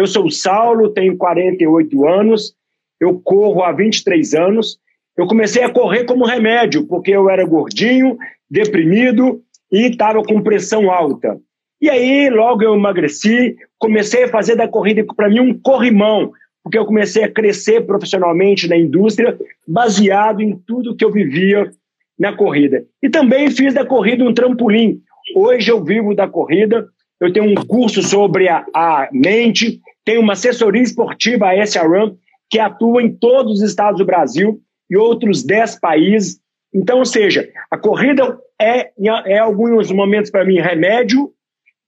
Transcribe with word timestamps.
Eu 0.00 0.06
sou 0.06 0.24
o 0.24 0.30
Saulo, 0.30 0.88
tenho 0.88 1.14
48 1.14 2.08
anos, 2.08 2.54
eu 2.98 3.20
corro 3.20 3.62
há 3.62 3.70
23 3.70 4.32
anos. 4.32 4.78
Eu 5.14 5.26
comecei 5.26 5.62
a 5.62 5.70
correr 5.70 6.04
como 6.04 6.24
remédio, 6.24 6.86
porque 6.86 7.10
eu 7.10 7.28
era 7.28 7.44
gordinho, 7.44 8.16
deprimido 8.50 9.42
e 9.70 9.90
estava 9.90 10.22
com 10.22 10.40
pressão 10.40 10.90
alta. 10.90 11.38
E 11.82 11.90
aí, 11.90 12.30
logo 12.30 12.62
eu 12.62 12.74
emagreci, 12.74 13.54
comecei 13.78 14.24
a 14.24 14.28
fazer 14.28 14.56
da 14.56 14.66
corrida, 14.66 15.04
para 15.14 15.28
mim, 15.28 15.40
um 15.40 15.58
corrimão, 15.58 16.32
porque 16.64 16.78
eu 16.78 16.86
comecei 16.86 17.22
a 17.22 17.30
crescer 17.30 17.82
profissionalmente 17.82 18.66
na 18.66 18.78
indústria, 18.78 19.38
baseado 19.68 20.40
em 20.40 20.56
tudo 20.66 20.96
que 20.96 21.04
eu 21.04 21.12
vivia 21.12 21.70
na 22.18 22.34
corrida. 22.34 22.86
E 23.02 23.10
também 23.10 23.50
fiz 23.50 23.74
da 23.74 23.84
corrida 23.84 24.24
um 24.24 24.32
trampolim. 24.32 25.02
Hoje 25.36 25.70
eu 25.70 25.84
vivo 25.84 26.14
da 26.14 26.26
corrida, 26.26 26.88
eu 27.20 27.30
tenho 27.30 27.50
um 27.50 27.66
curso 27.66 28.02
sobre 28.02 28.48
a, 28.48 28.64
a 28.74 29.10
mente, 29.12 29.78
tenho 30.04 30.20
uma 30.20 30.32
assessoria 30.32 30.82
esportiva, 30.82 31.48
a 31.48 31.64
SRAM, 31.64 32.16
que 32.50 32.58
atua 32.58 33.02
em 33.02 33.12
todos 33.14 33.60
os 33.60 33.62
estados 33.62 33.98
do 33.98 34.04
Brasil 34.04 34.60
e 34.90 34.96
outros 34.96 35.42
10 35.42 35.78
países. 35.78 36.40
Então, 36.74 36.98
ou 36.98 37.04
seja, 37.04 37.48
a 37.70 37.78
corrida 37.78 38.38
é, 38.60 38.90
em 38.98 39.38
alguns 39.38 39.90
momentos, 39.90 40.30
para 40.30 40.44
mim, 40.44 40.60
remédio, 40.60 41.30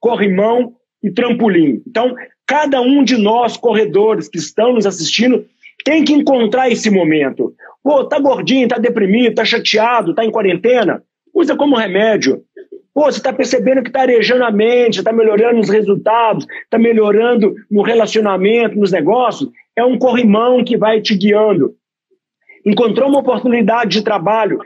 corrimão 0.00 0.74
e 1.02 1.10
trampolim. 1.10 1.83
Então, 1.86 2.14
cada 2.46 2.80
um 2.80 3.02
de 3.02 3.16
nós, 3.16 3.56
corredores 3.56 4.28
que 4.28 4.38
estão 4.38 4.74
nos 4.74 4.86
assistindo, 4.86 5.44
tem 5.84 6.05
que 6.05 6.12
encontrar 6.12 6.70
esse 6.70 6.91
momento. 6.91 7.55
Pô, 7.83 8.05
tá 8.05 8.19
gordinho, 8.19 8.69
tá 8.69 8.78
deprimido, 8.78 9.34
tá 9.34 9.44
chateado, 9.44 10.14
tá 10.14 10.24
em 10.24 10.30
quarentena? 10.30 11.02
Usa 11.34 11.56
como 11.56 11.77
remédio. 11.77 12.42
Pô, 12.95 13.05
você 13.05 13.19
está 13.19 13.32
percebendo 13.32 13.82
que 13.82 13.88
está 13.88 14.02
arejando 14.02 14.45
a 14.45 14.51
mente, 14.51 14.98
está 14.98 15.12
melhorando 15.12 15.60
os 15.60 15.70
resultados, 15.70 16.46
está 16.64 16.78
melhorando 16.78 17.55
no 17.70 17.83
relacionamento, 17.83 18.78
nos 18.78 18.92
negócios. 18.92 19.50
É 19.74 19.83
um 19.83 19.98
corrimão 19.98 20.62
que 20.62 20.77
vai 20.77 21.00
te 21.00 21.16
guiando. 21.16 21.74
Encontrou 22.66 23.08
uma 23.08 23.20
oportunidade 23.20 23.92
de 23.92 24.05
trabalho 24.05 24.58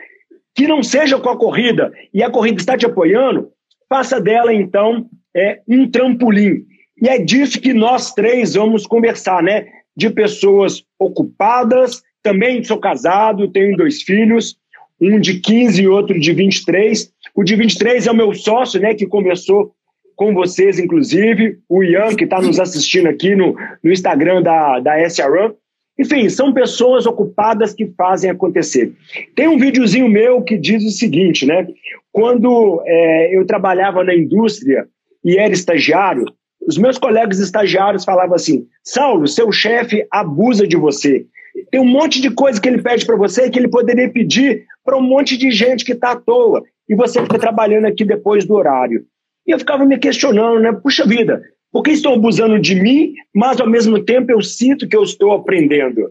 que 0.54 0.66
não 0.66 0.82
seja 0.82 1.18
com 1.18 1.28
a 1.28 1.36
corrida 1.36 1.92
e 2.12 2.22
a 2.22 2.30
corrida 2.30 2.58
está 2.58 2.76
te 2.76 2.86
apoiando, 2.86 3.50
faça 3.88 4.20
dela, 4.20 4.52
então, 4.52 5.06
é, 5.34 5.60
um 5.68 5.88
trampolim. 5.88 6.64
E 7.00 7.08
é 7.08 7.18
disso 7.18 7.60
que 7.60 7.74
nós 7.74 8.12
três 8.12 8.54
vamos 8.54 8.86
conversar, 8.86 9.42
né? 9.42 9.66
De 9.94 10.10
pessoas 10.10 10.82
ocupadas, 10.98 12.02
também 12.22 12.64
sou 12.64 12.78
casado, 12.78 13.52
tenho 13.52 13.76
dois 13.76 14.02
filhos, 14.02 14.56
um 15.00 15.18
de 15.18 15.40
15 15.40 15.82
e 15.82 15.88
outro 15.88 16.18
de 16.18 16.32
23. 16.32 17.10
O 17.34 17.42
de 17.42 17.56
23 17.56 18.06
é 18.06 18.10
o 18.10 18.16
meu 18.16 18.32
sócio, 18.34 18.80
né, 18.80 18.94
que 18.94 19.06
conversou 19.06 19.72
com 20.14 20.32
vocês, 20.32 20.78
inclusive, 20.78 21.58
o 21.68 21.84
Ian, 21.84 22.14
que 22.16 22.24
está 22.24 22.40
nos 22.40 22.58
assistindo 22.58 23.06
aqui 23.06 23.36
no, 23.36 23.54
no 23.82 23.92
Instagram 23.92 24.42
da, 24.42 24.80
da 24.80 24.98
SRAM. 25.08 25.54
Enfim, 25.98 26.28
são 26.28 26.52
pessoas 26.52 27.06
ocupadas 27.06 27.74
que 27.74 27.86
fazem 27.96 28.30
acontecer. 28.30 28.92
Tem 29.34 29.48
um 29.48 29.58
videozinho 29.58 30.08
meu 30.08 30.42
que 30.42 30.56
diz 30.56 30.84
o 30.84 30.90
seguinte, 30.90 31.46
né? 31.46 31.66
Quando 32.12 32.82
é, 32.86 33.36
eu 33.36 33.46
trabalhava 33.46 34.02
na 34.02 34.14
indústria, 34.14 34.86
e 35.24 35.36
era 35.36 35.52
estagiário, 35.52 36.24
os 36.66 36.78
meus 36.78 36.98
colegas 36.98 37.38
estagiários 37.38 38.04
falavam 38.04 38.34
assim: 38.34 38.66
Saulo, 38.82 39.26
seu 39.26 39.50
chefe 39.50 40.06
abusa 40.10 40.66
de 40.66 40.76
você. 40.76 41.26
Tem 41.70 41.80
um 41.80 41.86
monte 41.86 42.20
de 42.20 42.30
coisa 42.30 42.60
que 42.60 42.68
ele 42.68 42.82
pede 42.82 43.04
para 43.04 43.16
você 43.16 43.50
que 43.50 43.58
ele 43.58 43.68
poderia 43.68 44.08
pedir 44.08 44.64
para 44.86 44.96
um 44.96 45.02
monte 45.02 45.36
de 45.36 45.50
gente 45.50 45.84
que 45.84 45.92
está 45.92 46.12
à 46.12 46.16
toa. 46.16 46.62
E 46.88 46.94
você 46.94 47.20
fica 47.20 47.38
trabalhando 47.38 47.86
aqui 47.86 48.04
depois 48.04 48.46
do 48.46 48.54
horário. 48.54 49.04
E 49.46 49.50
eu 49.50 49.58
ficava 49.58 49.84
me 49.84 49.98
questionando, 49.98 50.60
né? 50.60 50.72
Puxa 50.72 51.04
vida, 51.06 51.42
por 51.72 51.82
que 51.82 51.90
estão 51.90 52.14
abusando 52.14 52.58
de 52.58 52.74
mim, 52.74 53.12
mas 53.34 53.60
ao 53.60 53.68
mesmo 53.68 54.02
tempo 54.02 54.32
eu 54.32 54.40
sinto 54.40 54.88
que 54.88 54.96
eu 54.96 55.02
estou 55.02 55.32
aprendendo? 55.32 56.10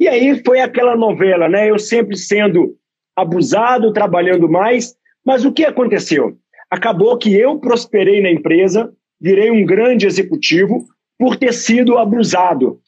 E 0.00 0.08
aí 0.08 0.42
foi 0.44 0.60
aquela 0.60 0.96
novela, 0.96 1.48
né? 1.48 1.70
Eu 1.70 1.78
sempre 1.78 2.16
sendo 2.16 2.74
abusado, 3.14 3.92
trabalhando 3.92 4.48
mais, 4.48 4.96
mas 5.24 5.44
o 5.44 5.52
que 5.52 5.64
aconteceu? 5.64 6.36
acabou 6.70 7.16
que 7.16 7.34
eu 7.34 7.58
prosperei 7.58 8.20
na 8.20 8.30
empresa, 8.30 8.92
virei 9.20 9.50
um 9.50 9.64
grande 9.64 10.06
executivo 10.06 10.86
por 11.18 11.36
ter 11.36 11.52
sido 11.52 11.96
abusado, 11.96 12.78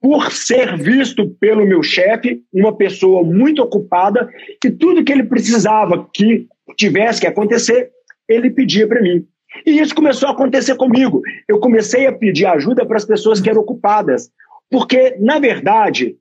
por 0.00 0.30
ser 0.32 0.76
visto 0.76 1.28
pelo 1.40 1.66
meu 1.66 1.82
chefe, 1.82 2.42
uma 2.52 2.76
pessoa 2.76 3.24
muito 3.24 3.62
ocupada, 3.62 4.28
que 4.60 4.70
tudo 4.70 5.04
que 5.04 5.12
ele 5.12 5.24
precisava 5.24 6.08
que 6.12 6.46
tivesse 6.76 7.20
que 7.20 7.26
acontecer, 7.26 7.90
ele 8.28 8.50
pedia 8.50 8.86
para 8.86 9.02
mim. 9.02 9.26
E 9.66 9.80
isso 9.80 9.94
começou 9.94 10.28
a 10.28 10.32
acontecer 10.32 10.76
comigo. 10.76 11.20
Eu 11.48 11.58
comecei 11.58 12.06
a 12.06 12.12
pedir 12.12 12.46
ajuda 12.46 12.86
para 12.86 12.96
as 12.96 13.04
pessoas 13.04 13.40
que 13.40 13.50
eram 13.50 13.62
ocupadas, 13.62 14.30
porque, 14.70 15.16
na 15.18 15.38
verdade, 15.38 16.16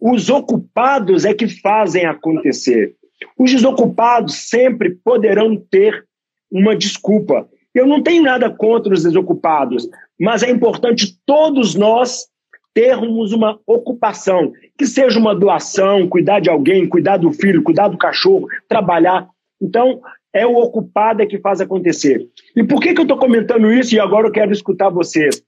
os 0.00 0.30
ocupados 0.30 1.24
é 1.24 1.34
que 1.34 1.48
fazem 1.48 2.06
acontecer. 2.06 2.94
Os 3.38 3.52
desocupados 3.52 4.48
sempre 4.48 4.96
poderão 5.04 5.56
ter 5.56 6.04
uma 6.50 6.74
desculpa. 6.74 7.48
Eu 7.74 7.86
não 7.86 8.02
tenho 8.02 8.22
nada 8.22 8.50
contra 8.50 8.92
os 8.92 9.02
desocupados, 9.02 9.88
mas 10.18 10.42
é 10.42 10.50
importante 10.50 11.16
todos 11.24 11.74
nós 11.74 12.26
termos 12.74 13.32
uma 13.32 13.58
ocupação, 13.66 14.52
que 14.78 14.86
seja 14.86 15.18
uma 15.18 15.34
doação, 15.34 16.08
cuidar 16.08 16.40
de 16.40 16.48
alguém, 16.48 16.88
cuidar 16.88 17.18
do 17.18 17.32
filho, 17.32 17.62
cuidar 17.62 17.88
do 17.88 17.98
cachorro, 17.98 18.46
trabalhar. 18.68 19.28
Então, 19.60 20.00
é 20.32 20.46
o 20.46 20.56
ocupado 20.56 21.26
que 21.26 21.38
faz 21.38 21.60
acontecer. 21.60 22.26
E 22.56 22.64
por 22.64 22.80
que, 22.80 22.94
que 22.94 23.00
eu 23.00 23.04
estou 23.04 23.18
comentando 23.18 23.70
isso 23.70 23.94
e 23.94 24.00
agora 24.00 24.28
eu 24.28 24.32
quero 24.32 24.52
escutar 24.52 24.88
vocês? 24.88 25.42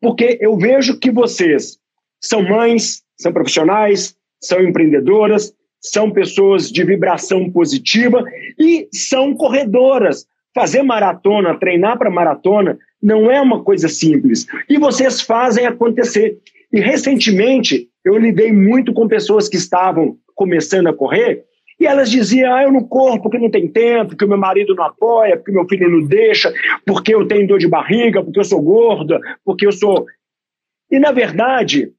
Porque 0.00 0.38
eu 0.40 0.56
vejo 0.56 0.98
que 0.98 1.10
vocês 1.10 1.78
são 2.20 2.42
mães, 2.42 3.02
são 3.16 3.32
profissionais, 3.32 4.16
são 4.40 4.60
empreendedoras, 4.60 5.54
são 5.80 6.10
pessoas 6.10 6.70
de 6.70 6.82
vibração 6.82 7.50
positiva 7.50 8.24
e 8.58 8.88
são 8.92 9.34
corredoras 9.34 10.26
fazer 10.54 10.82
maratona, 10.82 11.58
treinar 11.58 11.98
para 11.98 12.10
maratona, 12.10 12.78
não 13.02 13.30
é 13.30 13.40
uma 13.40 13.62
coisa 13.62 13.88
simples. 13.88 14.46
E 14.68 14.78
vocês 14.78 15.20
fazem 15.20 15.66
acontecer. 15.66 16.38
E 16.74 16.80
recentemente 16.80 17.88
eu 18.04 18.18
lidei 18.18 18.52
muito 18.52 18.92
com 18.92 19.06
pessoas 19.06 19.48
que 19.48 19.56
estavam 19.56 20.16
começando 20.34 20.88
a 20.88 20.92
correr 20.92 21.44
e 21.78 21.86
elas 21.86 22.10
diziam: 22.10 22.52
ah, 22.52 22.64
eu 22.64 22.72
não 22.72 22.82
corro 22.82 23.22
porque 23.22 23.38
não 23.38 23.48
tem 23.48 23.68
tempo, 23.68 24.08
porque 24.08 24.24
o 24.24 24.28
meu 24.28 24.36
marido 24.36 24.74
não 24.74 24.82
apoia, 24.82 25.36
porque 25.36 25.52
meu 25.52 25.68
filho 25.68 25.88
não 25.88 26.04
deixa, 26.04 26.52
porque 26.84 27.14
eu 27.14 27.28
tenho 27.28 27.46
dor 27.46 27.60
de 27.60 27.68
barriga, 27.68 28.24
porque 28.24 28.40
eu 28.40 28.44
sou 28.44 28.60
gorda, 28.60 29.20
porque 29.44 29.64
eu 29.64 29.70
sou. 29.70 30.04
E 30.90 30.98
na 30.98 31.12
verdade, 31.12 31.92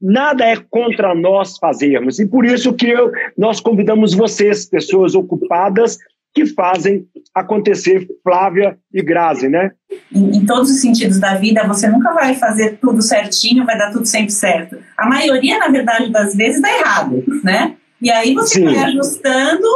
nada 0.00 0.44
é 0.44 0.56
contra 0.70 1.12
nós 1.12 1.58
fazermos. 1.58 2.20
E 2.20 2.26
por 2.26 2.44
isso 2.44 2.72
que 2.72 2.88
eu, 2.88 3.10
nós 3.36 3.58
convidamos 3.58 4.14
vocês, 4.14 4.64
pessoas 4.64 5.16
ocupadas, 5.16 5.98
que 6.34 6.46
fazem 6.46 7.06
acontecer 7.34 8.06
Flávia 8.22 8.78
e 8.92 9.02
Grazi, 9.02 9.48
né? 9.48 9.72
Em, 10.14 10.36
em, 10.36 10.46
todos 10.46 10.70
os 10.70 10.80
sentidos 10.80 11.18
da 11.18 11.34
vida, 11.34 11.66
você 11.66 11.88
nunca 11.88 12.12
vai 12.12 12.34
fazer 12.34 12.78
tudo 12.80 13.02
certinho, 13.02 13.66
vai 13.66 13.76
dar 13.76 13.90
tudo 13.90 14.06
sempre 14.06 14.30
certo. 14.30 14.78
A 14.96 15.08
maioria, 15.08 15.58
na 15.58 15.68
verdade, 15.68 16.10
das 16.10 16.34
vezes 16.34 16.62
dá 16.62 16.70
errado, 16.70 17.24
né? 17.42 17.76
E 18.00 18.10
aí 18.10 18.34
você 18.34 18.60
Sim. 18.60 18.64
vai 18.64 18.84
ajustando, 18.84 19.66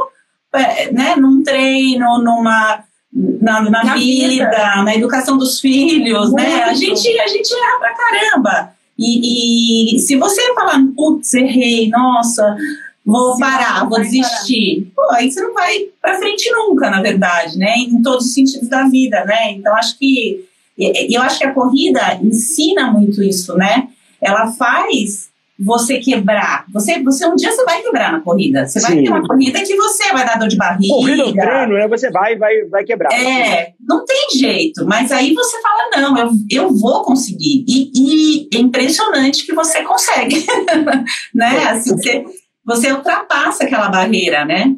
é, 0.54 0.92
né, 0.92 1.16
num 1.16 1.42
treino, 1.42 2.18
numa 2.18 2.84
na, 3.12 3.62
na, 3.62 3.84
na 3.84 3.94
vida, 3.94 4.28
vida, 4.28 4.82
na 4.82 4.94
educação 4.94 5.38
dos 5.38 5.60
filhos, 5.60 6.30
Muito. 6.30 6.42
né? 6.42 6.64
A 6.64 6.74
gente, 6.74 7.08
a 7.20 7.26
gente 7.28 7.54
erra 7.54 7.78
pra 7.78 7.94
caramba. 7.94 8.74
E, 8.98 9.96
e 9.96 9.98
se 9.98 10.16
você 10.16 10.40
falar, 10.54 10.80
putz, 10.96 11.34
errei, 11.34 11.88
nossa, 11.90 12.56
vou 13.04 13.38
parar, 13.38 13.88
vou 13.88 14.00
desistir. 14.00 14.90
Pô, 14.94 15.02
aí 15.12 15.30
você 15.30 15.40
não 15.40 15.52
vai 15.52 15.88
para 16.00 16.18
frente 16.18 16.50
nunca, 16.50 16.90
na 16.90 17.02
verdade, 17.02 17.58
né? 17.58 17.76
Em 17.76 18.02
todos 18.02 18.26
os 18.26 18.34
sentidos 18.34 18.68
da 18.68 18.84
vida, 18.88 19.24
né? 19.24 19.52
Então 19.52 19.74
acho 19.76 19.98
que 19.98 20.44
eu 20.76 21.22
acho 21.22 21.38
que 21.38 21.46
a 21.46 21.54
corrida 21.54 22.18
ensina 22.22 22.90
muito 22.90 23.22
isso, 23.22 23.56
né? 23.56 23.88
Ela 24.20 24.50
faz 24.52 25.28
você 25.58 25.98
quebrar. 25.98 26.64
Você, 26.72 27.00
você 27.00 27.26
um 27.26 27.36
dia 27.36 27.52
você 27.52 27.64
vai 27.64 27.80
quebrar 27.80 28.10
na 28.10 28.20
corrida. 28.20 28.66
Você 28.66 28.80
vai 28.80 28.96
ter 28.96 29.08
uma 29.08 29.26
corrida 29.26 29.62
que 29.62 29.76
você 29.76 30.12
vai 30.12 30.26
dar 30.26 30.36
dor 30.36 30.48
de 30.48 30.56
barriga. 30.56 30.94
Corrida 30.94 31.22
é 31.22 31.26
um 31.26 31.32
treino, 31.32 31.74
né? 31.74 31.88
Você 31.88 32.10
vai, 32.10 32.36
vai, 32.36 32.64
vai 32.64 32.84
quebrar. 32.84 33.12
É, 33.12 33.72
não 33.86 34.04
tem 34.04 34.30
jeito. 34.36 34.84
Mas 34.84 35.12
aí 35.12 35.32
você 35.32 35.60
fala 35.62 36.00
não, 36.00 36.18
eu, 36.18 36.30
eu 36.50 36.74
vou 36.74 37.02
conseguir. 37.04 37.64
E, 37.68 37.92
e 37.94 38.48
é 38.52 38.58
impressionante 38.58 39.46
que 39.46 39.54
você 39.54 39.82
consegue, 39.84 40.44
né? 41.32 41.56
É. 41.56 41.68
Assim, 41.68 41.90
você 41.90 42.24
você 42.64 42.92
ultrapassa 42.92 43.64
aquela 43.64 43.88
barreira, 43.88 44.44
né? 44.44 44.74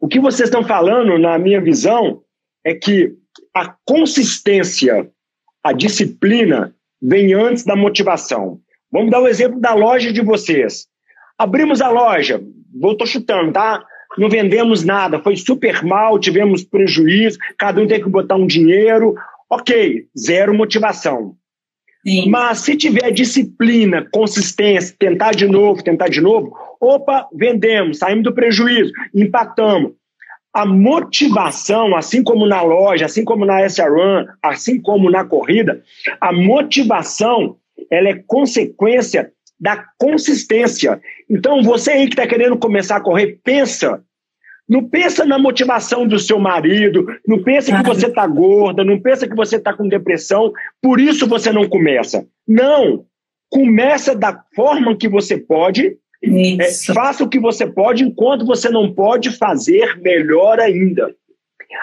O 0.00 0.08
que 0.08 0.20
vocês 0.20 0.48
estão 0.48 0.64
falando, 0.64 1.18
na 1.18 1.38
minha 1.38 1.60
visão, 1.60 2.22
é 2.64 2.74
que 2.74 3.12
a 3.54 3.74
consistência, 3.84 5.10
a 5.62 5.72
disciplina, 5.72 6.74
vem 7.02 7.32
antes 7.34 7.64
da 7.64 7.74
motivação. 7.74 8.60
Vamos 8.92 9.10
dar 9.10 9.20
o 9.20 9.24
um 9.24 9.28
exemplo 9.28 9.60
da 9.60 9.74
loja 9.74 10.12
de 10.12 10.22
vocês. 10.22 10.86
Abrimos 11.38 11.80
a 11.80 11.88
loja, 11.88 12.40
vou 12.78 12.96
tô 12.96 13.06
chutando, 13.06 13.52
tá? 13.52 13.82
Não 14.18 14.28
vendemos 14.28 14.84
nada, 14.84 15.20
foi 15.20 15.36
super 15.36 15.84
mal, 15.84 16.18
tivemos 16.18 16.64
prejuízo, 16.64 17.38
cada 17.56 17.80
um 17.80 17.86
tem 17.86 18.02
que 18.02 18.08
botar 18.08 18.36
um 18.36 18.46
dinheiro. 18.46 19.14
Ok, 19.48 20.06
zero 20.18 20.54
motivação. 20.54 21.36
Mas 22.28 22.60
se 22.60 22.76
tiver 22.76 23.10
disciplina, 23.10 24.06
consistência, 24.12 24.94
tentar 24.98 25.32
de 25.32 25.46
novo, 25.46 25.82
tentar 25.82 26.08
de 26.08 26.20
novo, 26.20 26.56
opa, 26.80 27.28
vendemos, 27.32 27.98
saímos 27.98 28.24
do 28.24 28.34
prejuízo, 28.34 28.92
empatamos. 29.14 29.92
A 30.52 30.66
motivação, 30.66 31.94
assim 31.94 32.24
como 32.24 32.46
na 32.46 32.62
loja, 32.62 33.06
assim 33.06 33.24
como 33.24 33.44
na 33.44 33.64
SRAM, 33.68 34.26
assim 34.42 34.80
como 34.80 35.10
na 35.10 35.24
corrida, 35.24 35.82
a 36.20 36.32
motivação 36.32 37.56
ela 37.90 38.08
é 38.08 38.22
consequência 38.26 39.30
da 39.60 39.84
consistência. 39.98 41.00
Então, 41.28 41.62
você 41.62 41.92
aí 41.92 42.06
que 42.06 42.14
está 42.14 42.26
querendo 42.26 42.56
começar 42.56 42.96
a 42.96 43.00
correr, 43.00 43.38
pensa 43.44 44.02
não 44.70 44.88
pensa 44.88 45.24
na 45.24 45.36
motivação 45.36 46.06
do 46.06 46.16
seu 46.16 46.38
marido, 46.38 47.04
não 47.26 47.42
pensa 47.42 47.76
que 47.76 47.82
você 47.82 48.06
está 48.06 48.24
gorda, 48.24 48.84
não 48.84 49.00
pensa 49.00 49.26
que 49.26 49.34
você 49.34 49.56
está 49.56 49.72
com 49.72 49.88
depressão, 49.88 50.52
por 50.80 51.00
isso 51.00 51.26
você 51.26 51.50
não 51.50 51.68
começa. 51.68 52.24
Não! 52.46 53.04
Começa 53.50 54.14
da 54.14 54.44
forma 54.54 54.96
que 54.96 55.08
você 55.08 55.36
pode, 55.36 55.96
é, 56.22 56.70
faça 56.94 57.24
o 57.24 57.28
que 57.28 57.40
você 57.40 57.66
pode, 57.66 58.04
enquanto 58.04 58.46
você 58.46 58.70
não 58.70 58.94
pode 58.94 59.36
fazer 59.36 60.00
melhor 60.00 60.60
ainda. 60.60 61.12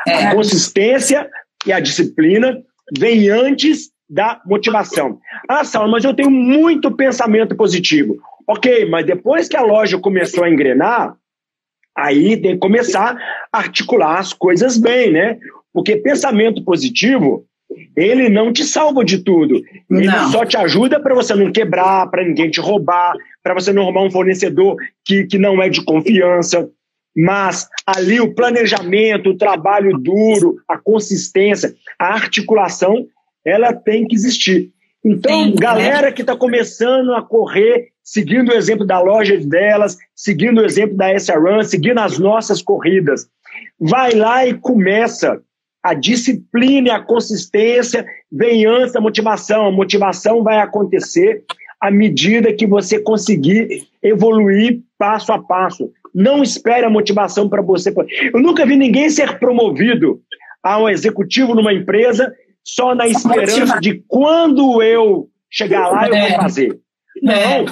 É. 0.07 0.27
A 0.27 0.35
consistência 0.35 1.29
e 1.65 1.73
a 1.73 1.81
disciplina 1.81 2.57
vem 2.97 3.29
antes 3.29 3.89
da 4.09 4.41
motivação. 4.45 5.19
Ah, 5.49 5.65
Saulo, 5.65 5.91
mas 5.91 6.05
eu 6.05 6.13
tenho 6.13 6.31
muito 6.31 6.89
pensamento 6.95 7.53
positivo. 7.53 8.15
Ok, 8.47 8.85
mas 8.85 9.05
depois 9.05 9.49
que 9.49 9.57
a 9.57 9.61
loja 9.61 9.99
começou 9.99 10.45
a 10.45 10.49
engrenar, 10.49 11.17
Aí 11.97 12.37
tem 12.37 12.53
que 12.53 12.59
começar 12.59 13.17
a 13.51 13.57
articular 13.57 14.19
as 14.19 14.31
coisas 14.31 14.77
bem, 14.77 15.11
né? 15.11 15.37
Porque 15.73 15.95
pensamento 15.95 16.63
positivo, 16.63 17.45
ele 17.95 18.29
não 18.29 18.53
te 18.53 18.63
salva 18.63 19.03
de 19.03 19.17
tudo. 19.17 19.61
Ele 19.89 20.05
não. 20.05 20.31
só 20.31 20.45
te 20.45 20.55
ajuda 20.55 20.99
para 20.99 21.15
você 21.15 21.33
não 21.33 21.51
quebrar, 21.51 22.07
para 22.11 22.23
ninguém 22.23 22.51
te 22.51 22.59
roubar, 22.59 23.15
para 23.41 23.55
você 23.55 23.73
não 23.73 23.83
roubar 23.83 24.03
um 24.03 24.11
fornecedor 24.11 24.75
que, 25.03 25.25
que 25.25 25.39
não 25.39 25.61
é 25.61 25.69
de 25.69 25.83
confiança. 25.83 26.69
Mas 27.15 27.67
ali 27.83 28.19
o 28.19 28.35
planejamento, 28.35 29.31
o 29.31 29.37
trabalho 29.37 29.97
duro, 29.97 30.57
a 30.67 30.77
consistência, 30.77 31.73
a 31.97 32.13
articulação, 32.13 33.07
ela 33.43 33.73
tem 33.73 34.05
que 34.07 34.15
existir. 34.15 34.69
Então, 35.03 35.45
Sim, 35.45 35.55
galera 35.55 36.07
né? 36.07 36.11
que 36.11 36.21
está 36.21 36.35
começando 36.35 37.15
a 37.15 37.23
correr, 37.23 37.87
seguindo 38.07 38.53
o 38.53 38.55
exemplo 38.55 38.85
da 38.85 39.01
loja 39.01 39.37
delas, 39.37 39.97
seguindo 40.15 40.61
o 40.61 40.65
exemplo 40.65 40.95
da 40.95 41.13
SRAM, 41.13 41.61
seguindo 41.63 41.97
as 41.99 42.17
nossas 42.17 42.61
corridas, 42.61 43.27
vai 43.77 44.13
lá 44.13 44.47
e 44.47 44.53
começa. 44.53 45.41
A 45.83 45.93
disciplina 45.93 46.87
e 46.87 46.91
a 46.91 47.01
consistência 47.01 48.05
vem 48.31 48.65
antes 48.65 48.93
da 48.93 49.01
motivação. 49.01 49.67
A 49.67 49.71
motivação 49.71 50.41
vai 50.41 50.59
acontecer 50.59 51.43
à 51.81 51.91
medida 51.91 52.53
que 52.53 52.65
você 52.65 52.97
conseguir 52.99 53.85
evoluir 54.01 54.79
passo 54.97 55.33
a 55.33 55.41
passo. 55.41 55.91
Não 56.15 56.41
espere 56.41 56.85
a 56.85 56.89
motivação 56.89 57.47
para 57.47 57.61
você. 57.61 57.93
Eu 58.33 58.39
nunca 58.41 58.65
vi 58.65 58.75
ninguém 58.75 59.09
ser 59.09 59.37
promovido 59.37 60.21
a 60.63 60.81
um 60.81 60.89
executivo 60.89 61.53
numa 61.53 61.73
empresa 61.73 62.33
só 62.63 62.95
na 62.95 63.07
esperança 63.07 63.79
de 63.79 64.03
quando 64.07 64.81
eu 64.81 65.29
chegar 65.49 65.89
lá 65.89 66.07
eu 66.07 66.15
vou 66.15 66.19
é. 66.19 66.35
fazer. 66.35 66.79
É. 67.23 67.63
Não, 67.63 67.65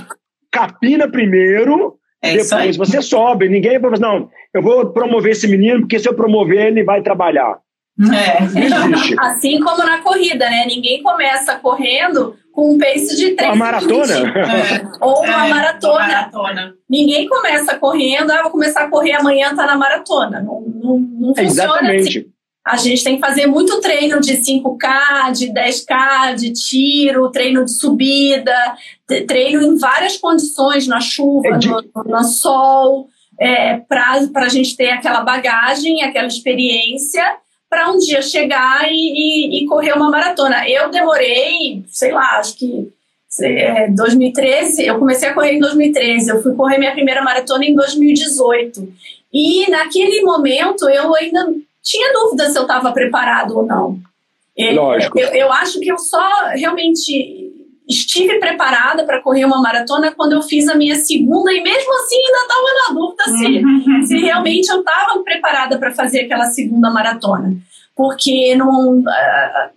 capina 0.56 1.10
primeiro, 1.10 1.96
é 2.22 2.38
depois 2.38 2.78
você 2.78 3.02
sobe. 3.02 3.50
Ninguém 3.50 3.78
vai 3.78 3.92
fazer, 3.92 4.02
não, 4.02 4.30
eu 4.54 4.62
vou 4.62 4.94
promover 4.94 5.34
esse 5.34 5.48
menino, 5.48 5.82
porque 5.82 6.00
se 6.00 6.08
eu 6.08 6.14
promover, 6.14 6.68
ele 6.68 6.84
vai 6.84 7.02
trabalhar. 7.02 7.58
É. 8.00 9.20
Assim 9.20 9.60
como 9.60 9.78
na 9.78 10.00
corrida, 10.00 10.50
né? 10.50 10.66
Ninguém 10.66 11.04
começa 11.04 11.56
correndo 11.60 12.36
com 12.54 12.74
um 12.74 12.78
pace 12.78 13.16
de 13.18 13.36
3 13.36 13.50
Uma 13.50 13.56
maratona? 13.56 14.14
É. 14.14 14.82
Ou 15.02 15.24
uma, 15.24 15.46
é, 15.46 15.50
maratona. 15.50 15.94
uma, 15.94 16.08
maratona. 16.08 16.74
Ninguém 16.90 17.28
começa 17.28 17.78
correndo, 17.78 18.32
ah, 18.32 18.44
vou 18.44 18.52
começar 18.52 18.84
a 18.84 18.90
correr 18.90 19.14
amanhã, 19.14 19.54
tá 19.54 19.66
na 19.66 19.78
maratona. 19.78 20.42
Não, 20.42 20.62
não, 20.62 21.00
não 21.00 21.36
funciona 21.36 21.50
Exatamente. 21.50 22.20
assim. 22.20 22.35
A 22.66 22.78
gente 22.78 23.04
tem 23.04 23.16
que 23.16 23.22
fazer 23.22 23.46
muito 23.46 23.80
treino 23.80 24.20
de 24.20 24.38
5K, 24.38 25.32
de 25.34 25.54
10K, 25.54 26.34
de 26.34 26.52
tiro, 26.52 27.30
treino 27.30 27.64
de 27.64 27.72
subida, 27.72 28.56
treino 29.28 29.62
em 29.62 29.78
várias 29.78 30.18
condições, 30.18 30.88
na 30.88 31.00
chuva, 31.00 31.48
é 31.48 31.52
no, 31.52 32.04
no, 32.04 32.24
sol, 32.24 33.08
é, 33.40 33.78
para 33.78 34.28
a 34.34 34.50
gente 34.50 34.76
ter 34.76 34.90
aquela 34.90 35.22
bagagem, 35.22 36.02
aquela 36.02 36.28
experiência, 36.28 37.36
para 37.70 37.92
um 37.92 38.00
dia 38.00 38.24
chegar 38.24 38.92
e, 38.92 38.96
e, 38.96 39.64
e, 39.64 39.68
correr 39.68 39.94
uma 39.94 40.10
maratona. 40.10 40.68
Eu 40.68 40.90
demorei, 40.90 41.84
sei 41.88 42.12
lá, 42.12 42.40
acho 42.40 42.58
que 42.58 42.92
é, 43.44 43.90
2013, 43.92 44.88
eu 44.88 44.98
comecei 44.98 45.30
a 45.30 45.34
correr 45.36 45.54
em 45.54 45.60
2013, 45.60 46.30
eu 46.32 46.42
fui 46.42 46.56
correr 46.56 46.80
minha 46.80 46.94
primeira 46.94 47.22
maratona 47.22 47.64
em 47.64 47.76
2018. 47.76 48.92
E 49.32 49.70
naquele 49.70 50.22
momento 50.22 50.90
eu 50.90 51.14
ainda 51.14 51.54
tinha 51.86 52.12
dúvida 52.12 52.50
se 52.50 52.58
eu 52.58 52.64
estava 52.64 52.92
preparado 52.92 53.58
ou 53.58 53.66
não. 53.66 54.00
É, 54.58 54.74
Lógico. 54.74 55.20
Eu, 55.20 55.28
eu 55.30 55.52
acho 55.52 55.80
que 55.80 55.90
eu 55.90 55.98
só 55.98 56.28
realmente 56.56 57.54
estive 57.88 58.40
preparada 58.40 59.06
para 59.06 59.22
correr 59.22 59.46
uma 59.46 59.62
maratona 59.62 60.12
quando 60.12 60.34
eu 60.34 60.42
fiz 60.42 60.68
a 60.68 60.76
minha 60.76 60.96
segunda 60.96 61.54
e 61.54 61.62
mesmo 61.62 61.94
assim 61.94 62.16
ainda 62.16 62.40
estava 62.42 62.88
na 62.88 63.00
dúvida 63.00 63.24
se, 63.26 63.64
uhum. 63.64 64.06
se 64.06 64.18
realmente 64.18 64.68
eu 64.70 64.80
estava 64.80 65.20
preparada 65.24 65.78
para 65.78 65.92
fazer 65.92 66.22
aquela 66.22 66.46
segunda 66.46 66.90
maratona 66.90 67.56
porque 67.96 68.54
uh, 68.62 69.04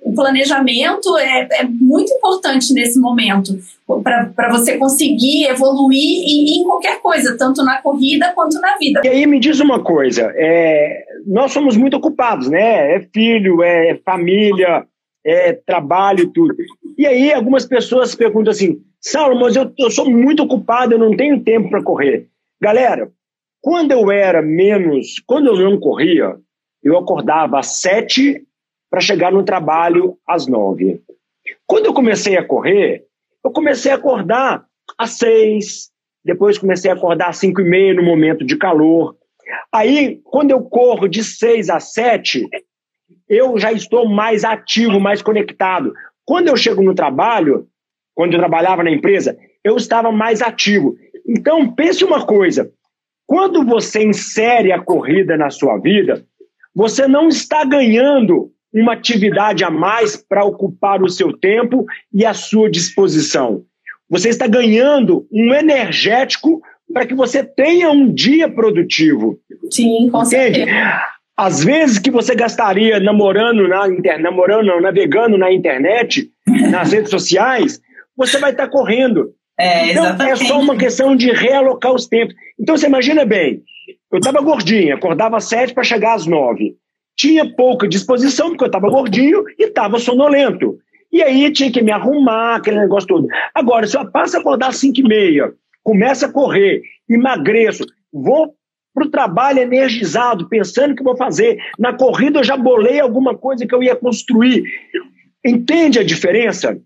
o 0.03 0.13
planejamento 0.13 1.17
é, 1.17 1.49
é, 1.53 1.65
muito 1.65 2.13
importante 2.13 2.73
nesse 2.73 2.99
momento 2.99 3.57
para 4.03 4.51
você 4.51 4.77
conseguir 4.77 5.47
evoluir 5.47 5.97
e, 5.97 6.59
em 6.59 6.65
qualquer 6.65 7.01
coisa, 7.01 7.37
tanto 7.39 7.65
na 7.65 7.81
corrida 7.81 8.33
quanto 8.35 8.61
na 8.61 8.77
vida. 8.77 9.01
E 9.05 9.09
aí 9.09 9.27
me 9.27 9.39
diz 9.39 9.61
uma 9.61 9.81
coisa, 9.81 10.33
é, 10.35 11.05
nós 11.29 11.53
somos 11.53 11.77
muito 11.77 11.97
ocupados, 11.97 12.49
né? 12.49 12.97
É 12.97 13.01
filho, 13.13 13.63
é 13.63 14.01
família, 14.05 14.87
é 15.25 15.53
trabalho 15.53 16.25
e 16.25 16.33
tudo. 16.33 16.55
E 16.97 17.07
aí 17.07 17.33
algumas 17.33 17.67
pessoas 17.67 18.15
perguntam 18.15 18.51
assim, 18.51 18.81
Saulo, 19.01 19.39
mas 19.39 19.55
eu, 19.55 19.71
eu 19.79 19.91
sou 19.91 20.11
muito 20.11 20.43
ocupado, 20.43 20.95
eu 20.95 20.99
não 20.99 21.15
tenho 21.15 21.43
tempo 21.45 21.69
para 21.69 21.83
correr. 21.83 22.27
Galera, 22.61 23.11
quando 23.61 23.93
eu 23.93 24.11
era 24.11 24.41
menos, 24.41 25.23
quando 25.27 25.49
eu 25.49 25.71
não 25.71 25.79
corria, 25.79 26.37
eu 26.83 26.97
acordava 26.97 27.59
às 27.59 27.81
sete 27.81 28.43
para 28.91 29.01
chegar 29.01 29.31
no 29.31 29.45
trabalho 29.45 30.17
às 30.27 30.47
nove. 30.47 31.03
Quando 31.67 31.87
eu 31.87 31.93
comecei 31.93 32.37
a 32.39 32.45
correr, 32.45 33.05
eu 33.45 33.51
comecei 33.51 33.93
a 33.93 33.97
acordar 33.97 34.65
às 34.97 35.19
seis, 35.19 35.91
depois 36.25 36.57
comecei 36.57 36.91
a 36.91 36.95
acordar 36.95 37.29
às 37.29 37.37
cinco 37.37 37.61
e 37.61 37.65
meia 37.65 37.95
no 37.95 38.03
momento 38.03 38.45
de 38.45 38.57
calor. 38.57 39.17
Aí, 39.73 40.21
quando 40.25 40.51
eu 40.51 40.63
corro 40.63 41.09
de 41.09 41.23
seis 41.23 41.69
a 41.71 41.81
sete, 41.81 42.49
eu 43.29 43.59
já 43.59 43.73
estou 43.73 44.09
mais 44.09 44.45
ativo, 44.45 45.01
mais 45.01 45.23
conectado. 45.23 45.93
Quando 46.25 46.49
eu 46.49 46.57
chego 46.57 46.83
no 46.83 46.95
trabalho, 46.95 47.67
quando 48.15 48.35
eu 48.35 48.39
trabalhava 48.39 48.83
na 48.83 48.91
empresa, 48.91 49.37
eu 49.65 49.77
estava 49.77 50.11
mais 50.11 50.43
ativo. 50.43 50.97
Então, 51.27 51.73
pense 51.75 52.05
uma 52.05 52.25
coisa: 52.27 52.71
quando 53.27 53.65
você 53.65 54.05
insere 54.05 54.73
a 54.73 54.81
corrida 54.81 55.37
na 55.37 55.51
sua 55.51 55.79
vida, 55.79 56.25
você 56.75 57.07
não 57.07 57.29
está 57.29 57.65
ganhando 57.65 58.51
uma 58.73 58.93
atividade 58.93 59.65
a 59.65 59.71
mais 59.71 60.17
para 60.17 60.45
ocupar 60.45 61.03
o 61.03 61.09
seu 61.09 61.37
tempo 61.37 61.87
e 62.13 62.25
a 62.25 62.35
sua 62.35 62.71
disposição. 62.71 63.65
Você 64.09 64.31
está 64.31 64.47
ganhando 64.47 65.27
um 65.31 65.53
energético 65.55 66.63
para 66.93 67.07
que 67.07 67.15
você 67.15 67.45
tenha 67.45 67.91
um 67.91 68.13
dia 68.13 68.49
produtivo. 68.49 69.39
Sim, 69.71 70.09
com 70.11 70.23
Entende? 70.23 70.57
certeza. 70.65 71.01
Às 71.37 71.63
vezes 71.63 71.99
que 71.99 72.11
você 72.11 72.35
gastaria 72.35 72.99
namorando 72.99 73.69
na 73.69 73.87
internet, 73.87 74.23
namorando, 74.23 74.67
não, 74.67 74.81
navegando 74.81 75.39
na 75.39 75.53
internet, 75.53 76.29
nas 76.71 76.93
redes 76.93 77.11
sociais, 77.11 77.81
você 78.17 78.39
vai 78.39 78.51
estar 78.51 78.69
correndo. 78.69 79.33
É, 79.57 79.91
então, 79.91 80.05
é 80.27 80.37
só 80.37 80.61
uma 80.61 80.77
questão 80.77 81.15
de 81.15 81.31
realocar 81.31 81.93
os 81.93 82.07
tempos. 82.07 82.35
Então, 82.59 82.77
você 82.77 82.87
imagina 82.87 83.25
bem, 83.25 83.63
eu 84.11 84.19
estava 84.19 84.41
gordinha, 84.41 84.95
acordava 84.95 85.37
às 85.37 85.45
sete 85.45 85.75
para 85.75 85.85
chegar 85.85 86.15
às 86.15 86.27
nove. 86.27 86.77
Tinha 87.17 87.53
pouca 87.55 87.89
disposição, 87.89 88.49
porque 88.49 88.65
eu 88.65 88.69
estava 88.69 88.89
gordinho 88.89 89.45
e 89.59 89.65
estava 89.65 89.99
sonolento. 89.99 90.79
E 91.13 91.23
aí 91.23 91.51
tinha 91.53 91.71
que 91.71 91.83
me 91.83 91.91
arrumar, 91.91 92.57
aquele 92.57 92.79
negócio 92.79 93.09
todo. 93.09 93.27
Agora, 93.55 93.87
se 93.87 93.97
eu 93.97 94.11
passo 94.11 94.37
a 94.37 94.41
acordar 94.41 94.69
às 94.69 94.77
cinco 94.77 95.01
e 95.01 95.03
meia, 95.03 95.53
começo 95.83 96.27
a 96.27 96.33
correr, 96.33 96.83
emagreço, 97.09 97.85
vou 98.13 98.55
para 98.95 99.07
o 99.07 99.11
trabalho 99.11 99.61
energizado, 99.61 100.49
pensando 100.49 100.93
o 100.93 100.97
que 100.97 101.03
vou 101.03 101.17
fazer. 101.17 101.59
Na 101.79 101.93
corrida 101.93 102.41
eu 102.41 102.45
já 102.45 102.57
bolei 102.57 102.99
alguma 102.99 103.37
coisa 103.37 103.67
que 103.67 103.75
eu 103.75 103.83
ia 103.83 103.95
construir. 103.95 104.65
Entende 105.45 105.99
a 105.99 106.05
diferença? 106.05 106.79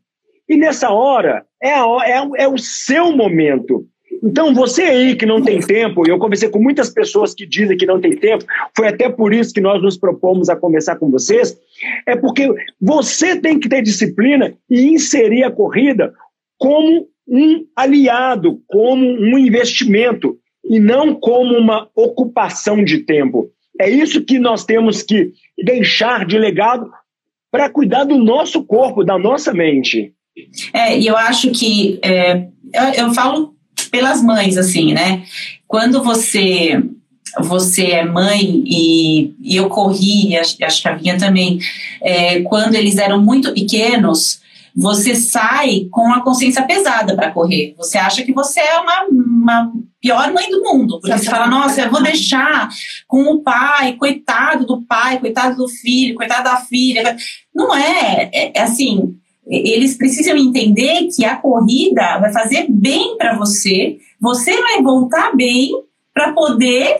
E 0.48 0.56
nessa 0.56 0.90
hora, 0.90 1.44
é, 1.62 1.72
a, 1.72 1.86
é, 2.04 2.44
é 2.44 2.48
o 2.48 2.58
seu 2.58 3.12
momento. 3.12 3.86
Então, 4.22 4.54
você 4.54 4.82
aí 4.82 5.16
que 5.16 5.26
não 5.26 5.42
tem 5.42 5.58
tempo, 5.58 6.06
eu 6.06 6.18
conversei 6.18 6.48
com 6.48 6.60
muitas 6.60 6.90
pessoas 6.90 7.34
que 7.34 7.46
dizem 7.46 7.76
que 7.76 7.86
não 7.86 8.00
tem 8.00 8.16
tempo, 8.16 8.44
foi 8.76 8.86
até 8.86 9.08
por 9.08 9.32
isso 9.32 9.52
que 9.52 9.60
nós 9.60 9.82
nos 9.82 9.96
propomos 9.96 10.48
a 10.48 10.54
conversar 10.54 10.96
com 10.96 11.10
vocês, 11.10 11.58
é 12.06 12.14
porque 12.14 12.48
você 12.80 13.34
tem 13.40 13.58
que 13.58 13.68
ter 13.68 13.82
disciplina 13.82 14.54
e 14.70 14.88
inserir 14.88 15.42
a 15.42 15.50
corrida 15.50 16.12
como 16.56 17.08
um 17.26 17.64
aliado, 17.76 18.60
como 18.66 19.04
um 19.04 19.38
investimento 19.38 20.36
e 20.64 20.78
não 20.78 21.14
como 21.14 21.56
uma 21.56 21.88
ocupação 21.94 22.84
de 22.84 22.98
tempo. 22.98 23.50
É 23.80 23.88
isso 23.88 24.24
que 24.24 24.38
nós 24.38 24.64
temos 24.64 25.02
que 25.02 25.32
deixar 25.64 26.26
de 26.26 26.38
legado 26.38 26.90
para 27.50 27.68
cuidar 27.68 28.04
do 28.04 28.16
nosso 28.16 28.64
corpo, 28.64 29.04
da 29.04 29.18
nossa 29.18 29.52
mente. 29.52 30.12
É, 30.72 30.98
e 30.98 31.06
eu 31.06 31.16
acho 31.16 31.50
que 31.50 31.98
é, 32.02 32.48
eu, 32.72 33.06
eu 33.06 33.14
falo 33.14 33.54
pelas 33.90 34.22
mães, 34.22 34.56
assim, 34.56 34.92
né? 34.92 35.24
Quando 35.66 36.02
você 36.02 36.82
você 37.40 37.86
é 37.92 38.04
mãe 38.04 38.62
e, 38.66 39.34
e 39.40 39.56
eu 39.56 39.68
corri, 39.70 40.36
acho, 40.36 40.62
acho 40.62 40.82
que 40.82 40.88
a 40.88 40.98
minha 40.98 41.16
também, 41.16 41.58
é, 42.02 42.42
quando 42.42 42.74
eles 42.74 42.98
eram 42.98 43.22
muito 43.22 43.54
pequenos, 43.54 44.41
você 44.74 45.14
sai 45.14 45.86
com 45.90 46.12
a 46.12 46.22
consciência 46.22 46.62
pesada 46.66 47.14
para 47.14 47.30
correr. 47.30 47.74
Você 47.76 47.98
acha 47.98 48.22
que 48.22 48.32
você 48.32 48.60
é 48.60 48.78
uma, 48.78 49.04
uma 49.04 49.72
pior 50.00 50.32
mãe 50.32 50.50
do 50.50 50.62
mundo, 50.62 50.98
porque 51.00 51.16
você 51.16 51.30
fala, 51.30 51.46
nossa, 51.46 51.82
eu 51.82 51.90
vou 51.90 52.02
deixar 52.02 52.68
com 53.06 53.22
o 53.24 53.42
pai, 53.42 53.94
coitado 53.94 54.66
do 54.66 54.82
pai, 54.82 55.18
coitado 55.18 55.56
do 55.56 55.68
filho, 55.68 56.14
coitado 56.14 56.44
da 56.44 56.56
filha. 56.56 57.16
Não 57.54 57.74
é, 57.74 58.30
é, 58.32 58.52
é 58.54 58.62
assim, 58.62 59.14
eles 59.46 59.96
precisam 59.96 60.36
entender 60.36 61.08
que 61.14 61.24
a 61.24 61.36
corrida 61.36 62.18
vai 62.18 62.32
fazer 62.32 62.66
bem 62.68 63.16
para 63.16 63.36
você, 63.36 63.98
você 64.20 64.58
vai 64.60 64.82
voltar 64.82 65.34
bem 65.36 65.70
para 66.14 66.32
poder 66.32 66.96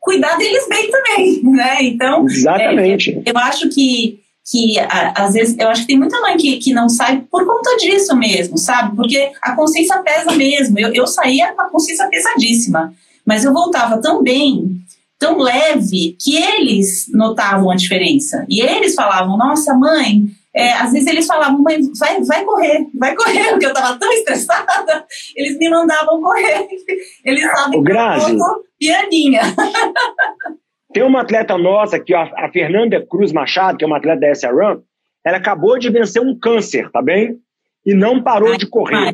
cuidar 0.00 0.36
deles 0.36 0.68
bem 0.68 0.90
também, 0.90 1.42
né? 1.50 1.82
Então, 1.82 2.26
exatamente. 2.26 3.22
É, 3.24 3.30
eu 3.30 3.38
acho 3.38 3.68
que 3.70 4.20
que 4.44 4.76
às 5.14 5.32
vezes 5.32 5.56
eu 5.58 5.68
acho 5.68 5.82
que 5.82 5.86
tem 5.88 5.98
muita 5.98 6.20
mãe 6.20 6.36
que, 6.36 6.58
que 6.58 6.74
não 6.74 6.88
sai 6.88 7.24
por 7.30 7.46
conta 7.46 7.76
disso 7.78 8.14
mesmo, 8.14 8.58
sabe? 8.58 8.94
Porque 8.94 9.32
a 9.40 9.56
consciência 9.56 9.98
pesa 10.02 10.32
mesmo. 10.32 10.78
Eu, 10.78 10.92
eu 10.92 11.06
saía 11.06 11.52
com 11.52 11.62
a 11.62 11.70
consciência 11.70 12.06
pesadíssima, 12.08 12.92
mas 13.24 13.44
eu 13.44 13.52
voltava 13.54 14.00
tão 14.02 14.22
bem, 14.22 14.76
tão 15.18 15.38
leve, 15.38 16.16
que 16.20 16.36
eles 16.36 17.06
notavam 17.12 17.70
a 17.70 17.76
diferença. 17.76 18.44
E 18.48 18.60
eles 18.60 18.94
falavam: 18.94 19.38
Nossa, 19.38 19.72
mãe, 19.72 20.26
é, 20.54 20.72
às 20.74 20.92
vezes 20.92 21.08
eles 21.08 21.26
falavam, 21.26 21.60
mãe, 21.62 21.80
vai, 21.98 22.22
vai 22.22 22.44
correr, 22.44 22.86
vai 22.94 23.16
correr, 23.16 23.48
porque 23.50 23.66
eu 23.66 23.72
estava 23.72 23.98
tão 23.98 24.12
estressada, 24.12 25.04
eles 25.34 25.58
me 25.58 25.68
mandavam 25.68 26.22
correr. 26.22 26.68
Eles 27.24 27.50
sabem 27.50 27.82
que 27.82 27.90
eu 27.90 28.38
tô 28.38 28.64
pianinha. 28.78 29.40
Tem 30.94 31.02
uma 31.02 31.22
atleta 31.22 31.58
nossa, 31.58 31.98
que 31.98 32.14
a, 32.14 32.48
Fernanda 32.52 33.04
Cruz 33.04 33.32
Machado, 33.32 33.76
que 33.76 33.84
é 33.84 33.86
uma 33.86 33.96
atleta 33.96 34.20
da 34.20 34.30
SRAM, 34.30 34.80
ela 35.24 35.38
acabou 35.38 35.76
de 35.76 35.90
vencer 35.90 36.22
um 36.22 36.38
câncer, 36.38 36.88
tá 36.92 37.02
bem? 37.02 37.36
E 37.84 37.92
não 37.92 38.22
parou 38.22 38.52
Ai, 38.52 38.56
de 38.56 38.66
correr. 38.66 39.12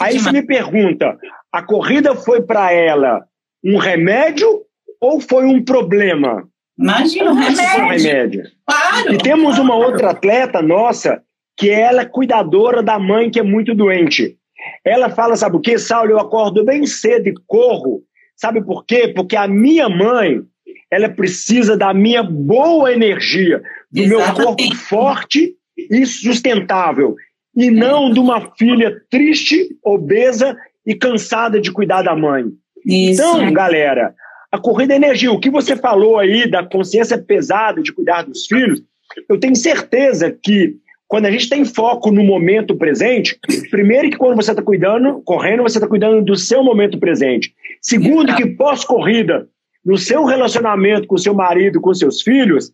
Aí 0.00 0.18
você 0.18 0.32
me 0.32 0.42
pergunta, 0.42 1.16
a 1.52 1.62
corrida 1.62 2.16
foi 2.16 2.42
para 2.42 2.72
ela 2.72 3.24
um 3.62 3.78
remédio 3.78 4.62
ou 5.00 5.20
foi 5.20 5.44
um 5.44 5.64
problema? 5.64 6.48
Imagina, 6.76 7.30
um 7.30 7.34
remédio. 7.34 7.84
Um 7.84 7.88
remédio. 7.88 8.42
Claro. 8.66 9.14
E 9.14 9.18
temos 9.18 9.58
uma 9.58 9.76
outra 9.76 10.10
atleta 10.10 10.60
nossa 10.60 11.22
que 11.56 11.70
ela 11.70 12.02
é 12.02 12.06
cuidadora 12.06 12.82
da 12.82 12.98
mãe 12.98 13.30
que 13.30 13.38
é 13.38 13.42
muito 13.42 13.72
doente. 13.72 14.36
Ela 14.84 15.10
fala, 15.10 15.36
sabe 15.36 15.56
o 15.56 15.60
que, 15.60 15.78
Saulo? 15.78 16.10
Eu 16.10 16.18
acordo 16.18 16.64
bem 16.64 16.84
cedo 16.86 17.28
e 17.28 17.34
corro. 17.46 18.02
Sabe 18.36 18.64
por 18.64 18.84
quê? 18.84 19.12
Porque 19.14 19.36
a 19.36 19.46
minha 19.46 19.88
mãe, 19.88 20.42
ela 20.90 21.08
precisa 21.08 21.76
da 21.76 21.92
minha 21.92 22.22
boa 22.22 22.92
energia, 22.92 23.62
do 23.90 24.02
Exatamente. 24.02 24.38
meu 24.38 24.46
corpo 24.46 24.76
forte 24.76 25.54
e 25.76 26.06
sustentável, 26.06 27.16
e 27.56 27.70
não 27.70 28.12
de 28.12 28.20
uma 28.20 28.52
filha 28.56 29.00
triste, 29.10 29.76
obesa 29.82 30.56
e 30.86 30.94
cansada 30.94 31.60
de 31.60 31.72
cuidar 31.72 32.02
da 32.02 32.14
mãe. 32.14 32.44
Isso. 32.84 33.22
Então, 33.22 33.52
galera, 33.52 34.14
a 34.52 34.58
corrida 34.58 34.92
é 34.92 34.96
energia. 34.96 35.32
O 35.32 35.40
que 35.40 35.50
você 35.50 35.76
falou 35.76 36.18
aí 36.18 36.48
da 36.48 36.64
consciência 36.64 37.18
pesada 37.18 37.82
de 37.82 37.92
cuidar 37.92 38.22
dos 38.22 38.46
filhos, 38.46 38.82
eu 39.28 39.38
tenho 39.38 39.56
certeza 39.56 40.30
que 40.30 40.76
quando 41.06 41.26
a 41.26 41.30
gente 41.30 41.48
tem 41.48 41.64
foco 41.64 42.10
no 42.10 42.24
momento 42.24 42.76
presente, 42.76 43.38
primeiro 43.70 44.10
que 44.10 44.16
quando 44.16 44.36
você 44.36 44.50
está 44.50 44.62
cuidando, 44.62 45.22
correndo, 45.24 45.62
você 45.62 45.78
está 45.78 45.86
cuidando 45.86 46.24
do 46.24 46.36
seu 46.36 46.62
momento 46.62 46.98
presente. 46.98 47.54
Segundo, 47.80 48.34
que 48.34 48.46
pós-corrida, 48.46 49.46
no 49.84 49.98
seu 49.98 50.24
relacionamento 50.24 51.06
com 51.06 51.16
seu 51.16 51.34
marido, 51.34 51.80
com 51.80 51.92
seus 51.92 52.22
filhos, 52.22 52.72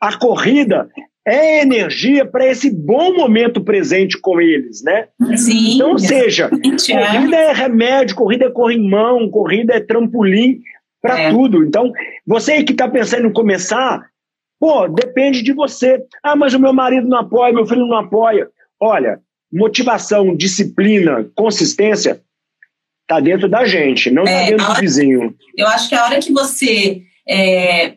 a 0.00 0.16
corrida 0.16 0.88
é 1.26 1.62
energia 1.62 2.24
para 2.24 2.46
esse 2.46 2.70
bom 2.70 3.14
momento 3.14 3.62
presente 3.62 4.18
com 4.18 4.40
eles, 4.40 4.82
né? 4.82 5.08
Sim. 5.36 5.74
Então, 5.74 5.98
seja, 5.98 6.48
corrida 6.48 7.36
é 7.36 7.52
remédio, 7.52 8.16
corrida 8.16 8.46
é 8.46 8.50
corrimão, 8.50 9.30
corrida 9.30 9.74
é 9.74 9.80
trampolim 9.80 10.60
para 11.00 11.20
é. 11.20 11.30
tudo. 11.30 11.62
Então, 11.64 11.92
você 12.26 12.62
que 12.62 12.72
está 12.72 12.88
pensando 12.88 13.26
em 13.26 13.32
começar, 13.32 14.06
pô, 14.58 14.88
depende 14.88 15.42
de 15.42 15.52
você. 15.52 16.02
Ah, 16.22 16.36
mas 16.36 16.54
o 16.54 16.60
meu 16.60 16.72
marido 16.72 17.06
não 17.06 17.18
apoia, 17.18 17.52
meu 17.52 17.66
filho 17.66 17.86
não 17.86 17.98
apoia. 17.98 18.48
Olha, 18.80 19.20
motivação, 19.52 20.34
disciplina, 20.34 21.28
consistência 21.34 22.20
está 23.10 23.20
dentro 23.20 23.48
da 23.48 23.64
gente, 23.66 24.10
não 24.10 24.22
está 24.22 24.36
é, 24.36 24.50
dentro 24.50 24.66
do 24.66 24.80
vizinho. 24.80 25.34
Eu 25.56 25.66
acho 25.66 25.88
que 25.88 25.94
a 25.96 26.04
hora 26.04 26.20
que 26.20 26.32
você 26.32 27.02
é, 27.28 27.94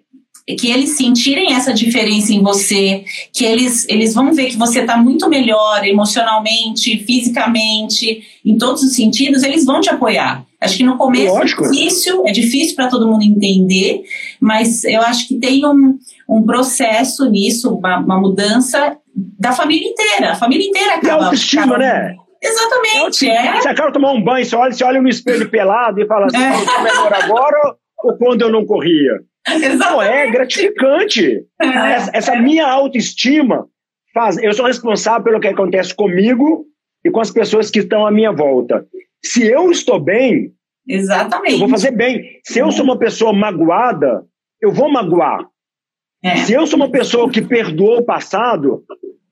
que 0.58 0.70
eles 0.70 0.98
sentirem 0.98 1.54
essa 1.54 1.74
diferença 1.74 2.34
em 2.34 2.42
você, 2.42 3.06
que 3.32 3.46
eles, 3.46 3.88
eles 3.88 4.14
vão 4.14 4.34
ver 4.34 4.48
que 4.48 4.58
você 4.58 4.82
está 4.82 4.98
muito 4.98 5.30
melhor 5.30 5.86
emocionalmente, 5.86 6.98
fisicamente, 7.06 8.24
em 8.44 8.58
todos 8.58 8.84
os 8.84 8.94
sentidos, 8.94 9.44
eles 9.44 9.64
vão 9.64 9.80
te 9.80 9.90
apoiar. 9.90 10.46
Acho 10.60 10.78
que 10.78 10.84
no 10.84 10.98
começo 10.98 11.34
Lógico. 11.34 11.66
é 11.66 11.70
difícil, 11.70 12.28
é 12.28 12.32
difícil 12.32 12.76
para 12.76 12.88
todo 12.88 13.08
mundo 13.08 13.24
entender, 13.24 14.04
mas 14.40 14.84
eu 14.84 15.02
acho 15.02 15.28
que 15.28 15.36
tem 15.36 15.66
um, 15.66 15.98
um 16.28 16.44
processo 16.44 17.30
nisso, 17.30 17.74
uma, 17.76 18.00
uma 18.00 18.20
mudança 18.20 18.98
da 19.16 19.52
família 19.52 19.88
inteira. 19.88 20.32
A 20.32 20.36
família 20.36 20.68
inteira 20.68 20.96
acaba. 20.96 21.24
E 21.24 21.26
autoestima, 21.26 21.64
acaba, 21.64 21.78
né? 21.78 22.16
Exatamente. 22.44 23.30
É. 23.30 23.62
Você 23.62 23.70
acaba 23.70 23.90
de 23.90 23.94
tomar 23.94 24.12
um 24.12 24.22
banho, 24.22 24.46
você 24.46 24.56
olha, 24.56 24.72
você 24.72 24.84
olha 24.84 25.02
no 25.02 25.08
espelho 25.08 25.50
pelado 25.50 26.02
e 26.02 26.06
fala 26.06 26.26
assim, 26.26 26.38
é. 26.38 26.50
eu 26.50 26.84
melhor 26.84 27.14
agora 27.14 27.76
ou 28.04 28.18
quando 28.18 28.42
eu 28.42 28.52
não 28.52 28.66
corria? 28.66 29.22
Exatamente. 29.48 29.78
Não, 29.78 30.02
é 30.02 30.32
gratificante. 30.32 31.46
É. 31.62 31.92
Essa, 31.94 32.12
essa 32.14 32.36
minha 32.36 32.68
autoestima 32.68 33.68
faz. 34.14 34.38
Eu 34.38 34.54
sou 34.54 34.66
responsável 34.66 35.24
pelo 35.24 35.40
que 35.40 35.48
acontece 35.48 35.96
comigo 35.96 36.66
e 37.04 37.10
com 37.10 37.20
as 37.20 37.32
pessoas 37.32 37.72
que 37.72 37.80
estão 37.80 38.06
à 38.06 38.12
minha 38.12 38.32
volta. 38.32 38.86
Se 39.24 39.46
eu 39.46 39.72
estou 39.72 40.00
bem, 40.00 40.52
Exatamente. 40.88 41.54
eu 41.54 41.60
vou 41.60 41.70
fazer 41.70 41.92
bem. 41.92 42.40
Se 42.44 42.60
eu 42.60 42.72
sou 42.72 42.84
uma 42.84 42.98
pessoa 42.98 43.34
magoada, 43.34 44.24
eu 44.62 44.72
vou 44.72 44.92
magoar. 44.92 45.46
É. 46.24 46.38
Se 46.38 46.54
eu 46.54 46.66
sou 46.68 46.78
uma 46.78 46.90
pessoa 46.90 47.30
que 47.30 47.42
perdoou 47.42 48.00
o 48.00 48.06
passado, 48.06 48.84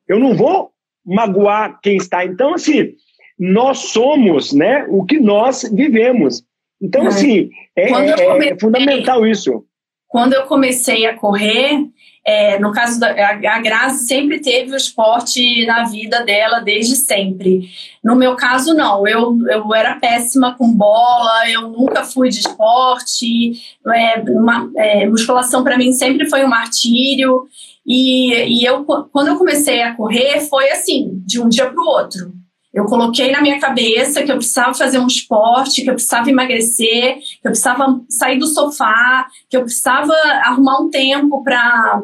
eu 0.07 0.19
não 0.19 0.33
vou 0.35 0.70
magoar 1.05 1.79
quem 1.81 1.97
está. 1.97 2.25
Então, 2.25 2.53
assim, 2.53 2.93
nós 3.39 3.79
somos 3.89 4.53
né, 4.53 4.85
o 4.89 5.05
que 5.05 5.19
nós 5.19 5.63
vivemos. 5.73 6.43
Então, 6.81 7.05
assim, 7.07 7.49
é, 7.75 7.85
é, 7.85 7.89
comecei, 7.89 8.49
é 8.49 8.59
fundamental 8.59 9.25
isso. 9.25 9.63
Quando 10.07 10.33
eu 10.33 10.43
comecei 10.43 11.05
a 11.05 11.15
correr, 11.15 11.87
é, 12.23 12.59
no 12.59 12.71
caso 12.71 12.99
da 12.99 13.09
a 13.09 13.59
Grazi 13.59 14.05
sempre 14.05 14.39
teve 14.39 14.71
o 14.71 14.75
esporte 14.75 15.65
na 15.65 15.85
vida 15.85 16.23
dela 16.23 16.59
desde 16.59 16.95
sempre. 16.95 17.69
No 18.03 18.15
meu 18.15 18.35
caso, 18.35 18.75
não. 18.75 19.07
Eu, 19.07 19.37
eu 19.47 19.73
era 19.73 19.95
péssima 19.95 20.55
com 20.55 20.71
bola, 20.71 21.49
eu 21.49 21.69
nunca 21.69 22.03
fui 22.03 22.29
de 22.29 22.39
esporte. 22.39 23.53
É, 23.87 24.19
uma, 24.27 24.69
é, 24.75 25.07
musculação 25.07 25.63
para 25.63 25.77
mim 25.77 25.93
sempre 25.93 26.29
foi 26.29 26.43
um 26.43 26.49
martírio. 26.49 27.47
E, 27.85 28.61
e 28.61 28.65
eu, 28.65 28.85
quando 28.85 29.29
eu 29.29 29.37
comecei 29.37 29.81
a 29.81 29.95
correr, 29.95 30.39
foi 30.41 30.69
assim, 30.71 31.21
de 31.25 31.41
um 31.41 31.49
dia 31.49 31.69
para 31.69 31.81
o 31.81 31.87
outro. 31.87 32.31
Eu 32.73 32.85
coloquei 32.85 33.31
na 33.31 33.41
minha 33.41 33.59
cabeça 33.59 34.23
que 34.23 34.31
eu 34.31 34.37
precisava 34.37 34.73
fazer 34.73 34.97
um 34.97 35.07
esporte, 35.07 35.81
que 35.81 35.89
eu 35.89 35.93
precisava 35.93 36.29
emagrecer, 36.29 37.15
que 37.17 37.47
eu 37.47 37.51
precisava 37.51 38.01
sair 38.07 38.39
do 38.39 38.47
sofá, 38.47 39.27
que 39.49 39.57
eu 39.57 39.63
precisava 39.63 40.13
arrumar 40.43 40.81
um 40.81 40.89
tempo 40.89 41.43
para 41.43 42.01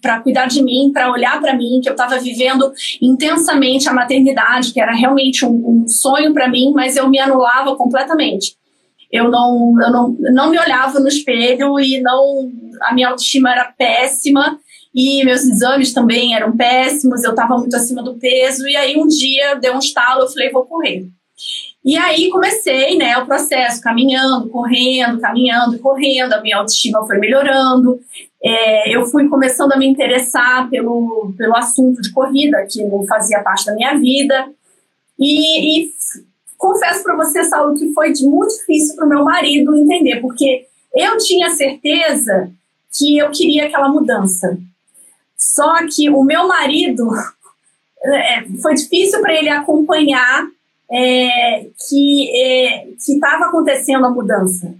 para 0.00 0.20
cuidar 0.20 0.46
de 0.46 0.62
mim, 0.62 0.92
para 0.92 1.10
olhar 1.10 1.40
para 1.40 1.56
mim, 1.56 1.80
que 1.82 1.88
eu 1.88 1.92
estava 1.92 2.16
vivendo 2.20 2.72
intensamente 3.02 3.88
a 3.88 3.92
maternidade, 3.92 4.72
que 4.72 4.80
era 4.80 4.92
realmente 4.92 5.44
um, 5.44 5.82
um 5.82 5.88
sonho 5.88 6.32
para 6.32 6.48
mim, 6.48 6.72
mas 6.72 6.96
eu 6.96 7.08
me 7.08 7.18
anulava 7.18 7.74
completamente. 7.74 8.56
Eu 9.10 9.28
não, 9.28 9.74
eu 9.82 9.90
não, 9.90 10.16
não 10.32 10.50
me 10.50 10.60
olhava 10.60 11.00
no 11.00 11.08
espelho 11.08 11.80
e 11.80 12.00
não 12.00 12.48
a 12.82 12.94
minha 12.94 13.08
autoestima 13.08 13.50
era 13.50 13.64
péssima 13.76 14.60
e 14.94 15.24
meus 15.24 15.44
exames 15.44 15.92
também 15.92 16.34
eram 16.34 16.56
péssimos, 16.56 17.22
eu 17.22 17.30
estava 17.30 17.56
muito 17.56 17.74
acima 17.76 18.02
do 18.02 18.14
peso, 18.14 18.66
e 18.66 18.76
aí 18.76 18.96
um 18.96 19.06
dia 19.06 19.54
deu 19.54 19.74
um 19.74 19.78
estalo, 19.78 20.22
eu 20.22 20.28
falei, 20.28 20.50
vou 20.50 20.64
correr. 20.64 21.06
E 21.84 21.96
aí 21.96 22.28
comecei, 22.28 22.98
né, 22.98 23.16
o 23.16 23.26
processo, 23.26 23.80
caminhando, 23.80 24.48
correndo, 24.50 25.20
caminhando, 25.20 25.78
correndo, 25.78 26.32
a 26.32 26.40
minha 26.40 26.58
autoestima 26.58 27.06
foi 27.06 27.18
melhorando. 27.18 28.00
É, 28.42 28.94
eu 28.94 29.06
fui 29.06 29.28
começando 29.28 29.72
a 29.72 29.76
me 29.76 29.86
interessar 29.86 30.68
pelo, 30.68 31.32
pelo 31.38 31.56
assunto 31.56 32.02
de 32.02 32.12
corrida, 32.12 32.66
que 32.68 32.84
não 32.84 33.06
fazia 33.06 33.42
parte 33.42 33.66
da 33.66 33.74
minha 33.74 33.94
vida. 33.94 34.50
E, 35.18 35.86
e 35.86 35.92
confesso 36.58 37.02
para 37.02 37.16
você, 37.16 37.44
Saulo, 37.44 37.74
que 37.74 37.92
foi 37.92 38.12
muito 38.22 38.58
difícil 38.58 38.96
para 38.96 39.06
o 39.06 39.08
meu 39.08 39.24
marido 39.24 39.74
entender, 39.74 40.20
porque 40.20 40.66
eu 40.94 41.16
tinha 41.18 41.50
certeza 41.50 42.50
que 42.92 43.16
eu 43.16 43.30
queria 43.30 43.66
aquela 43.66 43.88
mudança. 43.88 44.58
Só 45.38 45.86
que 45.86 46.10
o 46.10 46.24
meu 46.24 46.48
marido 46.48 47.08
é, 48.04 48.44
foi 48.60 48.74
difícil 48.74 49.20
para 49.20 49.34
ele 49.34 49.48
acompanhar 49.48 50.46
é, 50.90 51.66
que 51.88 52.30
é, 52.34 52.88
estava 52.88 53.46
acontecendo 53.46 54.06
a 54.06 54.10
mudança. 54.10 54.74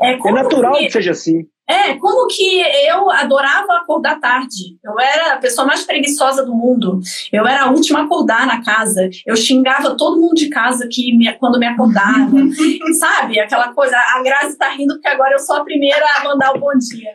É, 0.00 0.12
é 0.12 0.32
natural 0.32 0.74
que, 0.74 0.86
que 0.86 0.92
seja 0.92 1.12
assim. 1.12 1.48
É, 1.68 1.94
como 1.94 2.28
que 2.28 2.60
eu 2.60 3.10
adorava 3.10 3.78
acordar 3.78 4.20
tarde. 4.20 4.78
Eu 4.84 5.00
era 5.00 5.34
a 5.34 5.38
pessoa 5.38 5.66
mais 5.66 5.82
preguiçosa 5.82 6.44
do 6.44 6.54
mundo. 6.54 7.00
Eu 7.32 7.44
era 7.44 7.64
a 7.64 7.70
última 7.70 8.00
a 8.00 8.02
acordar 8.04 8.46
na 8.46 8.62
casa. 8.62 9.10
Eu 9.26 9.34
xingava 9.34 9.96
todo 9.96 10.20
mundo 10.20 10.34
de 10.34 10.48
casa 10.48 10.86
que 10.88 11.16
me, 11.16 11.32
quando 11.34 11.58
me 11.58 11.66
acordava. 11.66 12.30
Sabe? 13.00 13.40
Aquela 13.40 13.72
coisa, 13.72 13.96
a 13.96 14.22
Grazi 14.22 14.56
tá 14.56 14.70
rindo 14.70 14.94
porque 14.94 15.08
agora 15.08 15.34
eu 15.34 15.40
sou 15.40 15.56
a 15.56 15.64
primeira 15.64 16.06
a 16.16 16.24
mandar 16.24 16.54
o 16.54 16.60
bom 16.60 16.72
dia. 16.78 17.14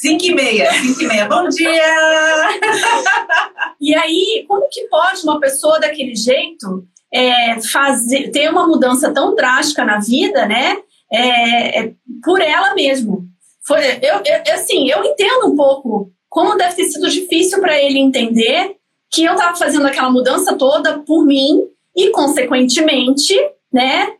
Cinco 0.00 0.24
e 0.24 0.34
meia, 0.34 0.72
cinco 0.72 1.02
e 1.02 1.06
meia, 1.06 1.26
bom 1.26 1.46
dia! 1.46 1.68
e 3.78 3.94
aí, 3.94 4.46
como 4.48 4.66
que 4.70 4.88
pode 4.88 5.22
uma 5.24 5.38
pessoa 5.38 5.78
daquele 5.78 6.14
jeito 6.14 6.86
é, 7.12 7.60
fazer, 7.60 8.30
ter 8.30 8.48
uma 8.48 8.66
mudança 8.66 9.12
tão 9.12 9.34
drástica 9.34 9.84
na 9.84 10.00
vida, 10.00 10.46
né? 10.46 10.78
É, 11.12 11.80
é, 11.80 11.92
por 12.24 12.40
ela 12.40 12.74
mesmo. 12.74 13.26
Foi, 13.62 13.78
eu, 14.00 14.22
eu, 14.24 14.54
assim, 14.54 14.88
eu 14.88 15.04
entendo 15.04 15.48
um 15.48 15.54
pouco 15.54 16.10
como 16.30 16.56
deve 16.56 16.76
ter 16.76 16.84
sido 16.84 17.06
difícil 17.10 17.60
para 17.60 17.78
ele 17.78 17.98
entender 17.98 18.76
que 19.10 19.22
eu 19.22 19.34
estava 19.34 19.54
fazendo 19.54 19.86
aquela 19.86 20.08
mudança 20.08 20.56
toda 20.56 21.00
por 21.00 21.26
mim 21.26 21.60
e, 21.94 22.08
consequentemente, 22.08 23.36
né, 23.70 24.14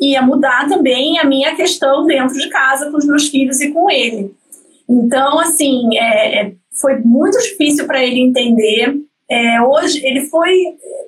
ia 0.00 0.22
mudar 0.22 0.66
também 0.66 1.18
a 1.18 1.24
minha 1.24 1.54
questão 1.54 2.06
dentro 2.06 2.38
de 2.38 2.48
casa 2.48 2.90
com 2.90 2.96
os 2.96 3.04
meus 3.04 3.28
filhos 3.28 3.60
e 3.60 3.70
com 3.70 3.90
ele. 3.90 4.34
Então, 4.88 5.38
assim, 5.38 5.96
é, 5.96 6.40
é 6.40 6.52
foi 6.80 6.98
muito 6.98 7.38
difícil 7.38 7.86
para 7.86 8.04
ele 8.04 8.20
entender. 8.20 8.94
É, 9.28 9.60
hoje, 9.60 10.04
ele 10.06 10.22
foi 10.22 10.52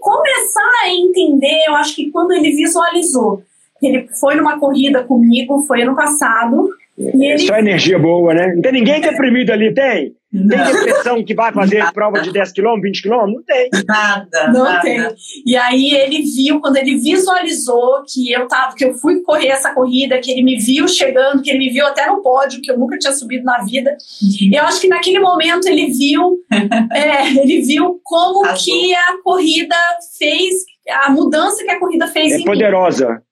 começar 0.00 0.70
a 0.84 0.88
entender, 0.88 1.64
eu 1.66 1.74
acho 1.74 1.94
que 1.94 2.10
quando 2.10 2.32
ele 2.32 2.50
visualizou. 2.50 3.42
Ele 3.80 4.08
foi 4.20 4.34
numa 4.34 4.58
corrida 4.58 5.04
comigo, 5.04 5.62
foi 5.62 5.82
ano 5.82 5.94
passado. 5.94 6.68
E 6.96 7.26
ele... 7.26 7.38
Só 7.38 7.56
energia 7.56 7.98
boa, 7.98 8.34
né? 8.34 8.54
Não 8.54 8.60
tem 8.60 8.72
ninguém 8.72 9.00
deprimido 9.00 9.52
ali, 9.52 9.72
tem? 9.72 10.14
Não. 10.30 10.48
Tem 10.48 10.74
depressão 10.74 11.24
que 11.24 11.34
vai 11.34 11.52
fazer 11.52 11.78
nada. 11.78 11.92
prova 11.92 12.20
de 12.20 12.30
10 12.30 12.52
km, 12.52 12.80
20 12.82 13.02
km? 13.02 13.12
Não 13.26 13.42
tem. 13.42 13.70
Nada. 13.86 14.52
Não 14.52 14.64
nada. 14.64 14.80
tem. 14.82 15.00
E 15.46 15.56
aí 15.56 15.92
ele 15.92 16.22
viu, 16.22 16.60
quando 16.60 16.76
ele 16.76 16.96
visualizou 16.96 18.02
que 18.06 18.30
eu 18.30 18.46
tava, 18.46 18.74
que 18.74 18.84
eu 18.84 18.94
fui 18.94 19.22
correr 19.22 19.48
essa 19.48 19.72
corrida, 19.72 20.18
que 20.18 20.30
ele 20.30 20.42
me 20.42 20.58
viu 20.58 20.86
chegando, 20.86 21.42
que 21.42 21.50
ele 21.50 21.58
me 21.58 21.70
viu 21.70 21.86
até 21.86 22.06
no 22.06 22.22
pódio, 22.22 22.60
que 22.60 22.70
eu 22.70 22.78
nunca 22.78 22.98
tinha 22.98 23.12
subido 23.12 23.44
na 23.44 23.64
vida. 23.64 23.96
Uhum. 24.22 24.50
Eu 24.52 24.64
acho 24.64 24.80
que 24.82 24.88
naquele 24.88 25.18
momento 25.18 25.66
ele 25.66 25.86
viu, 25.86 26.38
é, 26.92 27.28
ele 27.42 27.62
viu 27.62 27.98
como 28.04 28.42
que 28.54 28.94
a 28.94 29.22
corrida 29.24 29.76
fez, 30.18 30.56
a 31.04 31.10
mudança 31.10 31.64
que 31.64 31.70
a 31.70 31.78
corrida 31.78 32.06
fez 32.06 32.32
é 32.32 32.36
em 32.36 32.44
poderosa. 32.44 33.08
Mim. 33.08 33.27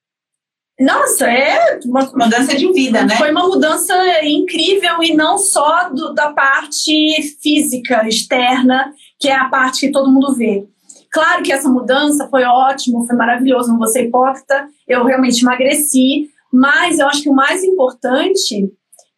Nossa, 0.78 1.26
é 1.26 1.80
uma 1.86 2.04
mudança 2.14 2.54
de 2.54 2.70
vida, 2.72 3.02
né? 3.04 3.16
Foi 3.16 3.30
uma 3.30 3.48
mudança 3.48 3.94
incrível 4.22 5.02
e 5.02 5.14
não 5.14 5.38
só 5.38 5.88
do, 5.88 6.12
da 6.12 6.32
parte 6.32 7.22
física, 7.42 8.06
externa, 8.06 8.92
que 9.18 9.28
é 9.28 9.34
a 9.34 9.46
parte 9.46 9.86
que 9.86 9.92
todo 9.92 10.12
mundo 10.12 10.34
vê. 10.34 10.66
Claro 11.10 11.42
que 11.42 11.50
essa 11.50 11.68
mudança 11.68 12.28
foi 12.28 12.44
ótimo, 12.44 13.06
foi 13.06 13.16
maravilhoso, 13.16 13.70
não 13.70 13.78
vou 13.78 13.86
ser 13.86 14.04
hipócrita, 14.04 14.68
eu 14.86 15.02
realmente 15.02 15.42
emagreci, 15.42 16.28
mas 16.52 16.98
eu 16.98 17.06
acho 17.06 17.22
que 17.22 17.30
o 17.30 17.34
mais 17.34 17.64
importante 17.64 18.70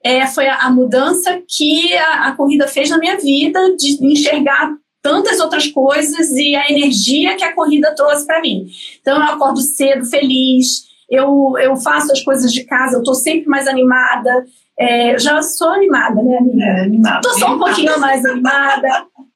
é, 0.04 0.24
foi 0.28 0.46
a, 0.46 0.58
a 0.58 0.70
mudança 0.70 1.42
que 1.48 1.92
a, 1.96 2.28
a 2.28 2.32
corrida 2.36 2.68
fez 2.68 2.88
na 2.88 2.98
minha 2.98 3.16
vida, 3.16 3.74
de 3.76 3.98
enxergar 4.06 4.76
tantas 5.02 5.40
outras 5.40 5.66
coisas 5.68 6.30
e 6.30 6.54
a 6.54 6.70
energia 6.70 7.36
que 7.36 7.44
a 7.44 7.54
corrida 7.54 7.94
trouxe 7.96 8.26
para 8.26 8.40
mim. 8.40 8.66
Então 9.00 9.16
eu 9.16 9.22
acordo 9.24 9.60
cedo, 9.60 10.04
feliz, 10.04 10.87
eu, 11.10 11.54
eu 11.58 11.76
faço 11.76 12.12
as 12.12 12.22
coisas 12.22 12.52
de 12.52 12.64
casa, 12.64 12.96
eu 12.96 13.00
estou 13.00 13.14
sempre 13.14 13.48
mais 13.48 13.66
animada. 13.66 14.44
É, 14.78 15.18
já 15.18 15.42
sou 15.42 15.70
animada, 15.70 16.22
né, 16.22 16.38
amiga? 16.38 16.64
É, 16.64 16.80
animada. 16.82 17.20
Tô 17.22 17.30
só 17.34 17.54
um 17.54 17.58
pouquinho 17.58 17.98
mais 17.98 18.24
animada. 18.24 18.88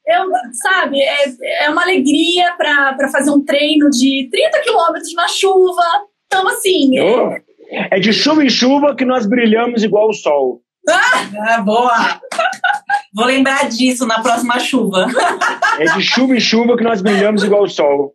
Eu, 0.06 0.30
sabe, 0.52 1.00
é, 1.00 1.64
é 1.64 1.70
uma 1.70 1.82
alegria 1.82 2.52
para 2.56 3.08
fazer 3.10 3.30
um 3.30 3.44
treino 3.44 3.88
de 3.90 4.28
30 4.30 4.60
quilômetros 4.60 5.14
na 5.14 5.26
chuva. 5.28 5.84
Então, 6.26 6.46
assim. 6.48 7.00
Oh, 7.00 7.36
é 7.90 7.98
de 7.98 8.12
chuva 8.12 8.44
em 8.44 8.50
chuva 8.50 8.94
que 8.94 9.04
nós 9.04 9.26
brilhamos 9.26 9.82
igual 9.82 10.08
o 10.08 10.12
sol. 10.12 10.60
Ah, 10.88 11.60
boa! 11.60 12.20
Vou 13.14 13.26
lembrar 13.26 13.68
disso 13.68 14.06
na 14.06 14.20
próxima 14.20 14.58
chuva. 14.58 15.06
É 15.78 15.84
de 15.84 16.02
chuva 16.02 16.36
em 16.36 16.40
chuva 16.40 16.76
que 16.76 16.84
nós 16.84 17.00
brilhamos 17.00 17.44
igual 17.44 17.62
o 17.62 17.68
sol. 17.68 18.14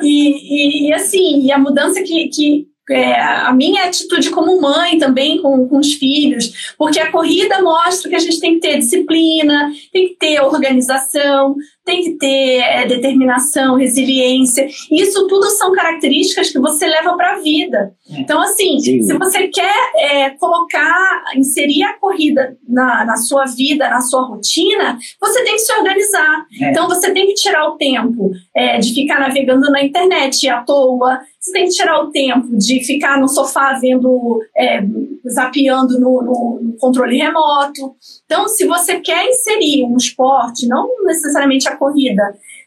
E, 0.00 0.86
e, 0.86 0.88
e 0.88 0.92
assim, 0.92 1.42
e 1.42 1.50
a 1.50 1.58
mudança 1.58 2.02
que, 2.02 2.28
que, 2.28 2.66
é, 2.90 3.20
a 3.20 3.52
minha 3.52 3.84
atitude 3.84 4.30
como 4.30 4.60
mãe 4.60 4.98
também 4.98 5.40
com, 5.40 5.68
com 5.68 5.78
os 5.78 5.94
filhos, 5.94 6.74
porque 6.76 6.98
a 6.98 7.10
corrida 7.10 7.62
mostra 7.62 8.08
que 8.08 8.16
a 8.16 8.18
gente 8.18 8.40
tem 8.40 8.54
que 8.54 8.60
ter 8.60 8.78
disciplina, 8.78 9.72
tem 9.92 10.08
que 10.08 10.16
ter 10.16 10.40
organização, 10.40 11.54
tem 11.84 12.02
que 12.02 12.10
ter 12.12 12.60
é, 12.60 12.86
determinação, 12.86 13.76
resiliência. 13.76 14.68
Isso 14.90 15.26
tudo 15.26 15.46
são 15.50 15.72
características 15.72 16.50
que 16.50 16.58
você 16.58 16.86
leva 16.86 17.14
para 17.16 17.34
a 17.34 17.38
vida. 17.38 17.92
Então, 18.10 18.40
assim, 18.40 18.78
Sim. 18.78 19.02
se 19.02 19.18
você 19.18 19.48
quer 19.48 19.74
é, 19.96 20.30
colocar, 20.30 21.24
inserir 21.36 21.82
a 21.84 21.94
corrida 21.94 22.56
na, 22.68 23.04
na 23.04 23.16
sua 23.16 23.44
vida, 23.46 23.88
na 23.88 24.00
sua 24.00 24.22
rotina, 24.22 24.98
você 25.20 25.42
tem 25.44 25.54
que 25.54 25.60
se 25.60 25.72
organizar. 25.72 26.46
É. 26.60 26.70
Então, 26.70 26.88
você 26.88 27.12
tem 27.12 27.26
que 27.26 27.34
tirar 27.34 27.68
o 27.68 27.76
tempo 27.76 28.30
é, 28.54 28.78
de 28.78 28.94
ficar 28.94 29.20
navegando 29.20 29.70
na 29.70 29.82
internet 29.82 30.48
à 30.48 30.62
toa, 30.62 31.20
você 31.42 31.50
tem 31.50 31.64
que 31.64 31.70
tirar 31.70 32.00
o 32.00 32.10
tempo 32.12 32.56
de 32.56 32.84
ficar 32.84 33.18
no 33.18 33.26
sofá 33.26 33.76
vendo, 33.80 34.40
é, 34.56 34.80
zapeando 35.28 35.98
no, 35.98 36.22
no, 36.22 36.60
no, 36.62 36.72
controle 36.78 37.18
remoto. 37.18 37.96
Então, 38.24 38.46
se 38.46 38.64
você 38.64 39.00
quer 39.00 39.26
inserir 39.26 39.82
um 39.84 39.96
esporte, 39.96 40.68
não 40.68 40.88
necessariamente 41.04 41.68
a 41.68 41.76
corrida, 41.76 42.22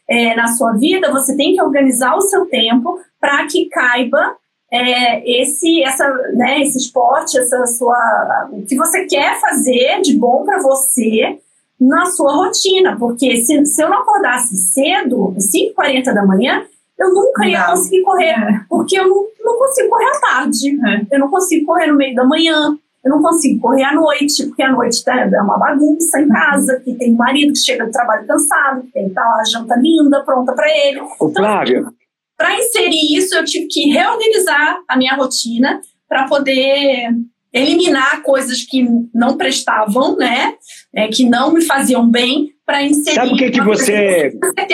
é, 0.06 0.36
na 0.36 0.48
sua 0.48 0.74
vida, 0.74 1.10
você 1.10 1.34
tem 1.34 1.54
que 1.54 1.62
organizar 1.62 2.14
o 2.16 2.20
seu 2.20 2.44
tempo 2.46 3.00
para 3.18 3.46
que 3.46 3.66
caiba 3.70 4.36
é, 4.70 5.40
esse, 5.40 5.82
essa, 5.82 6.06
né, 6.34 6.60
esse 6.60 6.76
esporte, 6.76 7.38
essa 7.38 7.66
sua, 7.66 8.48
o 8.52 8.62
que 8.66 8.76
você 8.76 9.06
quer 9.06 9.40
fazer 9.40 10.02
de 10.02 10.18
bom 10.18 10.44
para 10.44 10.60
você 10.60 11.38
na 11.80 12.04
sua 12.06 12.34
rotina. 12.34 12.94
Porque 12.98 13.38
se, 13.38 13.64
se 13.64 13.82
eu 13.82 13.88
não 13.88 14.00
acordasse 14.00 14.54
cedo, 14.54 15.34
5h40 15.38 16.12
da 16.12 16.26
manhã, 16.26 16.62
eu 16.98 17.12
nunca 17.12 17.46
ia 17.46 17.66
conseguir 17.66 18.02
correr, 18.02 18.30
é. 18.30 18.60
porque 18.68 18.98
eu 18.98 19.08
não, 19.08 19.26
não 19.44 19.58
consigo 19.58 19.88
correr 19.88 20.06
à 20.06 20.20
tarde, 20.20 20.78
é. 20.86 21.06
eu 21.14 21.20
não 21.20 21.28
consigo 21.28 21.66
correr 21.66 21.86
no 21.86 21.96
meio 21.96 22.14
da 22.14 22.24
manhã, 22.24 22.76
eu 23.04 23.10
não 23.10 23.22
consigo 23.22 23.60
correr 23.60 23.84
à 23.84 23.94
noite, 23.94 24.46
porque 24.46 24.62
à 24.62 24.72
noite 24.72 25.04
tá, 25.04 25.20
é 25.20 25.42
uma 25.42 25.58
bagunça 25.58 26.20
em 26.20 26.28
casa, 26.28 26.80
que 26.80 26.94
tem 26.94 27.12
um 27.12 27.16
marido 27.16 27.52
que 27.52 27.58
chega 27.58 27.84
do 27.84 27.92
trabalho 27.92 28.26
cansado, 28.26 28.82
que 28.82 28.92
tem 28.92 29.04
que 29.04 29.10
estar 29.10 29.28
lá 29.28 29.40
a 29.40 29.44
janta 29.44 29.76
linda, 29.76 30.24
pronta 30.24 30.52
para 30.52 30.68
ele. 30.68 31.00
Ô, 31.00 31.28
então. 31.28 31.92
Para 32.36 32.58
inserir 32.58 33.16
isso, 33.16 33.34
eu 33.36 33.44
tive 33.44 33.66
que 33.66 33.90
reorganizar 33.90 34.80
a 34.88 34.96
minha 34.96 35.14
rotina 35.14 35.80
para 36.08 36.26
poder 36.26 37.10
eliminar 37.52 38.22
coisas 38.22 38.62
que 38.62 38.86
não 39.14 39.36
prestavam, 39.36 40.16
né? 40.16 40.54
É, 40.94 41.08
que 41.08 41.28
não 41.28 41.52
me 41.52 41.62
faziam 41.62 42.08
bem, 42.10 42.52
para 42.66 42.82
inserir. 42.82 43.14
Sabe 43.14 43.32
o 43.32 43.36
que, 43.36 43.50
que 43.52 43.62
você. 43.62 44.32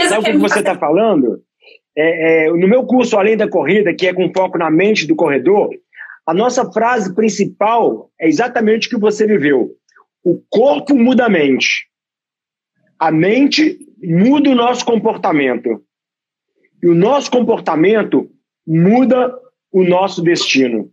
Sabe 0.09 0.21
o 0.21 0.25
que, 0.25 0.33
que 0.33 0.39
você 0.39 0.59
está 0.61 0.75
falando? 0.77 1.41
É, 1.97 2.47
é, 2.47 2.51
no 2.51 2.69
meu 2.69 2.85
curso 2.85 3.17
Além 3.17 3.37
da 3.37 3.49
Corrida, 3.49 3.95
que 3.95 4.07
é 4.07 4.15
com 4.15 4.33
foco 4.33 4.59
na 4.59 4.71
mente 4.71 5.07
do 5.07 5.15
corredor, 5.15 5.71
a 6.27 6.33
nossa 6.33 6.71
frase 6.73 7.15
principal 7.15 8.11
é 8.21 8.29
exatamente 8.29 8.87
o 8.87 8.91
que 8.91 8.97
você 8.97 9.27
viveu. 9.27 9.73
O 10.25 10.41
corpo 10.49 10.95
muda 10.95 11.27
a 11.27 11.29
mente. 11.29 11.87
A 12.99 13.11
mente 13.11 13.79
muda 14.03 14.51
o 14.51 14.55
nosso 14.55 14.85
comportamento. 14.85 15.83
E 16.83 16.87
o 16.87 16.95
nosso 16.95 17.31
comportamento 17.31 18.31
muda 18.67 19.35
o 19.71 19.83
nosso 19.83 20.23
destino. 20.23 20.91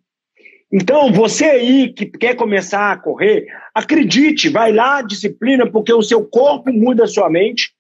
Então, 0.72 1.12
você 1.12 1.46
aí 1.46 1.94
que 1.94 2.06
quer 2.06 2.36
começar 2.36 2.92
a 2.92 2.98
correr, 2.98 3.48
acredite, 3.74 4.50
vai 4.50 4.72
lá, 4.72 5.02
disciplina, 5.02 5.70
porque 5.70 5.92
o 5.92 6.02
seu 6.02 6.26
corpo 6.26 6.72
muda 6.72 7.06
a 7.06 7.08
sua 7.08 7.30
mente 7.30 7.72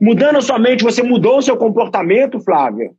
Mudando 0.00 0.36
a 0.36 0.42
sua 0.42 0.58
mente, 0.58 0.84
você 0.84 1.02
mudou 1.02 1.38
o 1.38 1.42
seu 1.42 1.56
comportamento, 1.56 2.40
Flávia. 2.40 2.90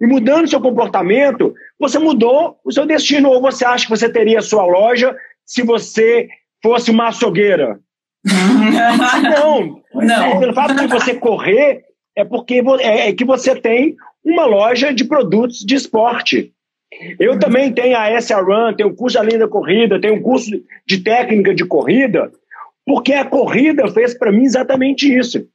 E 0.00 0.06
mudando 0.06 0.44
o 0.44 0.48
seu 0.48 0.60
comportamento, 0.60 1.54
você 1.78 1.98
mudou 1.98 2.58
o 2.64 2.72
seu 2.72 2.84
destino. 2.84 3.30
Ou 3.30 3.40
você 3.40 3.64
acha 3.64 3.84
que 3.84 3.90
você 3.90 4.08
teria 4.08 4.40
a 4.40 4.42
sua 4.42 4.64
loja 4.64 5.16
se 5.46 5.62
você 5.62 6.28
fosse 6.62 6.90
uma 6.90 7.08
açougueira? 7.08 7.78
não. 9.22 9.82
não. 9.94 10.40
Pelo 10.40 10.54
fato 10.54 10.74
de 10.74 10.86
você 10.88 11.14
correr, 11.14 11.84
é 12.16 12.24
porque 12.24 12.62
é, 12.80 13.08
é 13.08 13.12
que 13.12 13.24
você 13.24 13.54
tem 13.54 13.96
uma 14.24 14.46
loja 14.46 14.92
de 14.92 15.04
produtos 15.04 15.58
de 15.58 15.74
esporte. 15.74 16.52
Eu 17.18 17.38
também 17.38 17.72
tenho 17.72 17.96
a 17.96 18.20
SA 18.20 18.40
Run, 18.40 18.74
tenho 18.74 18.90
o 18.90 18.96
curso 18.96 19.18
da 19.18 19.48
Corrida, 19.48 20.00
tenho 20.00 20.14
um 20.14 20.22
curso 20.22 20.50
de 20.86 20.98
técnica 21.02 21.54
de 21.54 21.64
corrida, 21.64 22.30
porque 22.86 23.12
a 23.12 23.24
corrida 23.24 23.88
fez 23.88 24.16
para 24.16 24.30
mim 24.30 24.44
exatamente 24.44 25.12
isso. 25.12 25.46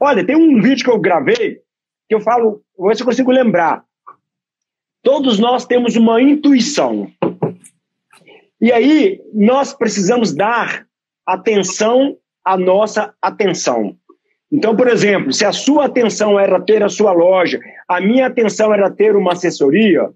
Olha, 0.00 0.24
tem 0.24 0.36
um 0.36 0.60
vídeo 0.60 0.84
que 0.84 0.90
eu 0.90 0.98
gravei 0.98 1.60
que 2.08 2.14
eu 2.14 2.20
falo, 2.20 2.62
vou 2.76 2.88
ver 2.88 2.96
se 2.96 3.02
eu 3.02 3.06
consigo 3.06 3.30
lembrar. 3.30 3.84
Todos 5.02 5.38
nós 5.38 5.64
temos 5.64 5.96
uma 5.96 6.20
intuição. 6.20 7.10
E 8.60 8.72
aí 8.72 9.20
nós 9.34 9.72
precisamos 9.72 10.34
dar 10.34 10.86
atenção 11.26 12.16
à 12.44 12.56
nossa 12.56 13.14
atenção. 13.20 13.96
Então, 14.50 14.76
por 14.76 14.88
exemplo, 14.88 15.32
se 15.32 15.44
a 15.44 15.52
sua 15.52 15.86
atenção 15.86 16.38
era 16.38 16.60
ter 16.60 16.82
a 16.82 16.88
sua 16.88 17.12
loja, 17.12 17.60
a 17.88 18.00
minha 18.00 18.26
atenção 18.26 18.72
era 18.72 18.90
ter 18.90 19.16
uma 19.16 19.32
assessoria, 19.32 20.08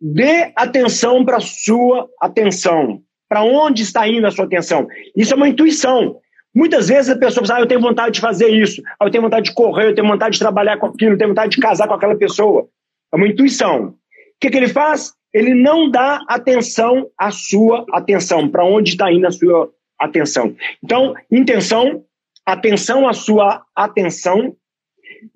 dê 0.00 0.52
atenção 0.56 1.24
para 1.24 1.36
a 1.36 1.40
sua 1.40 2.08
atenção. 2.20 3.00
Para 3.28 3.44
onde 3.44 3.82
está 3.82 4.08
indo 4.08 4.26
a 4.26 4.30
sua 4.30 4.44
atenção? 4.44 4.88
Isso 5.16 5.32
é 5.32 5.36
uma 5.36 5.48
intuição. 5.48 6.16
Muitas 6.54 6.88
vezes 6.88 7.10
a 7.10 7.16
pessoa 7.16 7.42
diz, 7.42 7.50
ah, 7.50 7.60
eu 7.60 7.66
tenho 7.66 7.80
vontade 7.80 8.14
de 8.14 8.20
fazer 8.20 8.48
isso, 8.48 8.82
ah, 8.98 9.06
eu 9.06 9.10
tenho 9.10 9.22
vontade 9.22 9.46
de 9.46 9.54
correr, 9.54 9.88
eu 9.88 9.94
tenho 9.94 10.08
vontade 10.08 10.34
de 10.34 10.40
trabalhar 10.40 10.78
com 10.78 10.86
aquilo, 10.86 11.12
eu 11.12 11.18
tenho 11.18 11.30
vontade 11.30 11.54
de 11.54 11.62
casar 11.62 11.86
com 11.86 11.94
aquela 11.94 12.16
pessoa. 12.16 12.68
É 13.12 13.16
uma 13.16 13.28
intuição. 13.28 13.86
O 13.86 13.94
que, 14.40 14.50
que 14.50 14.56
ele 14.56 14.68
faz? 14.68 15.12
Ele 15.32 15.54
não 15.54 15.88
dá 15.88 16.20
atenção 16.28 17.08
à 17.16 17.30
sua 17.30 17.86
atenção, 17.92 18.48
para 18.48 18.64
onde 18.64 18.90
está 18.90 19.12
indo 19.12 19.26
a 19.26 19.30
sua 19.30 19.70
atenção. 19.98 20.54
Então, 20.82 21.14
intenção, 21.30 22.04
atenção 22.44 23.06
à 23.06 23.12
sua 23.12 23.62
atenção, 23.76 24.56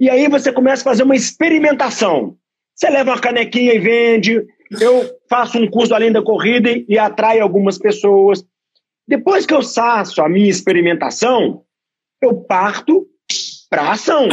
e 0.00 0.08
aí 0.10 0.28
você 0.28 0.52
começa 0.52 0.82
a 0.82 0.90
fazer 0.90 1.02
uma 1.02 1.14
experimentação. 1.14 2.36
Você 2.74 2.90
leva 2.90 3.12
uma 3.12 3.20
canequinha 3.20 3.74
e 3.74 3.78
vende, 3.78 4.44
eu 4.80 5.10
faço 5.28 5.58
um 5.58 5.70
curso 5.70 5.94
além 5.94 6.10
da 6.10 6.22
corrida 6.22 6.70
e 6.88 6.98
atrai 6.98 7.40
algumas 7.40 7.78
pessoas. 7.78 8.44
Depois 9.06 9.44
que 9.44 9.54
eu 9.54 9.62
faço 9.62 10.22
a 10.22 10.28
minha 10.28 10.48
experimentação, 10.48 11.62
eu 12.22 12.34
parto 12.34 13.06
para 13.68 13.92
ação. 13.92 14.28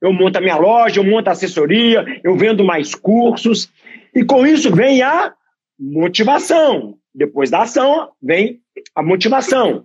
Eu 0.00 0.12
monto 0.12 0.38
a 0.38 0.40
minha 0.40 0.56
loja, 0.56 1.00
eu 1.00 1.04
monto 1.04 1.28
a 1.28 1.32
assessoria, 1.32 2.04
eu 2.24 2.36
vendo 2.36 2.64
mais 2.64 2.94
cursos, 2.94 3.70
e 4.14 4.24
com 4.24 4.46
isso 4.46 4.74
vem 4.74 5.02
a 5.02 5.34
motivação. 5.78 6.96
Depois 7.14 7.50
da 7.50 7.62
ação, 7.62 8.10
vem 8.22 8.60
a 8.94 9.02
motivação. 9.02 9.84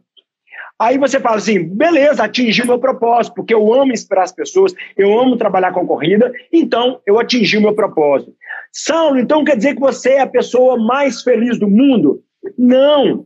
Aí 0.78 0.98
você 0.98 1.20
fala 1.20 1.38
assim, 1.38 1.64
beleza, 1.64 2.24
atingi 2.24 2.66
meu 2.66 2.78
propósito, 2.80 3.34
porque 3.36 3.54
eu 3.54 3.74
amo 3.74 3.94
inspirar 3.94 4.24
as 4.24 4.32
pessoas, 4.32 4.74
eu 4.98 5.18
amo 5.18 5.38
trabalhar 5.38 5.72
com 5.72 5.88
corrida, 5.88 6.32
então 6.52 7.02
eu 7.06 7.18
atingi 7.18 7.58
o 7.58 7.62
meu 7.62 7.74
propósito. 7.74 8.34
Saulo, 8.74 9.18
então 9.18 9.44
quer 9.44 9.56
dizer 9.56 9.76
que 9.76 9.80
você 9.80 10.12
é 10.12 10.22
a 10.22 10.28
pessoa 10.28 10.78
mais 10.78 11.22
feliz 11.22 11.58
do 11.58 11.70
mundo? 11.70 12.22
Não. 12.58 13.26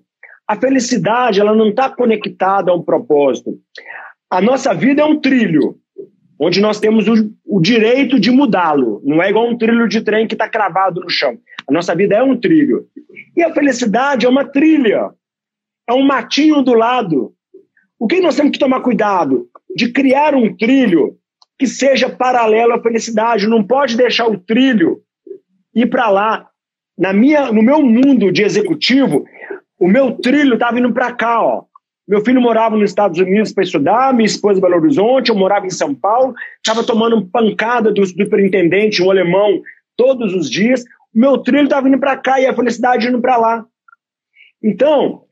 A 0.50 0.56
felicidade, 0.56 1.40
ela 1.40 1.54
não 1.54 1.70
está 1.70 1.92
conectada 1.92 2.72
a 2.72 2.74
um 2.74 2.82
propósito. 2.82 3.60
A 4.32 4.42
nossa 4.42 4.74
vida 4.74 5.04
é 5.04 5.06
um 5.06 5.22
trilho, 5.22 5.76
onde 6.42 6.60
nós 6.60 6.80
temos 6.80 7.08
o, 7.08 7.32
o 7.46 7.62
direito 7.62 8.20
de 8.20 8.32
mudá-lo. 8.32 9.00
Não 9.06 9.22
é 9.22 9.30
igual 9.30 9.48
um 9.48 9.56
trilho 9.56 9.88
de 9.88 10.02
trem 10.02 10.26
que 10.26 10.34
está 10.34 10.50
cravado 10.50 11.02
no 11.02 11.10
chão. 11.10 11.38
A 11.70 11.72
nossa 11.72 11.94
vida 11.94 12.16
é 12.16 12.24
um 12.24 12.36
trilho. 12.36 12.88
E 13.38 13.44
a 13.44 13.54
felicidade 13.54 14.26
é 14.26 14.30
uma 14.30 14.44
trilha. 14.44 15.12
É 15.88 15.94
um 15.94 16.04
matinho 16.04 16.64
do 16.64 16.74
lado. 16.74 17.32
O 18.00 18.08
que 18.08 18.20
nós 18.20 18.36
temos 18.36 18.52
que 18.52 18.58
tomar 18.58 18.82
cuidado? 18.82 19.48
De 19.76 19.92
criar 19.92 20.34
um 20.34 20.58
trilho 20.58 21.16
que 21.60 21.68
seja 21.68 22.10
paralelo 22.10 22.74
à 22.74 22.82
felicidade. 22.82 23.46
Não 23.46 23.64
pode 23.64 23.96
deixar 23.96 24.28
o 24.28 24.40
trilho 24.40 25.00
ir 25.76 25.86
para 25.92 26.10
lá. 26.10 26.50
Na 26.98 27.14
minha, 27.14 27.52
no 27.52 27.62
meu 27.62 27.84
mundo 27.84 28.32
de 28.32 28.42
executivo, 28.42 29.26
o 29.80 29.88
meu 29.88 30.12
trilho 30.18 30.56
estava 30.56 30.78
indo 30.78 30.94
para 30.94 31.14
cá. 31.14 31.42
Ó. 31.42 31.64
Meu 32.08 32.24
filho 32.24 32.42
morava 32.42 32.76
nos 32.76 32.90
Estados 32.90 33.20
Unidos 33.20 33.54
para 33.54 33.64
estudar, 33.64 34.14
minha 34.14 34.26
esposa 34.26 34.60
em 34.60 34.62
Belo 34.62 34.76
Horizonte, 34.76 35.30
eu 35.30 35.36
morava 35.36 35.66
em 35.66 35.72
São 35.72 35.94
Paulo, 35.94 36.34
estava 36.58 36.84
tomando 36.84 37.26
pancada 37.28 37.92
do 37.92 38.06
superintendente, 38.06 39.02
um 39.02 39.10
alemão, 39.10 39.62
todos 39.96 40.34
os 40.34 40.50
dias. 40.50 40.84
O 41.16 41.20
meu 41.20 41.38
trilho 41.38 41.66
estava 41.66 41.88
indo 41.88 42.00
para 42.00 42.18
cá 42.18 42.42
e 42.42 42.46
a 42.46 42.56
felicidade 42.56 43.08
indo 43.08 43.22
para 43.22 43.38
lá. 43.38 43.66
Então, 44.62 45.24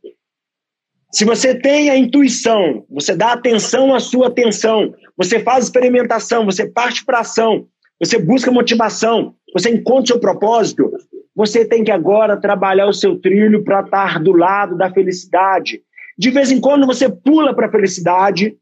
se 1.12 1.26
você 1.26 1.56
tem 1.56 1.90
a 1.90 1.98
intuição, 1.98 2.86
você 2.90 3.16
dá 3.16 3.34
atenção 3.34 3.94
à 3.94 4.00
sua 4.00 4.28
atenção, 4.28 4.94
você 5.18 5.40
faz 5.40 5.66
experimentação, 5.66 6.46
você 6.46 6.68
parte 6.68 7.04
para 7.04 7.20
ação, 7.20 7.68
você 8.00 8.20
busca 8.20 8.52
motivação, 8.52 9.34
você 9.54 9.70
encontra 9.72 10.08
seu 10.08 10.20
propósito, 10.20 10.92
você 11.38 11.64
tem 11.64 11.84
que 11.84 11.92
agora 11.92 12.36
trabalhar 12.36 12.88
o 12.88 12.94
seu 12.94 13.16
trilho 13.16 13.64
para 13.64 13.82
estar 13.82 14.20
do 14.20 14.32
lado 14.32 14.76
da 14.76 14.92
felicidade. 14.92 15.82
De 16.18 16.32
vez 16.32 16.52
em 16.52 16.60
quando 16.60 16.88
você 16.88 17.08
pula 17.08 17.56
para 17.56 17.68
a 17.68 17.72
felicidade 17.72 18.58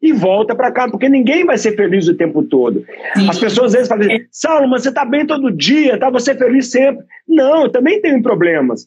e 0.00 0.12
volta 0.12 0.54
para 0.54 0.70
cá, 0.70 0.88
porque 0.88 1.08
ninguém 1.08 1.44
vai 1.44 1.58
ser 1.58 1.74
feliz 1.74 2.06
o 2.06 2.16
tempo 2.16 2.44
todo. 2.44 2.84
Sim. 3.16 3.28
As 3.28 3.36
pessoas 3.36 3.66
às 3.66 3.72
vezes 3.72 3.88
falam 3.88 4.06
assim, 4.06 4.26
Saulo, 4.30 4.68
mas 4.68 4.84
você 4.84 4.90
está 4.90 5.04
bem 5.04 5.26
todo 5.26 5.50
dia, 5.50 5.98
tá? 5.98 6.08
Você 6.08 6.30
é 6.30 6.36
feliz 6.36 6.70
sempre. 6.70 7.04
Não, 7.26 7.64
eu 7.64 7.68
também 7.68 8.00
tenho 8.00 8.22
problemas. 8.22 8.86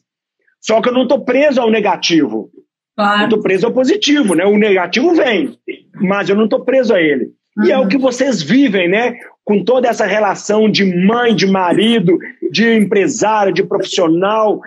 Só 0.58 0.80
que 0.80 0.88
eu 0.88 0.94
não 0.94 1.02
estou 1.02 1.22
preso 1.22 1.60
ao 1.60 1.70
negativo. 1.70 2.50
Claro. 2.96 3.20
Eu 3.20 3.24
estou 3.24 3.42
preso 3.42 3.66
ao 3.66 3.74
positivo, 3.74 4.34
né? 4.34 4.46
O 4.46 4.56
negativo 4.56 5.14
vem, 5.14 5.54
mas 6.00 6.30
eu 6.30 6.34
não 6.34 6.44
estou 6.44 6.64
preso 6.64 6.94
a 6.94 7.00
ele. 7.00 7.26
Uhum. 7.58 7.66
E 7.66 7.70
é 7.70 7.76
o 7.76 7.82
uhum. 7.82 7.88
que 7.88 7.98
vocês 7.98 8.42
vivem, 8.42 8.88
né? 8.88 9.18
Com 9.44 9.62
toda 9.62 9.88
essa 9.88 10.06
relação 10.06 10.70
de 10.70 10.84
mãe, 10.84 11.34
de 11.34 11.46
marido, 11.46 12.18
de 12.50 12.72
empresária, 12.74 13.52
de 13.52 13.62
profissional, 13.62 14.60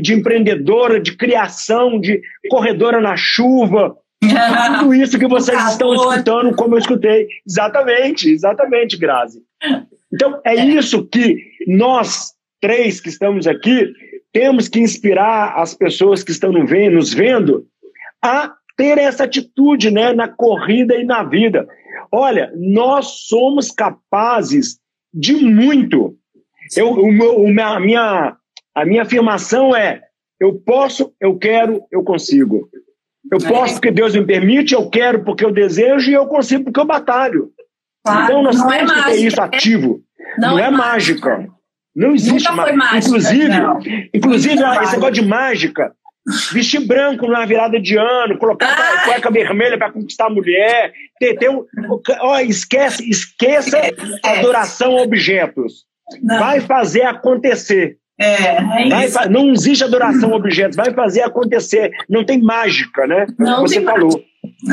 de 0.00 0.14
empreendedora, 0.14 1.00
de 1.00 1.16
criação, 1.16 2.00
de 2.00 2.20
corredora 2.48 3.00
na 3.00 3.16
chuva. 3.16 3.96
Tudo 4.78 4.94
isso 4.94 5.18
que 5.18 5.26
vocês 5.26 5.70
estão 5.70 5.94
escutando, 5.94 6.54
como 6.54 6.74
eu 6.74 6.78
escutei. 6.78 7.26
Exatamente, 7.46 8.30
exatamente, 8.30 8.96
Grazi. 8.96 9.40
Então, 10.12 10.40
é, 10.44 10.56
é 10.56 10.64
isso 10.64 11.06
que 11.06 11.36
nós 11.66 12.32
três 12.60 13.00
que 13.00 13.08
estamos 13.08 13.46
aqui 13.46 13.92
temos 14.32 14.68
que 14.68 14.80
inspirar 14.80 15.54
as 15.56 15.74
pessoas 15.74 16.22
que 16.22 16.30
estão 16.30 16.52
nos 16.52 17.12
vendo 17.12 17.66
a 18.22 18.52
ter 18.76 18.96
essa 18.98 19.24
atitude 19.24 19.90
né, 19.90 20.12
na 20.12 20.28
corrida 20.28 20.94
e 20.94 21.04
na 21.04 21.22
vida. 21.22 21.66
Olha, 22.10 22.52
nós 22.56 23.26
somos 23.26 23.70
capazes 23.70 24.78
de 25.12 25.34
muito. 25.34 26.16
Eu, 26.76 26.92
o 26.92 27.12
meu, 27.12 27.62
a, 27.62 27.80
minha, 27.80 28.36
a 28.74 28.84
minha 28.84 29.02
afirmação 29.02 29.74
é: 29.74 30.02
eu 30.40 30.54
posso, 30.54 31.12
eu 31.20 31.36
quero, 31.38 31.84
eu 31.90 32.02
consigo. 32.02 32.68
Eu 33.30 33.38
é. 33.38 33.48
posso 33.48 33.74
porque 33.74 33.90
Deus 33.90 34.14
me 34.14 34.24
permite, 34.24 34.74
eu 34.74 34.88
quero 34.88 35.24
porque 35.24 35.44
eu 35.44 35.52
desejo 35.52 36.10
e 36.10 36.14
eu 36.14 36.26
consigo 36.26 36.64
porque 36.64 36.80
eu 36.80 36.84
batalho. 36.84 37.50
Claro, 38.04 38.24
então 38.24 38.42
nós 38.42 38.60
é 38.60 38.68
temos 38.68 38.92
é 38.92 38.94
que 38.94 39.04
ter 39.04 39.26
isso 39.26 39.40
ativo. 39.40 40.00
Não, 40.38 40.50
não 40.50 40.58
é, 40.58 40.64
é 40.64 40.70
mágica. 40.70 41.30
mágica. 41.30 41.52
Não 41.94 42.14
existe 42.14 42.50
mágica. 42.50 42.76
mágica. 42.76 42.98
Inclusive, 42.98 43.48
não. 43.48 43.80
inclusive 44.14 44.54
esse 44.54 44.92
negócio 44.92 45.12
de 45.12 45.22
mágica 45.22 45.94
vestir 46.52 46.80
branco 46.86 47.26
na 47.26 47.44
virada 47.44 47.80
de 47.80 47.96
ano, 47.96 48.38
colocar 48.38 48.68
ah. 48.68 49.04
cueca 49.04 49.30
vermelha 49.30 49.76
para 49.76 49.92
conquistar 49.92 50.26
a 50.26 50.30
mulher, 50.30 50.92
ter, 51.18 51.36
ter 51.36 51.50
um, 51.50 51.64
ó, 52.20 52.38
esquece, 52.40 53.08
esqueça 53.08 53.78
adoração 54.24 54.96
a 54.96 55.02
objetos. 55.02 55.84
Não. 56.22 56.38
Vai 56.38 56.60
fazer 56.60 57.02
acontecer. 57.02 57.96
É, 58.20 58.56
é 58.56 59.08
vai, 59.08 59.28
não 59.28 59.50
existe 59.50 59.82
adoração 59.82 60.32
a 60.32 60.36
objetos, 60.36 60.76
vai 60.76 60.92
fazer 60.92 61.22
acontecer. 61.22 61.90
Não 62.08 62.24
tem 62.24 62.40
mágica, 62.40 63.06
né? 63.06 63.26
Não 63.38 63.62
Você 63.62 63.80
falou. 63.80 64.22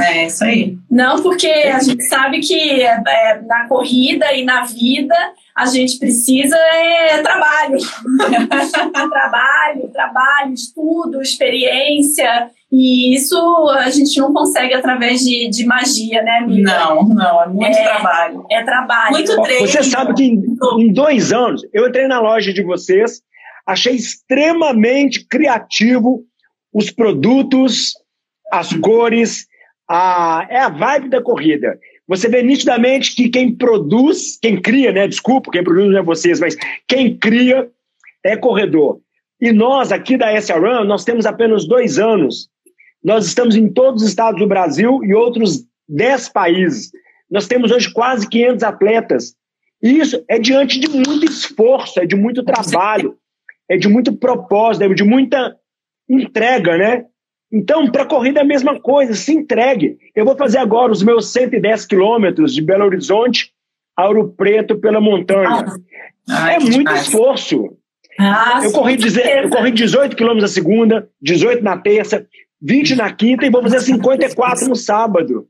É 0.03 0.25
isso 0.25 0.43
aí. 0.43 0.77
Não, 0.89 1.21
porque 1.21 1.47
a 1.47 1.79
gente 1.79 2.03
sabe 2.03 2.39
que 2.39 2.81
é, 2.81 3.41
na 3.41 3.67
corrida 3.67 4.33
e 4.33 4.43
na 4.43 4.65
vida 4.65 5.15
a 5.60 5.65
gente 5.65 6.00
precisa 6.00 6.56
é 6.56 7.22
trabalho. 7.22 7.78
trabalho, 9.12 9.89
trabalho, 9.91 10.54
estudo, 10.54 11.22
experiência. 11.22 12.50
E 12.72 13.13
isso 13.13 13.38
a 13.72 13.89
gente 13.89 14.17
não 14.19 14.32
consegue 14.32 14.74
através 14.74 15.19
de, 15.19 15.50
de 15.50 15.65
magia, 15.65 16.22
né, 16.22 16.38
amiga? 16.38 16.80
Não, 16.80 17.10
não, 17.10 17.43
é 17.43 17.48
muito 17.48 17.78
é, 17.78 17.84
trabalho. 17.84 18.45
É 18.50 18.63
trabalho. 18.63 19.12
Muito 19.12 19.41
treino. 19.41 19.67
Você 19.67 19.84
sabe 19.84 20.13
que 20.13 20.24
em, 20.24 20.41
em 20.80 20.93
dois 20.93 21.34
anos 21.34 21.62
eu 21.74 21.88
entrei 21.88 22.08
na 22.08 22.22
loja 22.22 22.54
de 22.54 22.63
vocês, 22.63 23.22
achei 23.67 23.95
extremamente 23.95 25.28
criativo 25.28 26.24
os 26.74 26.89
produtos, 26.89 27.93
as 28.50 28.72
cores, 28.74 29.45
a, 29.89 30.48
é 30.50 30.60
a 30.60 30.69
vibe 30.69 31.10
da 31.10 31.22
corrida 31.22 31.78
você 32.10 32.28
vê 32.28 32.41
nitidamente 32.41 33.13
que 33.13 33.30
quem 33.30 33.56
produz, 33.56 34.36
quem 34.41 34.60
cria, 34.60 34.91
né? 34.91 35.08
Desculpa, 35.08 35.52
quem 35.52 35.63
produz 35.63 35.91
não 35.91 36.00
é 36.00 36.02
vocês, 36.02 36.39
mas 36.39 36.58
quem 36.88 37.15
cria 37.15 37.69
é 38.26 38.36
corredor. 38.36 39.00
E 39.39 39.52
nós, 39.52 39.91
aqui 39.91 40.17
da 40.17 40.34
SRAM, 40.34 40.86
nós 40.86 41.06
temos 41.06 41.28
apenas 41.28 41.67
dois 41.67 42.00
anos. 42.00 42.50
Nós 43.04 43.28
estamos 43.28 43.56
em 43.56 43.69
todos 43.69 44.02
os 44.02 44.10
estados 44.10 44.41
do 44.41 44.48
Brasil 44.48 45.02
e 45.04 45.13
outros 45.13 45.63
dez 45.88 46.28
países. 46.28 46.89
Nós 47.30 47.48
temos 47.48 47.72
hoje 47.72 47.93
quase 47.93 48.28
500 48.28 48.63
atletas. 48.63 49.36
E 49.80 50.00
isso 50.00 50.26
é 50.28 50.39
diante 50.39 50.80
de 50.80 50.89
muito 50.89 51.26
esforço, 51.26 52.00
é 52.00 52.08
de 52.08 52.15
muito 52.15 52.43
trabalho, 52.43 53.19
é 53.69 53.78
de 53.78 53.88
muito 53.88 54.17
propósito, 54.17 54.84
é 54.84 54.93
de 54.95 55.04
muita 55.04 55.56
entrega, 56.10 56.76
né? 56.76 57.06
Então, 57.51 57.89
para 57.91 58.03
a 58.03 58.07
corrida 58.07 58.39
é 58.39 58.43
a 58.43 58.45
mesma 58.45 58.79
coisa, 58.79 59.13
se 59.13 59.33
entregue. 59.33 59.97
Eu 60.15 60.23
vou 60.23 60.35
fazer 60.35 60.59
agora 60.59 60.91
os 60.91 61.01
meus 61.01 61.31
110 61.31 61.85
quilômetros 61.85 62.53
de 62.53 62.62
Belo 62.62 62.85
Horizonte 62.85 63.51
a 63.99 64.07
Ouro 64.07 64.29
Preto 64.29 64.77
pela 64.77 65.01
montanha. 65.01 65.65
Ah, 66.29 66.53
é 66.53 66.59
muito 66.59 66.77
demais. 66.77 67.01
esforço. 67.01 67.75
Ah, 68.17 68.62
eu, 68.63 68.71
corri, 68.71 68.97
eu 69.43 69.49
corri 69.49 69.71
18 69.71 70.15
quilômetros 70.15 70.51
na 70.51 70.53
segunda, 70.53 71.09
18 71.21 71.63
na 71.63 71.77
terça, 71.77 72.25
20 72.62 72.95
na 72.95 73.12
quinta 73.12 73.45
e 73.45 73.49
vou 73.49 73.62
fazer 73.62 73.81
54 73.81 74.69
no 74.69 74.75
sábado. 74.75 75.47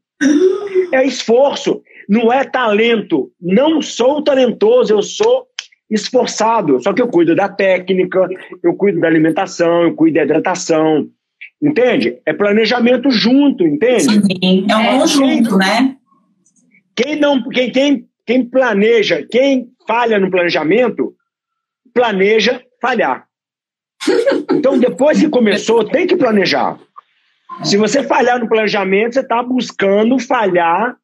É 0.91 1.05
esforço, 1.05 1.83
não 2.07 2.33
é 2.33 2.43
talento. 2.43 3.31
Não 3.39 3.81
sou 3.81 4.23
talentoso, 4.23 4.93
eu 4.93 5.03
sou 5.03 5.45
esforçado. 5.89 6.81
Só 6.81 6.91
que 6.93 7.01
eu 7.01 7.07
cuido 7.07 7.35
da 7.35 7.47
técnica, 7.47 8.27
eu 8.63 8.73
cuido 8.75 8.99
da 8.99 9.07
alimentação, 9.07 9.83
eu 9.83 9.93
cuido 9.93 10.15
da 10.15 10.23
hidratação. 10.23 11.07
Entende? 11.61 12.21
É 12.25 12.33
planejamento 12.33 13.11
junto, 13.11 13.65
entende? 13.65 14.03
Sim, 14.03 14.65
é 14.69 14.75
um 14.75 14.81
é, 14.81 14.99
conjunto, 14.99 15.57
né? 15.57 15.97
Quem 16.95 17.19
não, 17.19 17.43
quem, 17.49 17.71
quem, 17.71 18.07
quem 18.25 18.45
planeja, 18.45 19.25
quem 19.29 19.67
falha 19.85 20.19
no 20.19 20.31
planejamento, 20.31 21.13
planeja 21.93 22.61
falhar. 22.81 23.25
Então, 24.51 24.77
depois 24.77 25.19
que 25.19 25.29
começou, 25.29 25.85
tem 25.85 26.05
que 26.05 26.17
planejar. 26.17 26.77
Se 27.63 27.77
você 27.77 28.03
falhar 28.03 28.39
no 28.39 28.49
planejamento, 28.49 29.13
você 29.13 29.21
está 29.21 29.41
buscando 29.41 30.19
falhar 30.19 30.97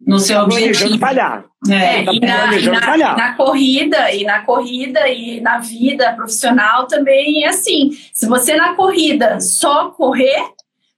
no 0.00 0.18
seu 0.18 0.40
objetivo. 0.40 0.98
falhar. 0.98 1.44
É, 1.68 2.04
tá 2.04 2.12
e, 2.12 2.20
na, 2.20 2.56
e, 2.56 2.68
na, 2.68 2.82
falhar. 2.82 3.16
na 3.16 3.34
corrida, 3.34 4.12
e 4.12 4.24
na 4.24 4.40
corrida, 4.40 5.08
e 5.08 5.40
na 5.40 5.58
vida 5.58 6.12
profissional 6.12 6.86
também 6.86 7.44
é 7.44 7.48
assim. 7.48 7.90
Se 8.12 8.26
você 8.26 8.54
na 8.56 8.74
corrida 8.74 9.40
só 9.40 9.90
correr, 9.90 10.42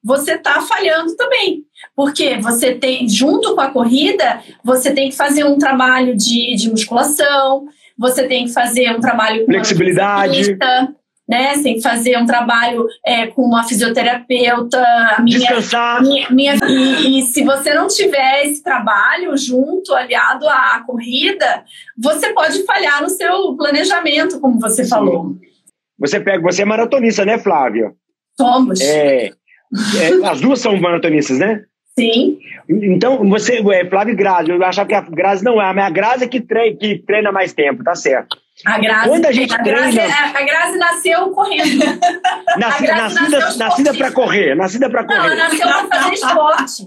você 0.03 0.35
está 0.35 0.61
falhando 0.61 1.17
também. 1.17 1.65
Porque 1.95 2.37
você 2.39 2.75
tem, 2.75 3.09
junto 3.09 3.55
com 3.55 3.61
a 3.61 3.71
corrida, 3.71 4.43
você 4.65 4.93
tem 4.93 5.11
que 5.11 5.17
fazer 5.17 5.45
um 5.45 5.59
trabalho 5.59 6.17
de, 6.17 6.55
de 6.57 6.71
musculação, 6.71 7.67
você 7.97 8.27
tem 8.27 8.47
que 8.47 8.53
fazer 8.53 8.91
um 8.95 9.01
trabalho 9.01 9.45
com 9.45 9.53
flexibilidade 9.53 10.57
né? 11.29 11.63
Que 11.63 11.81
fazer 11.83 12.17
um 12.17 12.25
trabalho 12.25 12.87
é, 13.05 13.27
com 13.27 13.43
uma 13.43 13.65
fisioterapeuta. 13.65 14.83
Minha, 15.23 15.39
Descansar. 15.39 16.03
Minha, 16.03 16.31
minha 16.31 16.57
e, 16.67 17.21
e, 17.21 17.23
se 17.25 17.45
você 17.45 17.75
não 17.75 17.87
tiver 17.87 18.47
esse 18.47 18.63
trabalho 18.63 19.37
junto, 19.37 19.95
aliado 19.95 20.49
à 20.49 20.83
corrida, 20.87 21.65
você 21.97 22.33
pode 22.33 22.65
falhar 22.65 23.03
no 23.03 23.11
seu 23.11 23.55
planejamento, 23.57 24.41
como 24.41 24.59
você 24.59 24.85
Sim. 24.85 24.91
falou. 24.91 25.37
Você 25.99 26.21
pega, 26.21 26.41
você 26.41 26.63
é 26.63 26.65
maratonista, 26.65 27.25
né, 27.25 27.39
Flávia? 27.39 27.93
Somos. 28.41 28.81
É, 28.81 29.27
é, 29.27 29.33
as 30.31 30.41
duas 30.41 30.61
são 30.61 30.81
maratonistas, 30.81 31.39
né? 31.39 31.65
Sim. 31.99 32.39
Então, 32.69 33.29
você, 33.29 33.61
é 33.73 33.85
Flávio 33.89 34.17
Grazi, 34.17 34.51
eu 34.51 34.63
achava 34.63 34.89
que 34.89 34.95
a 34.95 35.01
Grazi 35.01 35.43
não 35.43 35.61
é, 35.61 35.73
mas 35.73 35.85
a 35.85 35.91
Grazi 35.91 36.25
é 36.25 36.29
que 36.29 36.41
treina, 36.41 36.77
que 36.77 36.99
treina 36.99 37.33
mais 37.33 37.53
tempo, 37.53 37.83
tá 37.83 37.95
certo. 37.95 38.37
A 38.65 38.79
Grazi, 38.79 39.09
Quando 39.09 39.27
a 39.27 39.33
gente 39.33 39.55
a 39.55 39.63
treina... 39.63 39.91
Grazi, 39.91 40.37
a 40.37 40.43
Grazi 40.43 40.79
nasceu 40.79 41.31
correndo. 41.31 41.85
Nascida, 42.59 42.95
nascida, 42.95 43.57
nascida 43.57 43.95
para 43.95 44.13
correr, 44.13 44.55
nascida 44.55 44.91
para 44.91 45.05
correr. 45.05 45.29
Não, 45.29 45.37
nasceu 45.37 45.67
para 45.67 45.87
fazer 45.87 46.15
esporte. 46.15 46.83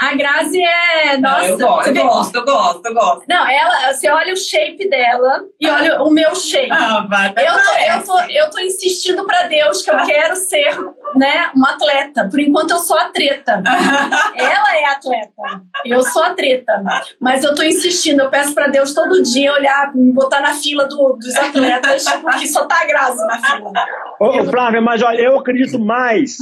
A 0.00 0.14
Grazi 0.14 0.62
é. 0.62 1.18
Nossa, 1.18 1.40
não, 1.40 1.46
eu, 1.46 1.58
gosto, 1.58 1.88
eu 1.88 1.94
gosto, 1.94 2.34
eu 2.36 2.44
gosto, 2.44 2.86
eu 2.86 2.94
gosto. 2.94 3.24
Não, 3.28 3.46
ela, 3.46 3.92
você 3.92 4.08
olha 4.08 4.32
o 4.32 4.36
shape 4.36 4.88
dela 4.88 5.42
e 5.60 5.68
olha 5.68 6.02
o 6.02 6.10
meu 6.10 6.34
shape. 6.34 6.72
Ah, 6.72 7.06
vai, 7.06 7.34
vai 7.34 7.46
eu, 7.46 7.52
tô, 7.52 7.60
eu, 7.60 8.02
tô, 8.04 8.32
eu 8.32 8.50
tô 8.50 8.58
insistindo 8.60 9.26
para 9.26 9.42
Deus 9.42 9.82
que 9.82 9.90
eu 9.90 9.98
quero 10.06 10.36
ser 10.36 10.74
né, 11.14 11.50
uma 11.54 11.70
atleta. 11.70 12.28
Por 12.28 12.40
enquanto 12.40 12.70
eu 12.70 12.78
sou 12.78 12.96
atleta. 12.96 13.62
ela 14.36 14.76
é 14.76 14.84
atleta. 14.86 15.62
Eu 15.84 16.02
sou 16.02 16.22
atleta. 16.22 16.82
Mas 17.20 17.44
eu 17.44 17.54
tô 17.54 17.62
insistindo, 17.62 18.20
eu 18.20 18.30
peço 18.30 18.54
para 18.54 18.68
Deus 18.68 18.94
todo 18.94 19.22
dia 19.22 19.52
olhar, 19.52 19.94
me 19.94 20.12
botar 20.12 20.40
na 20.40 20.54
fila 20.54 20.86
do, 20.86 21.14
dos 21.14 21.36
atletas, 21.36 22.04
porque 22.20 22.46
só 22.46 22.66
tá 22.66 22.80
a 22.82 22.86
Grazi 22.86 23.26
na 23.26 23.38
fila. 23.38 23.72
Ô, 24.20 24.44
Flávia, 24.44 24.80
mas 24.80 25.02
olha, 25.02 25.20
eu 25.20 25.38
acredito 25.38 25.78
mais. 25.78 26.36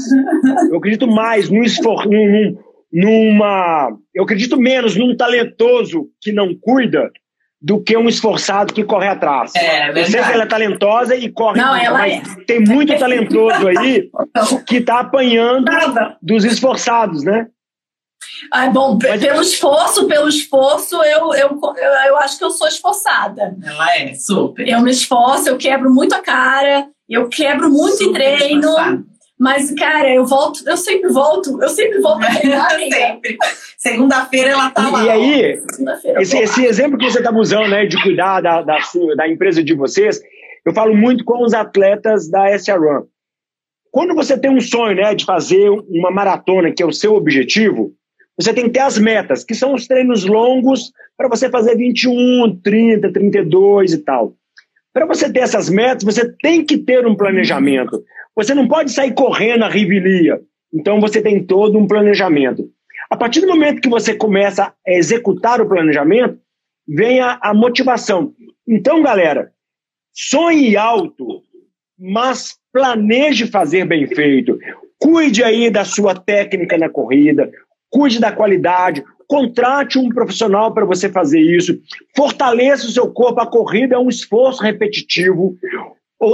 Eu 0.71 0.79
acredito 0.79 1.07
mais 1.07 1.49
no 1.49 1.63
esforço 1.63 2.09
numa. 2.93 3.91
Eu 4.15 4.25
acredito 4.25 4.57
menos 4.57 4.97
num 4.97 5.17
talentoso 5.17 6.09
que 6.21 6.33
não 6.33 6.55
cuida 6.59 7.11
do 7.61 7.83
que 7.83 7.97
um 7.97 8.09
esforçado 8.09 8.73
que 8.73 8.85
corre 8.85 9.09
atrás. 9.09 9.53
É, 9.57 9.91
eu 9.91 10.07
sei 10.07 10.23
que 10.23 10.33
ela 10.33 10.45
é 10.45 10.47
talentosa 10.47 11.15
e 11.17 11.31
corre, 11.31 11.61
não, 11.61 11.75
ela 11.75 11.99
mas 11.99 12.37
é. 12.37 12.45
tem 12.45 12.61
muito 12.61 12.97
talentoso 12.99 13.67
aí 13.67 14.09
que 14.67 14.77
está 14.77 15.01
apanhando 15.01 15.67
dos 16.23 16.45
esforçados, 16.45 17.25
né? 17.25 17.49
Ah, 18.53 18.69
bom, 18.69 18.99
mas, 19.01 19.21
pelo 19.21 19.43
esforço, 19.43 20.07
pelo 20.07 20.29
esforço, 20.29 20.97
eu, 21.03 21.35
eu, 21.35 21.61
eu, 21.61 21.85
eu 22.07 22.17
acho 22.19 22.39
que 22.39 22.45
eu 22.45 22.51
sou 22.51 22.69
esforçada. 22.69 23.57
Ela 23.63 23.97
é, 23.97 24.15
super. 24.15 24.67
Eu 24.67 24.81
me 24.81 24.91
esforço, 24.91 25.49
eu 25.49 25.57
quebro 25.57 25.93
muito 25.93 26.15
a 26.15 26.21
cara, 26.21 26.89
eu 27.09 27.29
quebro 27.29 27.71
muito 27.71 27.97
super 27.97 28.21
em 28.21 28.37
treino. 28.37 28.69
Esforçada. 28.69 29.18
Mas, 29.39 29.73
cara, 29.73 30.13
eu 30.13 30.27
volto, 30.27 30.61
eu 30.67 30.77
sempre 30.77 31.11
volto, 31.11 31.63
eu 31.63 31.69
sempre 31.69 32.01
volto 32.01 32.25
a 32.25 32.35
treinar. 32.35 32.71
sempre. 32.91 33.37
Segunda-feira 33.77 34.51
ela 34.51 34.71
tá 34.71 34.89
e, 34.89 34.93
lá. 34.93 35.05
E 35.05 35.11
aí, 35.11 35.63
esse, 36.19 36.39
esse, 36.39 36.67
exemplo 36.67 36.99
que 36.99 37.09
você 37.09 37.19
está 37.19 37.33
usando, 37.33 37.69
né, 37.69 37.87
de 37.87 38.03
cuidar 38.03 38.41
da, 38.41 38.63
da, 38.63 38.79
da 39.17 39.29
empresa 39.29 39.63
de 39.63 39.75
vocês, 39.75 40.21
eu 40.67 40.73
falo 40.73 40.97
muito 40.97 41.25
com 41.25 41.45
os 41.45 41.55
atletas 41.55 42.29
da 42.29 42.51
SRAM. 42.59 43.05
Quando 43.93 44.15
você 44.15 44.37
tem 44.37 44.51
um 44.51 44.61
sonho, 44.61 44.97
né, 44.97 45.15
de 45.15 45.25
fazer 45.25 45.71
uma 45.71 46.11
maratona, 46.11 46.73
que 46.73 46.83
é 46.83 46.87
o 46.87 46.93
seu 46.93 47.15
objetivo, 47.15 47.93
você 48.37 48.53
tem 48.53 48.65
que 48.65 48.71
ter 48.71 48.81
as 48.81 48.99
metas, 48.99 49.45
que 49.45 49.55
são 49.55 49.75
os 49.75 49.87
treinos 49.87 50.25
longos 50.25 50.93
para 51.17 51.29
você 51.29 51.49
fazer 51.49 51.77
21, 51.77 52.61
30, 52.63 53.13
32 53.13 53.93
e 53.93 53.99
tal. 53.99 54.35
Para 54.93 55.07
você 55.07 55.33
ter 55.33 55.41
essas 55.41 55.69
metas, 55.69 56.05
você 56.05 56.31
tem 56.43 56.65
que 56.65 56.79
ter 56.79 57.07
um 57.07 57.15
planejamento. 57.15 58.03
Você 58.35 58.55
não 58.55 58.67
pode 58.67 58.93
sair 58.93 59.13
correndo 59.13 59.65
a 59.65 59.69
rivilia. 59.69 60.41
Então 60.73 61.01
você 61.01 61.21
tem 61.21 61.45
todo 61.45 61.79
um 61.79 61.87
planejamento. 61.87 62.69
A 63.11 63.17
partir 63.17 63.41
do 63.41 63.49
momento 63.49 63.81
que 63.81 63.89
você 63.89 64.15
começa 64.15 64.75
a 64.87 64.93
executar 64.93 65.61
o 65.61 65.69
planejamento, 65.69 66.39
vem 66.87 67.21
a, 67.21 67.39
a 67.41 67.55
motivação. 67.55 68.35
Então, 68.67 69.03
galera, 69.03 69.51
sonhe 70.13 70.77
alto, 70.77 71.43
mas 71.99 72.57
planeje 72.73 73.47
fazer 73.47 73.87
bem 73.87 74.07
feito. 74.07 74.59
Cuide 74.99 75.43
aí 75.43 75.71
da 75.71 75.85
sua 75.85 76.15
técnica 76.15 76.77
na 76.77 76.89
corrida, 76.89 77.51
cuide 77.91 78.21
da 78.21 78.31
qualidade, 78.31 79.03
contrate 79.29 79.99
um 79.99 80.09
profissional 80.09 80.73
para 80.73 80.87
você 80.87 81.09
fazer 81.09 81.41
isso, 81.41 81.79
fortaleça 82.17 82.87
o 82.87 82.91
seu 82.91 83.13
corpo. 83.13 83.41
A 83.41 83.47
corrida 83.47 83.95
é 83.95 83.99
um 83.99 84.09
esforço 84.09 84.63
repetitivo 84.63 85.57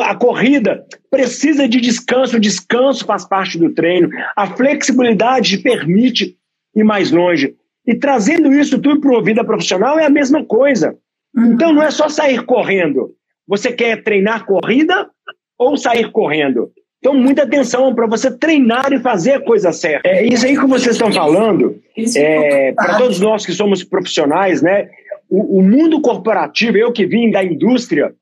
a 0.02 0.14
corrida 0.14 0.84
precisa 1.10 1.68
de 1.68 1.80
descanso, 1.80 2.36
o 2.36 2.40
descanso 2.40 3.04
faz 3.04 3.26
parte 3.26 3.58
do 3.58 3.74
treino, 3.74 4.08
a 4.34 4.46
flexibilidade 4.46 5.58
permite 5.58 6.36
ir 6.74 6.84
mais 6.84 7.10
longe. 7.10 7.54
E 7.86 7.94
trazendo 7.94 8.52
isso 8.52 8.80
tudo 8.80 9.00
para 9.00 9.10
uma 9.10 9.22
vida 9.22 9.44
profissional 9.44 9.98
é 9.98 10.06
a 10.06 10.10
mesma 10.10 10.44
coisa. 10.44 10.96
Uhum. 11.36 11.52
Então 11.52 11.72
não 11.72 11.82
é 11.82 11.90
só 11.90 12.08
sair 12.08 12.44
correndo. 12.46 13.14
Você 13.46 13.72
quer 13.72 14.02
treinar 14.02 14.46
corrida 14.46 15.10
ou 15.58 15.76
sair 15.76 16.10
correndo? 16.10 16.72
Então, 17.04 17.12
muita 17.12 17.42
atenção 17.42 17.94
para 17.94 18.06
você 18.06 18.30
treinar 18.30 18.90
e 18.90 18.98
fazer 18.98 19.32
a 19.32 19.40
coisa 19.40 19.72
certa. 19.72 20.08
É 20.08 20.24
isso 20.24 20.46
aí 20.46 20.56
que 20.56 20.66
vocês 20.66 20.96
estão 20.96 21.12
falando, 21.12 21.78
é, 22.16 22.72
para 22.72 22.96
todos 22.96 23.20
nós 23.20 23.44
que 23.44 23.52
somos 23.52 23.84
profissionais, 23.84 24.62
né? 24.62 24.88
O, 25.28 25.58
o 25.58 25.62
mundo 25.62 26.00
corporativo, 26.00 26.78
eu 26.78 26.90
que 26.92 27.04
vim 27.04 27.30
da 27.30 27.44
indústria, 27.44 28.14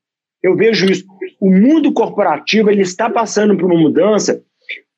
eu 0.43 0.53
vejo 0.57 0.85
isso. 0.91 1.05
O 1.39 1.49
mundo 1.49 1.93
corporativo 1.93 2.69
ele 2.69 2.81
está 2.81 3.09
passando 3.09 3.55
por 3.55 3.71
uma 3.71 3.79
mudança, 3.79 4.41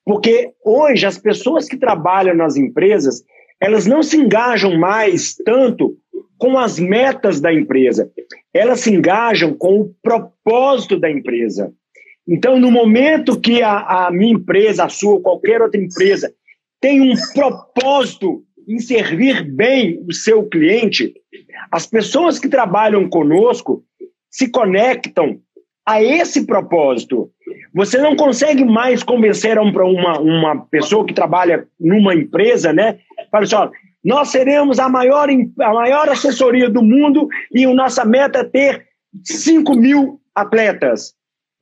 porque 0.03 0.49
hoje 0.65 1.05
as 1.05 1.19
pessoas 1.19 1.67
que 1.67 1.77
trabalham 1.77 2.35
nas 2.35 2.55
empresas 2.55 3.23
elas 3.61 3.85
não 3.85 4.01
se 4.01 4.17
engajam 4.17 4.77
mais 4.77 5.35
tanto 5.35 5.95
com 6.37 6.57
as 6.57 6.79
metas 6.79 7.39
da 7.39 7.53
empresa, 7.53 8.11
elas 8.53 8.81
se 8.81 8.93
engajam 8.93 9.53
com 9.53 9.79
o 9.79 9.93
propósito 10.01 10.99
da 10.99 11.09
empresa. 11.09 11.71
Então, 12.27 12.59
no 12.59 12.71
momento 12.71 13.39
que 13.39 13.61
a, 13.61 14.07
a 14.07 14.11
minha 14.11 14.33
empresa, 14.33 14.85
a 14.85 14.89
sua, 14.89 15.21
qualquer 15.21 15.61
outra 15.61 15.79
empresa, 15.79 16.33
tem 16.81 17.01
um 17.01 17.13
propósito 17.33 18.43
em 18.67 18.79
servir 18.79 19.43
bem 19.43 20.03
o 20.07 20.13
seu 20.13 20.43
cliente, 20.47 21.13
as 21.71 21.85
pessoas 21.85 22.39
que 22.39 22.47
trabalham 22.47 23.07
conosco, 23.07 23.83
se 24.29 24.49
conectam 24.49 25.39
a 25.85 26.01
esse 26.01 26.45
propósito. 26.45 27.29
Você 27.73 27.99
não 27.99 28.15
consegue 28.15 28.65
mais 28.65 29.03
convencer 29.03 29.57
uma, 29.59 30.19
uma 30.19 30.65
pessoa 30.65 31.05
que 31.05 31.13
trabalha 31.13 31.67
numa 31.79 32.15
empresa, 32.15 32.73
né? 32.73 32.97
Fala 33.31 33.43
assim, 33.43 33.55
nós 34.03 34.29
seremos 34.29 34.79
a 34.79 34.89
maior, 34.89 35.29
a 35.29 35.73
maior 35.73 36.09
assessoria 36.09 36.69
do 36.69 36.81
mundo 36.81 37.27
e 37.51 37.65
a 37.65 37.73
nossa 37.73 38.03
meta 38.03 38.39
é 38.39 38.43
ter 38.43 38.85
5 39.23 39.75
mil 39.75 40.19
atletas. 40.33 41.13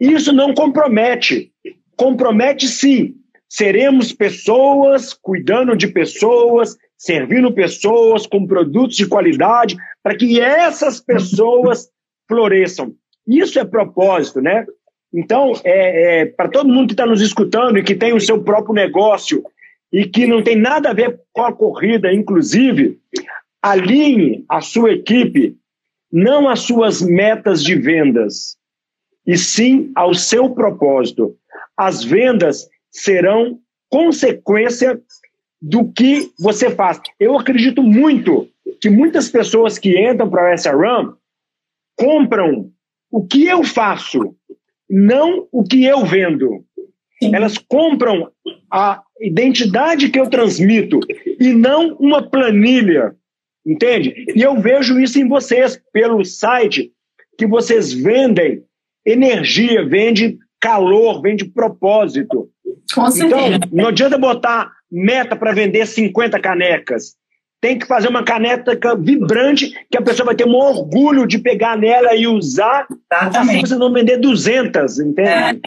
Isso 0.03 0.33
não 0.33 0.53
compromete. 0.53 1.49
Compromete 1.95 2.67
sim. 2.67 3.15
Seremos 3.47 4.11
pessoas 4.11 5.13
cuidando 5.13 5.77
de 5.77 5.87
pessoas, 5.87 6.75
servindo 6.97 7.53
pessoas 7.53 8.27
com 8.27 8.45
produtos 8.45 8.97
de 8.97 9.07
qualidade, 9.07 9.77
para 10.03 10.17
que 10.17 10.41
essas 10.41 10.99
pessoas 10.99 11.89
floresçam. 12.27 12.93
Isso 13.25 13.57
é 13.57 13.63
propósito, 13.63 14.41
né? 14.41 14.65
Então, 15.13 15.53
é, 15.63 16.21
é 16.21 16.25
para 16.25 16.49
todo 16.49 16.67
mundo 16.67 16.87
que 16.87 16.93
está 16.93 17.05
nos 17.05 17.21
escutando 17.21 17.77
e 17.77 17.83
que 17.83 17.95
tem 17.95 18.13
o 18.13 18.19
seu 18.19 18.43
próprio 18.43 18.73
negócio 18.73 19.41
e 19.89 20.05
que 20.05 20.27
não 20.27 20.43
tem 20.43 20.57
nada 20.57 20.89
a 20.89 20.93
ver 20.93 21.17
com 21.31 21.43
a 21.43 21.53
corrida, 21.53 22.11
inclusive, 22.11 22.99
alinhe 23.61 24.43
a 24.49 24.59
sua 24.59 24.91
equipe 24.91 25.55
não 26.11 26.49
às 26.49 26.59
suas 26.59 27.01
metas 27.01 27.63
de 27.63 27.75
vendas, 27.75 28.57
e 29.25 29.37
sim 29.37 29.91
ao 29.95 30.13
seu 30.13 30.49
propósito. 30.49 31.35
As 31.77 32.03
vendas 32.03 32.67
serão 32.91 33.59
consequência 33.89 35.01
do 35.61 35.91
que 35.91 36.31
você 36.37 36.69
faz. 36.69 36.99
Eu 37.19 37.37
acredito 37.37 37.81
muito 37.81 38.47
que 38.81 38.89
muitas 38.89 39.29
pessoas 39.29 39.79
que 39.79 39.97
entram 39.97 40.29
para 40.29 40.51
a 40.51 40.57
SRAM 40.57 41.15
compram 41.97 42.71
o 43.09 43.25
que 43.25 43.45
eu 43.45 43.63
faço, 43.63 44.35
não 44.89 45.47
o 45.51 45.63
que 45.63 45.85
eu 45.85 46.05
vendo. 46.05 46.65
Elas 47.21 47.57
compram 47.57 48.31
a 48.69 49.01
identidade 49.21 50.09
que 50.09 50.19
eu 50.19 50.29
transmito 50.29 50.99
e 51.39 51.53
não 51.53 51.95
uma 51.95 52.27
planilha, 52.27 53.15
entende? 53.65 54.25
E 54.35 54.41
eu 54.41 54.59
vejo 54.59 54.99
isso 54.99 55.19
em 55.19 55.27
vocês 55.27 55.79
pelo 55.93 56.25
site 56.25 56.91
que 57.37 57.47
vocês 57.47 57.93
vendem 57.93 58.63
energia, 59.05 59.85
vende 59.85 60.37
calor, 60.59 61.21
vende 61.21 61.45
propósito. 61.45 62.49
Com 62.93 63.07
então, 63.07 63.39
não 63.71 63.87
adianta 63.87 64.17
botar 64.17 64.71
meta 64.91 65.35
para 65.35 65.53
vender 65.53 65.85
50 65.85 66.39
canecas 66.39 67.15
tem 67.63 67.79
que 67.79 67.87
fazer 67.87 68.09
uma 68.09 68.25
caneca 68.25 68.93
vibrante 68.93 69.71
que 69.89 69.97
a 69.97 70.01
pessoa 70.01 70.25
vai 70.25 70.35
ter 70.35 70.45
um 70.45 70.53
orgulho 70.53 71.25
de 71.25 71.39
pegar 71.39 71.77
nela 71.77 72.13
e 72.13 72.27
usar. 72.27 72.85
Exatamente. 72.91 73.37
Assim 73.37 73.59
vocês 73.61 73.79
vão 73.79 73.93
vender 73.93 74.17
200, 74.17 74.99
entende? 74.99 75.61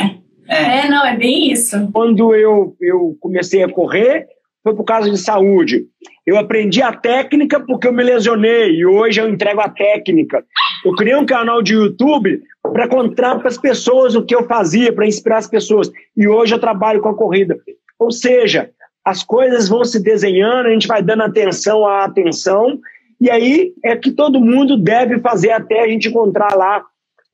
É, 0.47 0.55
é. 0.55 0.81
é, 0.85 0.89
não, 0.91 1.07
é 1.07 1.17
bem 1.17 1.51
isso. 1.51 1.91
Quando 1.95 2.35
eu, 2.35 2.77
eu 2.83 3.17
comecei 3.19 3.63
a 3.63 3.69
correr, 3.73 4.27
foi 4.63 4.75
por 4.75 4.85
causa 4.85 5.11
de 5.11 5.17
saúde. 5.17 5.87
Eu 6.27 6.37
aprendi 6.37 6.83
a 6.83 6.93
técnica 6.93 7.59
porque 7.61 7.89
eu 7.89 7.95
me 7.95 8.03
lesionei 8.03 8.73
e 8.73 8.85
hoje 8.85 9.23
eu 9.23 9.31
entrego 9.31 9.63
a 9.63 9.69
técnica. 9.71 10.45
Eu 10.85 10.95
criei 10.95 11.17
um 11.17 11.27
canal 11.27 11.63
de 11.63 11.75
YouTube 11.75 12.43
para 12.63 12.89
contar 12.89 13.39
para 13.39 13.49
as 13.49 13.59
pessoas 13.59 14.15
o 14.15 14.23
que 14.23 14.35
eu 14.35 14.45
fazia, 14.45 14.93
para 14.93 15.07
inspirar 15.07 15.39
as 15.39 15.49
pessoas. 15.49 15.91
E 16.17 16.27
hoje 16.29 16.55
eu 16.55 16.59
trabalho 16.59 17.01
com 17.01 17.09
a 17.09 17.15
corrida. 17.17 17.57
Ou 17.99 18.11
seja, 18.11 18.71
as 19.05 19.23
coisas 19.23 19.69
vão 19.69 19.85
se 19.85 20.03
desenhando, 20.03 20.67
a 20.67 20.71
gente 20.71 20.89
vai 20.89 21.03
dando 21.03 21.23
atenção 21.23 21.87
à 21.87 22.05
atenção, 22.05 22.79
e 23.21 23.31
aí 23.31 23.73
é 23.85 23.97
que 23.97 24.11
todo 24.11 24.41
mundo 24.41 24.77
deve 24.77 25.21
fazer 25.21 25.53
até 25.53 25.83
a 25.83 25.89
gente 25.89 26.09
encontrar 26.09 26.55
lá 26.55 26.85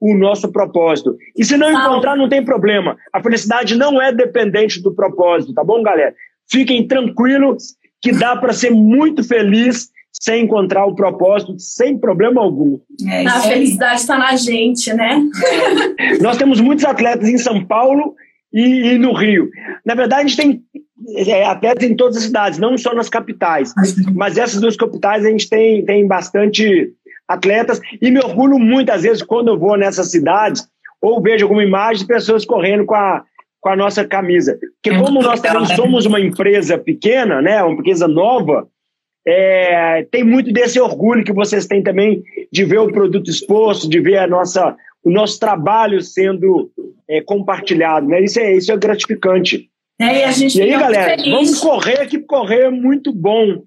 o 0.01 0.15
nosso 0.15 0.51
propósito. 0.51 1.17
E 1.37 1.45
se 1.45 1.57
não 1.57 1.71
encontrar, 1.71 2.17
não 2.17 2.29
tem 2.29 2.45
problema. 2.45 2.97
A 3.13 3.23
felicidade 3.23 3.77
não 3.77 4.03
é 4.03 4.13
dependente 4.13 4.83
do 4.83 4.95
propósito, 4.95 5.55
tá 5.55 5.65
bom, 5.65 5.83
galera? 5.83 6.15
Fiquem 6.51 6.87
tranquilos 6.87 7.75
que 8.01 8.13
dá 8.13 8.37
para 8.37 8.53
ser 8.53 8.71
muito 8.71 9.23
feliz 9.23 9.92
sem 10.12 10.44
encontrar 10.44 10.87
o 10.87 10.94
propósito, 10.94 11.59
sem 11.59 11.98
problema 11.98 12.42
algum. 12.42 12.79
É, 13.09 13.27
a 13.27 13.40
felicidade 13.40 14.01
está 14.01 14.18
na 14.18 14.37
gente, 14.37 14.92
né? 14.92 15.22
Nós 16.20 16.37
temos 16.37 16.61
muitos 16.61 16.85
atletas 16.85 17.29
em 17.29 17.38
São 17.38 17.64
Paulo 17.64 18.14
e, 18.53 18.92
e 18.92 18.98
no 18.98 19.12
Rio. 19.12 19.48
Na 19.85 19.94
verdade, 19.94 20.25
a 20.25 20.27
gente 20.29 20.37
tem 20.37 20.62
é, 21.16 21.44
atletas 21.44 21.88
em 21.88 21.96
todas 21.96 22.18
as 22.18 22.25
cidades, 22.25 22.59
não 22.59 22.77
só 22.77 22.94
nas 22.94 23.09
capitais. 23.09 23.72
Mas 24.14 24.37
essas 24.37 24.61
duas 24.61 24.77
capitais 24.77 25.25
a 25.25 25.31
gente 25.31 25.48
tem, 25.48 25.85
tem 25.85 26.07
bastante 26.07 26.92
atletas 27.27 27.81
e 28.01 28.11
me 28.11 28.18
orgulho 28.18 28.59
muitas 28.59 29.03
vezes 29.03 29.22
quando 29.22 29.48
eu 29.48 29.59
vou 29.59 29.77
nessas 29.77 30.11
cidades 30.11 30.68
ou 31.01 31.20
vejo 31.20 31.44
alguma 31.44 31.64
imagem 31.64 32.03
de 32.03 32.07
pessoas 32.07 32.44
correndo 32.44 32.85
com 32.85 32.94
a, 32.94 33.25
com 33.61 33.70
a 33.70 33.77
nossa 33.77 34.05
camisa. 34.05 34.59
Porque 34.83 34.96
como 34.98 35.22
nós 35.22 35.40
também 35.40 35.66
somos 35.75 36.07
uma 36.07 36.20
empresa 36.20 36.79
pequena, 36.79 37.40
né, 37.40 37.62
uma 37.62 37.72
empresa 37.72 38.07
nova, 38.07 38.68
é, 39.27 40.07
tem 40.11 40.25
muito 40.25 40.53
desse 40.53 40.81
orgulho 40.81 41.25
que 41.25 41.33
vocês 41.33 41.67
têm 41.67 41.83
também 41.83 42.23
de 42.51 42.65
ver 42.65 42.79
o 42.79 42.93
produto 42.93 43.31
exposto, 43.31 43.89
de 43.89 44.01
ver 44.01 44.19
a 44.19 44.27
nossa, 44.27 44.77
o 45.03 45.11
nosso 45.11 45.39
trabalho 45.39 46.01
sendo 46.01 46.71
é, 47.09 47.21
compartilhado. 47.21 48.07
Né? 48.07 48.23
Isso, 48.23 48.41
é, 48.41 48.53
isso 48.57 48.73
é 48.73 48.77
gratificante. 48.77 49.69
É, 50.01 50.21
e, 50.21 50.25
a 50.25 50.31
gente 50.33 50.59
e 50.59 50.63
aí, 50.63 50.71
galera, 50.71 51.17
feliz. 51.17 51.31
vamos 51.33 51.61
correr, 51.61 52.07
que 52.07 52.19
correr 52.19 52.63
é 52.63 52.71
muito 52.71 53.13
bom. 53.13 53.63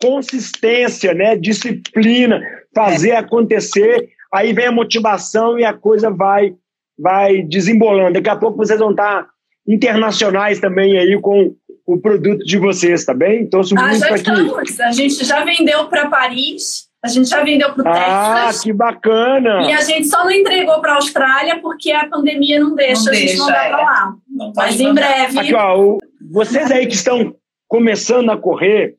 Consistência, 0.00 1.14
né? 1.14 1.36
Disciplina, 1.36 2.40
fazer 2.74 3.10
é. 3.10 3.16
acontecer. 3.16 4.10
Aí 4.32 4.52
vem 4.52 4.66
a 4.66 4.72
motivação 4.72 5.58
e 5.58 5.64
a 5.64 5.72
coisa 5.72 6.10
vai, 6.10 6.54
vai 6.98 7.42
desembolando. 7.42 8.12
Daqui 8.14 8.28
a 8.28 8.36
pouco 8.36 8.58
vocês 8.58 8.78
vão 8.78 8.90
estar 8.90 9.26
internacionais 9.66 10.60
também 10.60 10.98
aí 10.98 11.18
com 11.20 11.54
o 11.88 11.98
produto 11.98 12.44
de 12.44 12.58
vocês, 12.58 13.02
tá 13.02 13.14
bem? 13.14 13.40
Então, 13.40 13.60
ah, 13.60 13.94
já 13.94 14.06
aqui. 14.08 14.14
estamos. 14.16 14.80
A 14.80 14.92
gente 14.92 15.24
já 15.24 15.42
vendeu 15.42 15.86
para 15.86 16.10
Paris, 16.10 16.86
a 17.02 17.08
gente 17.08 17.30
já 17.30 17.42
vendeu 17.42 17.72
para 17.72 17.82
o 17.82 17.88
ah, 17.88 17.92
Texas. 17.94 18.60
Ah, 18.60 18.62
que 18.62 18.72
bacana! 18.74 19.62
E 19.62 19.72
a 19.72 19.80
gente 19.80 20.06
só 20.06 20.22
não 20.22 20.30
entregou 20.30 20.82
para 20.82 20.92
a 20.92 20.94
Austrália 20.96 21.58
porque 21.62 21.90
a 21.90 22.06
pandemia 22.06 22.60
não 22.60 22.74
deixa 22.74 23.04
não 23.04 23.12
a 23.12 23.14
gente 23.14 23.26
deixa, 23.28 23.42
mandar 23.42 23.64
é. 23.64 23.68
para 23.70 23.82
lá. 23.82 24.14
Mas 24.54 24.78
em 24.78 24.92
breve. 24.92 25.38
Aqui, 25.38 25.54
ó, 25.54 25.96
vocês 26.30 26.70
aí 26.70 26.86
que 26.86 26.94
estão 26.94 27.34
começando 27.66 28.30
a 28.30 28.36
correr, 28.36 28.96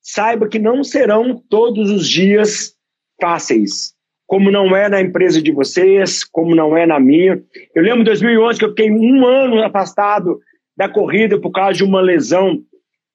saiba 0.00 0.48
que 0.48 0.60
não 0.60 0.84
serão 0.84 1.42
todos 1.50 1.90
os 1.90 2.08
dias 2.08 2.72
fáceis. 3.20 3.94
Como 4.28 4.48
não 4.48 4.76
é 4.76 4.88
na 4.88 5.00
empresa 5.00 5.42
de 5.42 5.50
vocês, 5.50 6.22
como 6.22 6.54
não 6.54 6.76
é 6.76 6.86
na 6.86 7.00
minha. 7.00 7.42
Eu 7.74 7.82
lembro 7.82 8.00
de 8.00 8.10
2011 8.10 8.58
que 8.60 8.64
eu 8.64 8.68
fiquei 8.70 8.92
um 8.92 9.26
ano 9.26 9.60
afastado 9.64 10.38
da 10.78 10.88
corrida 10.88 11.40
por 11.40 11.50
causa 11.50 11.78
de 11.78 11.84
uma 11.84 12.00
lesão 12.00 12.62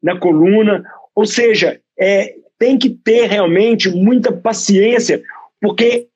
na 0.03 0.19
coluna. 0.19 0.83
Ou 1.15 1.25
seja, 1.25 1.79
é, 1.97 2.35
tem 2.59 2.77
que 2.77 2.89
ter 2.89 3.29
realmente 3.29 3.89
muita 3.89 4.33
paciência, 4.33 5.23
porque 5.61 6.07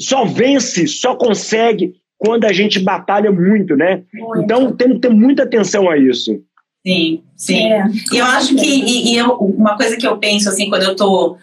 só 0.00 0.24
vence, 0.24 0.86
só 0.86 1.14
consegue 1.14 1.92
quando 2.16 2.46
a 2.46 2.52
gente 2.54 2.80
batalha 2.80 3.30
muito, 3.30 3.76
né? 3.76 4.02
Muito. 4.14 4.42
Então 4.42 4.72
tem 4.74 4.94
que 4.94 5.00
ter 5.00 5.10
muita 5.10 5.42
atenção 5.42 5.90
a 5.90 5.98
isso. 5.98 6.40
Sim, 6.86 7.22
sim. 7.36 7.70
É. 7.70 7.84
Eu 8.12 8.24
acho 8.24 8.56
que 8.56 8.66
e, 8.66 9.12
e 9.12 9.18
eu, 9.18 9.32
uma 9.32 9.76
coisa 9.76 9.94
que 9.96 10.06
eu 10.06 10.16
penso 10.16 10.48
assim 10.48 10.70
quando 10.70 10.84
eu 10.84 10.96
tô 10.96 11.36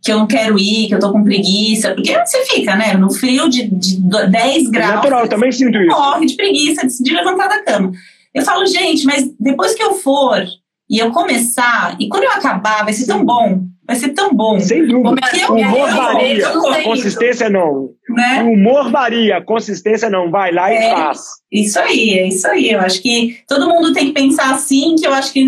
que 0.00 0.10
eu 0.10 0.18
não 0.18 0.26
quero 0.26 0.58
ir, 0.58 0.88
que 0.88 0.94
eu 0.94 0.98
tô 0.98 1.12
com 1.12 1.22
preguiça, 1.22 1.94
porque 1.94 2.12
você 2.12 2.44
fica, 2.46 2.74
né? 2.74 2.94
No 2.94 3.12
frio 3.12 3.48
de, 3.48 3.68
de 3.68 4.00
10 4.00 4.68
graus. 4.68 4.90
É 4.90 4.94
natural, 4.96 5.28
também 5.28 5.52
sinto 5.52 5.78
isso. 5.78 5.96
Morre 5.96 6.26
de 6.26 6.34
preguiça 6.34 6.86
de, 6.86 7.02
de 7.02 7.14
levantar 7.14 7.48
da 7.48 7.62
cama. 7.62 7.92
Eu 8.34 8.44
falo, 8.44 8.66
gente, 8.66 9.04
mas 9.04 9.28
depois 9.38 9.74
que 9.74 9.82
eu 9.82 9.94
for 9.94 10.44
e 10.88 10.98
eu 10.98 11.10
começar, 11.10 11.96
e 11.98 12.08
quando 12.08 12.24
eu 12.24 12.30
acabar, 12.30 12.84
vai 12.84 12.92
ser 12.92 13.06
tão 13.06 13.24
bom. 13.24 13.62
Vai 13.84 13.96
ser 13.96 14.10
tão 14.10 14.32
bom. 14.32 14.60
Sem 14.60 14.86
dúvida. 14.86 15.20
O 15.48 15.54
humor 15.54 15.90
varia, 15.90 16.48
a 16.48 16.82
consistência 16.82 17.50
não. 17.50 17.90
Né? 18.08 18.42
O 18.44 18.52
humor 18.52 18.90
varia, 18.90 19.42
consistência 19.42 20.08
não. 20.08 20.30
Vai 20.30 20.52
lá 20.52 20.70
é, 20.70 20.76
e 20.76 20.94
faz. 20.94 21.20
Isso 21.50 21.78
aí, 21.78 22.18
é 22.18 22.28
isso 22.28 22.46
aí. 22.46 22.70
Eu 22.70 22.80
acho 22.80 23.02
que 23.02 23.38
todo 23.48 23.68
mundo 23.68 23.92
tem 23.92 24.06
que 24.06 24.12
pensar 24.12 24.54
assim, 24.54 24.94
que 24.94 25.06
eu 25.06 25.12
acho 25.12 25.32
que 25.32 25.46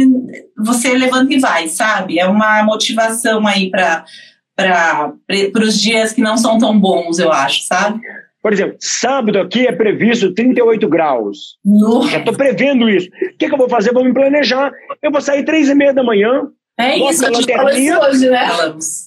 você 0.59 0.95
levanta 0.95 1.33
e 1.33 1.39
vai, 1.39 1.69
sabe? 1.69 2.19
É 2.19 2.27
uma 2.27 2.63
motivação 2.65 3.47
aí 3.47 3.71
para 3.71 4.05
para 4.57 5.63
os 5.63 5.81
dias 5.81 6.13
que 6.13 6.21
não 6.21 6.37
são 6.37 6.59
tão 6.59 6.79
bons, 6.79 7.19
eu 7.19 7.33
acho, 7.33 7.63
sabe? 7.63 8.01
Por 8.45 8.53
exemplo, 8.53 8.77
sábado 8.79 9.39
aqui 9.39 9.67
é 9.67 9.73
previsto 9.73 10.35
38 10.35 10.87
graus. 10.87 11.57
Nossa. 11.65 12.11
Já 12.11 12.19
estou 12.19 12.35
prevendo 12.35 12.91
isso. 12.91 13.09
O 13.09 13.39
que, 13.39 13.49
que, 13.49 13.55
eu 13.55 13.57
vou 13.57 13.71
fazer? 13.71 13.91
Vou 13.91 14.05
me 14.05 14.13
planejar. 14.13 14.71
Eu 15.03 15.11
vou 15.11 15.23
sair 15.23 15.47
três 15.47 15.71
e 15.71 15.75
meia 15.75 15.95
da 15.95 16.03
manhã, 16.03 16.43
é 16.79 16.99
isso, 16.99 17.25
a 17.25 17.33
gente 17.33 17.55
falou 17.55 17.71
isso 17.71 17.99
hoje, 18.01 18.29
né? 18.29 18.49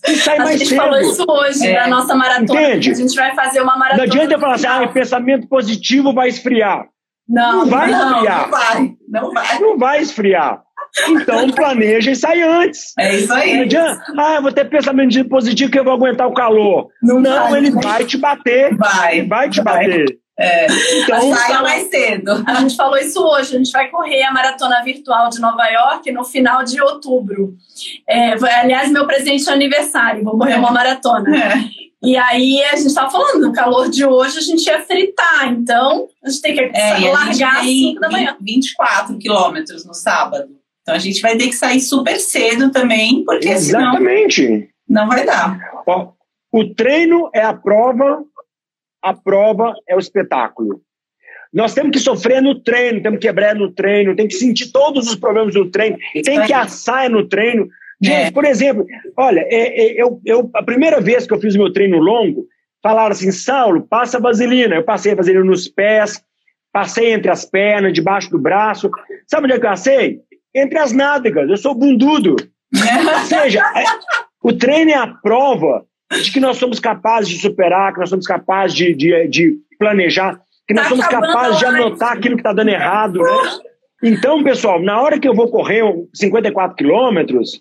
E 0.08 0.16
sai 0.16 0.38
a 0.38 0.44
mais 0.44 0.58
gente 0.58 0.70
cedo. 0.70 0.78
falou 0.78 1.00
isso 1.02 1.26
hoje, 1.30 1.68
é. 1.68 1.82
na 1.82 1.88
nossa 1.88 2.16
maratona. 2.16 2.62
Entende? 2.62 2.92
A 2.92 2.94
gente 2.96 3.16
vai 3.16 3.36
fazer 3.36 3.62
uma 3.62 3.78
maratona. 3.78 4.08
Não 4.08 4.14
adianta 4.14 4.34
eu 4.34 4.40
falar 4.40 4.56
assim, 4.56 4.68
ah, 4.68 4.88
pensamento 4.88 5.48
positivo 5.48 6.14
vai 6.14 6.30
esfriar. 6.30 6.88
Não, 7.28 7.60
não 7.60 7.66
vai 7.68 7.92
não, 7.92 8.14
esfriar. 8.14 8.42
Não 8.42 8.50
vai, 8.50 8.96
não 9.08 9.34
vai. 9.34 9.60
Não 9.60 9.78
vai 9.78 10.02
esfriar. 10.02 10.64
Então 11.10 11.50
planeja 11.52 12.12
e 12.12 12.16
sai 12.16 12.42
antes. 12.42 12.94
É 12.98 13.16
isso 13.16 13.34
aí. 13.34 13.56
Não 13.56 13.64
adianta, 13.64 14.04
ah, 14.18 14.42
vou 14.42 14.52
ter 14.52 14.66
pensamento 14.66 15.24
positivo 15.28 15.72
que 15.72 15.80
eu 15.80 15.84
vou 15.84 15.94
aguentar 15.94 16.28
o 16.28 16.34
calor. 16.34 16.90
Não, 17.02 17.20
não 17.20 17.50
vai, 17.50 17.60
ele 17.60 17.72
vai 17.72 18.06
te 18.06 18.18
bater. 18.18 18.76
Vai. 18.76 19.26
Vai 19.26 19.50
te 19.50 19.62
vai. 19.62 19.88
bater. 19.88 20.20
É, 20.40 20.68
então, 21.02 21.34
saia 21.36 21.62
mais 21.62 21.90
cedo. 21.90 22.44
A 22.46 22.56
gente 22.56 22.76
falou 22.76 22.98
isso 22.98 23.20
hoje. 23.20 23.56
A 23.56 23.58
gente 23.58 23.72
vai 23.72 23.90
correr 23.90 24.22
a 24.22 24.32
maratona 24.32 24.84
virtual 24.84 25.30
de 25.30 25.42
Nova 25.42 25.66
York 25.68 26.12
no 26.12 26.24
final 26.24 26.64
de 26.64 26.80
outubro. 26.80 27.56
É, 28.08 28.34
aliás, 28.34 28.92
meu 28.92 29.08
presente 29.08 29.44
de 29.44 29.50
aniversário. 29.50 30.24
Vou 30.24 30.38
correr 30.38 30.54
é. 30.54 30.58
uma 30.58 30.72
maratona. 30.72 31.36
É. 31.36 31.88
E 32.04 32.16
aí 32.16 32.62
a 32.64 32.76
gente 32.76 32.88
estava 32.88 33.10
falando, 33.10 33.48
no 33.48 33.52
calor 33.52 33.90
de 33.90 34.06
hoje 34.06 34.38
a 34.38 34.42
gente 34.42 34.64
ia 34.68 34.80
fritar, 34.84 35.52
então 35.52 36.08
a 36.24 36.30
gente 36.30 36.42
tem 36.42 36.54
que 36.54 36.60
é, 36.62 37.12
largar 37.12 37.62
às 37.62 37.66
5 37.66 38.00
da 38.00 38.10
manhã. 38.10 38.38
24 38.40 39.18
quilômetros 39.18 39.84
no 39.84 39.96
sábado. 39.96 40.48
Então 40.88 40.96
a 40.96 41.00
gente 41.00 41.22
vai 41.22 41.36
ter 41.36 41.48
que 41.48 41.56
sair 41.56 41.82
super 41.82 42.18
cedo 42.18 42.72
também, 42.72 43.22
porque 43.26 43.50
Exatamente. 43.50 44.46
senão 44.46 44.68
não 44.88 45.06
vai 45.06 45.26
dar. 45.26 45.60
Ó, 45.86 46.14
o 46.50 46.74
treino 46.74 47.30
é 47.36 47.42
a 47.42 47.54
prova, 47.54 48.24
a 49.04 49.14
prova 49.14 49.74
é 49.86 49.98
o 49.98 50.00
espetáculo. 50.00 50.80
Nós 51.54 51.74
temos 51.74 51.92
que 51.92 52.00
sofrer 52.00 52.42
no 52.42 52.64
treino, 52.64 53.02
temos 53.02 53.20
que 53.20 53.28
quebrar 53.28 53.54
no 53.54 53.70
treino, 53.70 54.16
tem 54.16 54.30
que 54.30 54.36
sentir 54.36 54.72
todos 54.72 55.10
os 55.10 55.16
problemas 55.16 55.56
no 55.56 55.70
treino, 55.70 55.98
tem 56.24 56.42
que 56.44 56.54
assar 56.54 57.10
no 57.10 57.28
treino. 57.28 57.68
Gente, 58.02 58.28
é. 58.28 58.32
por 58.32 58.46
exemplo, 58.46 58.86
olha, 59.18 59.42
é, 59.42 59.88
é, 59.88 60.02
eu, 60.02 60.22
eu, 60.26 60.50
a 60.54 60.64
primeira 60.64 61.02
vez 61.02 61.28
que 61.28 61.34
eu 61.34 61.42
fiz 61.42 61.58
meu 61.58 61.74
treino 61.74 61.98
longo, 61.98 62.46
falaram 62.82 63.12
assim, 63.12 63.30
Saulo, 63.30 63.86
passa 63.86 64.22
vaselina. 64.22 64.76
Eu 64.76 64.84
passei 64.84 65.12
a 65.12 65.16
vaselina 65.16 65.44
nos 65.44 65.68
pés, 65.68 66.24
passei 66.72 67.12
entre 67.12 67.30
as 67.30 67.44
pernas, 67.44 67.92
debaixo 67.92 68.30
do 68.30 68.40
braço. 68.40 68.90
Sabe 69.26 69.48
onde 69.48 69.56
é 69.56 69.60
que 69.60 69.66
eu 69.66 69.70
passei? 69.70 70.22
Entre 70.58 70.80
as 70.80 70.92
nádegas. 70.92 71.50
Eu 71.50 71.58
sou 71.58 71.76
bundudo. 71.76 72.36
Ou 72.36 73.20
seja, 73.26 73.60
é, 73.76 73.84
o 74.44 74.54
treino 74.54 74.92
é 74.92 74.96
a 74.96 75.08
prova 75.08 75.86
de 76.12 76.32
que 76.32 76.40
nós 76.40 76.58
somos 76.58 76.80
capazes 76.80 77.30
de 77.30 77.40
superar, 77.40 77.94
que 77.94 78.00
nós 78.00 78.10
somos 78.10 78.26
capazes 78.26 78.76
de, 78.76 78.94
de, 78.96 79.28
de 79.28 79.58
planejar, 79.78 80.40
que 80.68 80.74
nós 80.74 80.84
tá 80.84 80.90
somos 80.90 81.08
capazes 81.08 81.60
de 81.60 81.66
anotar 81.66 82.14
aquilo 82.14 82.36
que 82.36 82.42
está 82.42 82.54
dando 82.54 82.70
errado. 82.70 83.20
Né? 83.20 83.32
Então, 84.04 84.44
pessoal, 84.44 84.82
na 84.82 85.02
hora 85.02 85.20
que 85.20 85.28
eu 85.28 85.34
vou 85.34 85.50
correr 85.50 85.84
54 86.14 86.76
quilômetros, 86.76 87.60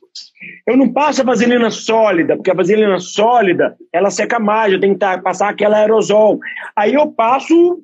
eu 0.67 0.77
não 0.77 0.93
passo 0.93 1.23
a 1.23 1.25
vaselina 1.25 1.71
sólida, 1.71 2.37
porque 2.37 2.51
a 2.51 2.55
vaselina 2.55 2.99
sólida, 2.99 3.75
ela 3.93 4.11
seca 4.11 4.39
mais, 4.39 4.73
eu 4.73 4.81
tenho 4.81 4.99
que 4.99 5.23
passar 5.23 5.49
aquela 5.49 5.79
aerosol. 5.79 6.39
Aí 6.77 6.95
eu 6.95 7.11
passo 7.11 7.79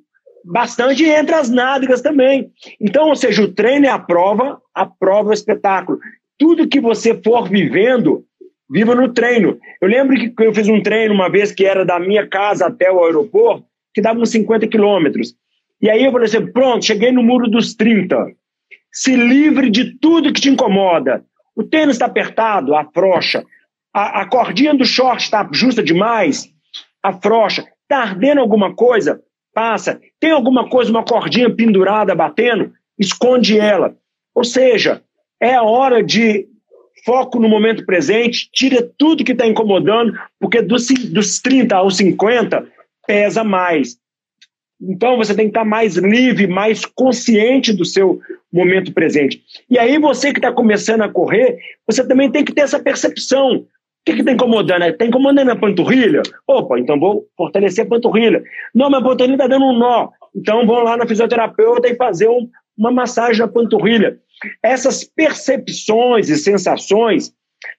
bastante 0.44 1.04
entre 1.04 1.34
as 1.34 1.48
nádegas 1.50 2.00
também. 2.00 2.50
Então, 2.80 3.08
ou 3.08 3.16
seja, 3.16 3.42
o 3.42 3.52
treino 3.52 3.86
é 3.86 3.90
a 3.90 3.98
prova, 3.98 4.60
a 4.74 4.86
prova 4.86 5.30
é 5.30 5.32
o 5.32 5.34
espetáculo. 5.34 5.98
Tudo 6.38 6.68
que 6.68 6.80
você 6.80 7.20
for 7.22 7.48
vivendo, 7.48 8.24
viva 8.70 8.94
no 8.94 9.12
treino. 9.12 9.58
Eu 9.80 9.88
lembro 9.88 10.16
que 10.16 10.34
eu 10.42 10.54
fiz 10.54 10.68
um 10.68 10.82
treino 10.82 11.14
uma 11.14 11.30
vez 11.30 11.52
que 11.52 11.64
era 11.64 11.84
da 11.84 12.00
minha 12.00 12.26
casa 12.26 12.66
até 12.66 12.90
o 12.90 13.04
aeroporto, 13.04 13.64
que 13.94 14.00
dava 14.00 14.18
uns 14.18 14.30
50 14.30 14.66
quilômetros. 14.68 15.34
E 15.80 15.90
aí 15.90 16.04
eu 16.04 16.12
falei 16.12 16.26
assim, 16.26 16.46
pronto, 16.52 16.84
cheguei 16.84 17.12
no 17.12 17.22
muro 17.22 17.48
dos 17.48 17.74
30 17.74 18.34
se 18.92 19.16
livre 19.16 19.70
de 19.70 19.98
tudo 19.98 20.32
que 20.32 20.40
te 20.40 20.50
incomoda. 20.50 21.24
O 21.56 21.64
tênis 21.64 21.96
está 21.96 22.06
apertado, 22.06 22.74
afrouxa. 22.74 23.44
A, 23.92 24.20
a 24.20 24.28
cordinha 24.28 24.74
do 24.74 24.84
short 24.84 25.24
está 25.24 25.48
justa 25.50 25.82
demais, 25.82 26.48
afrouxa. 27.02 27.66
Está 27.82 28.02
ardendo 28.02 28.40
alguma 28.40 28.74
coisa? 28.74 29.20
Passa. 29.54 30.00
Tem 30.18 30.30
alguma 30.30 30.68
coisa, 30.68 30.90
uma 30.90 31.04
cordinha 31.04 31.50
pendurada 31.50 32.14
batendo? 32.14 32.72
Esconde 32.98 33.58
ela. 33.58 33.96
Ou 34.34 34.44
seja, 34.44 35.02
é 35.40 35.54
a 35.54 35.62
hora 35.62 36.02
de 36.02 36.48
foco 37.04 37.38
no 37.38 37.48
momento 37.48 37.84
presente, 37.84 38.48
tira 38.52 38.88
tudo 38.96 39.24
que 39.24 39.32
está 39.32 39.46
incomodando, 39.46 40.16
porque 40.38 40.62
dos, 40.62 40.86
dos 40.86 41.40
30 41.40 41.76
aos 41.76 41.96
50 41.96 42.66
pesa 43.06 43.42
mais. 43.42 43.96
Então 44.80 45.16
você 45.16 45.34
tem 45.34 45.46
que 45.46 45.50
estar 45.50 45.64
mais 45.64 45.96
livre, 45.96 46.46
mais 46.46 46.84
consciente 46.84 47.72
do 47.72 47.84
seu 47.84 48.20
momento 48.52 48.92
presente. 48.92 49.42
E 49.70 49.78
aí 49.78 49.98
você 49.98 50.32
que 50.32 50.38
está 50.38 50.52
começando 50.52 51.02
a 51.02 51.08
correr, 51.08 51.58
você 51.86 52.06
também 52.06 52.30
tem 52.30 52.44
que 52.44 52.52
ter 52.52 52.62
essa 52.62 52.80
percepção. 52.80 53.66
O 54.02 54.12
que 54.12 54.18
está 54.18 54.32
incomodando? 54.32 54.82
Está 54.82 55.06
incomodando 55.06 55.50
a 55.50 55.56
panturrilha? 55.56 56.22
Opa, 56.46 56.76
então 56.78 56.98
vou 56.98 57.24
fortalecer 57.36 57.86
a 57.86 57.88
panturrilha. 57.88 58.42
Não, 58.74 58.90
mas 58.90 59.00
a 59.00 59.04
panturrilha 59.04 59.34
está 59.34 59.46
dando 59.46 59.66
um 59.66 59.78
nó. 59.78 60.08
Então 60.34 60.66
vou 60.66 60.80
lá 60.80 60.96
na 60.96 61.06
fisioterapeuta 61.06 61.88
e 61.88 61.94
fazer 61.94 62.28
um, 62.28 62.48
uma 62.76 62.90
massagem 62.90 63.40
na 63.40 63.46
panturrilha. 63.46 64.18
Essas 64.60 65.04
percepções 65.04 66.28
e 66.28 66.36
sensações 66.36 67.32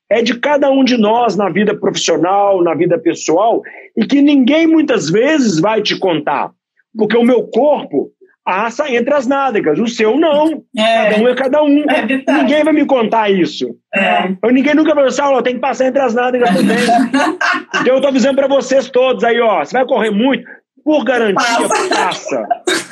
é 0.09 0.21
de 0.21 0.39
cada 0.39 0.71
um 0.71 0.85
de 0.85 0.95
nós 0.95 1.35
na 1.35 1.49
vida 1.49 1.75
profissional, 1.75 2.63
na 2.63 2.73
vida 2.73 2.97
pessoal, 2.97 3.61
e 3.97 4.05
que 4.05 4.21
ninguém 4.21 4.65
muitas 4.65 5.09
vezes 5.09 5.59
vai 5.59 5.81
te 5.81 5.99
contar. 5.99 6.51
Porque 6.97 7.17
o 7.17 7.23
meu 7.23 7.47
corpo 7.47 8.12
assa 8.45 8.89
entre 8.91 9.13
as 9.13 9.25
nádegas, 9.25 9.79
o 9.79 9.87
seu 9.87 10.17
não. 10.19 10.63
É. 10.77 11.11
Cada 11.11 11.23
um 11.23 11.27
é 11.27 11.35
cada 11.35 11.63
um. 11.63 11.85
É 11.89 12.33
ninguém 12.33 12.63
vai 12.63 12.73
me 12.73 12.85
contar 12.85 13.29
isso. 13.29 13.75
É. 13.93 14.29
Ninguém 14.51 14.75
nunca 14.75 14.93
vai 14.93 15.09
falar, 15.11 15.41
tem 15.41 15.55
que 15.55 15.61
passar 15.61 15.87
entre 15.87 16.01
as 16.01 16.13
nádegas 16.13 16.49
também. 16.49 16.77
então 17.81 17.87
eu 17.87 17.95
estou 17.95 18.09
avisando 18.09 18.35
para 18.35 18.47
vocês 18.47 18.89
todos 18.89 19.23
aí, 19.23 19.39
ó, 19.39 19.63
você 19.63 19.77
vai 19.77 19.85
correr 19.85 20.11
muito, 20.11 20.43
por 20.83 21.03
garantia, 21.05 21.67
passa. 21.69 21.89
passa. 21.89 22.47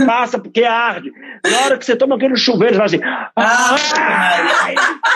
Passa, 0.06 0.39
porque 0.39 0.64
arde. 0.64 1.12
Na 1.44 1.66
hora 1.66 1.78
que 1.78 1.86
você 1.86 1.96
toma 1.96 2.16
aquele 2.16 2.38
chuveiro, 2.38 2.76
você 2.76 2.78
vai 2.78 2.86
assim. 2.88 3.00
Ah, 3.36 3.76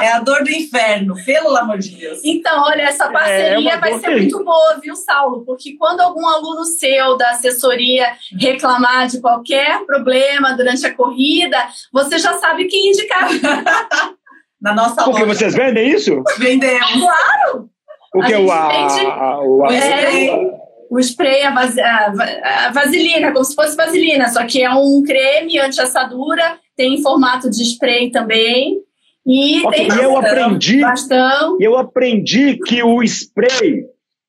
é 0.01 0.11
a 0.11 0.19
dor 0.19 0.43
do 0.43 0.51
inferno, 0.51 1.15
pelo 1.25 1.55
amor 1.55 1.77
de 1.77 1.95
Deus. 1.95 2.19
Então, 2.23 2.63
olha, 2.63 2.81
essa 2.81 3.05
é, 3.05 3.11
parceria 3.11 3.73
é 3.73 3.77
vai 3.77 3.97
ser 3.99 4.09
muito 4.09 4.43
boa, 4.43 4.79
viu, 4.81 4.95
Saulo? 4.95 5.45
Porque 5.45 5.77
quando 5.77 6.01
algum 6.01 6.27
aluno 6.27 6.65
seu 6.65 7.15
da 7.15 7.29
assessoria 7.29 8.13
reclamar 8.37 9.07
de 9.07 9.21
qualquer 9.21 9.85
problema 9.85 10.53
durante 10.55 10.85
a 10.85 10.93
corrida, 10.93 11.57
você 11.93 12.19
já 12.19 12.33
sabe 12.33 12.65
quem 12.65 12.89
indicar. 12.89 13.29
Na 14.61 14.73
nossa 14.73 15.03
Porque 15.03 15.21
loja. 15.21 15.33
vocês 15.33 15.53
vendem 15.53 15.91
isso? 15.91 16.23
Vendemos. 16.39 16.91
Claro! 16.91 17.69
O 18.15 18.21
que 18.21 18.33
é 18.33 18.39
o, 18.39 18.49
a, 18.49 18.57
a, 18.57 19.41
o, 19.41 19.65
a, 19.65 19.73
é, 19.73 20.65
o 20.95 20.99
spray, 20.99 21.41
a, 21.41 21.51
vas 21.51 21.77
a, 21.77 22.71
vaselina, 22.73 23.33
como 23.33 23.43
se 23.43 23.53
fosse 23.53 23.75
vaselina, 23.75 24.29
só 24.29 24.45
que 24.45 24.63
é 24.63 24.69
um 24.71 25.03
creme 25.05 25.59
anti-assadura, 25.59 26.57
tem 26.75 26.95
em 26.95 27.01
formato 27.01 27.49
de 27.49 27.63
spray 27.63 28.11
também. 28.11 28.79
E 29.25 29.65
okay, 29.65 29.87
tem 29.87 29.97
e 29.97 30.03
eu 30.03 30.17
aprendi, 30.17 30.79
bastão. 30.79 31.57
eu 31.59 31.77
aprendi 31.77 32.57
que 32.59 32.81
o 32.81 33.03
spray 33.03 33.83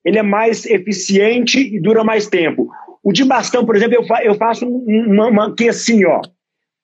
ele 0.04 0.18
é 0.18 0.22
mais 0.22 0.64
eficiente 0.66 1.60
e 1.60 1.80
dura 1.80 2.02
mais 2.02 2.26
tempo. 2.26 2.68
O 3.02 3.12
de 3.12 3.24
bastão, 3.24 3.64
por 3.64 3.76
exemplo, 3.76 3.94
eu, 3.96 4.06
fa 4.06 4.24
eu 4.24 4.34
faço 4.34 4.66
uma, 4.66 5.28
uma 5.28 5.54
que 5.54 5.68
assim, 5.68 6.04
ó. 6.04 6.20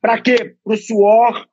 Para 0.01 0.21
quê? 0.21 0.55
Para 0.63 0.75
o 0.75 0.77
suor 0.77 1.47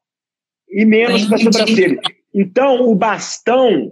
e 0.69 0.85
menos 0.85 1.25
para 1.25 1.37
a 1.37 1.39
sobrancelha. 1.39 1.99
Então, 2.33 2.87
o 2.87 2.93
bastão 2.93 3.91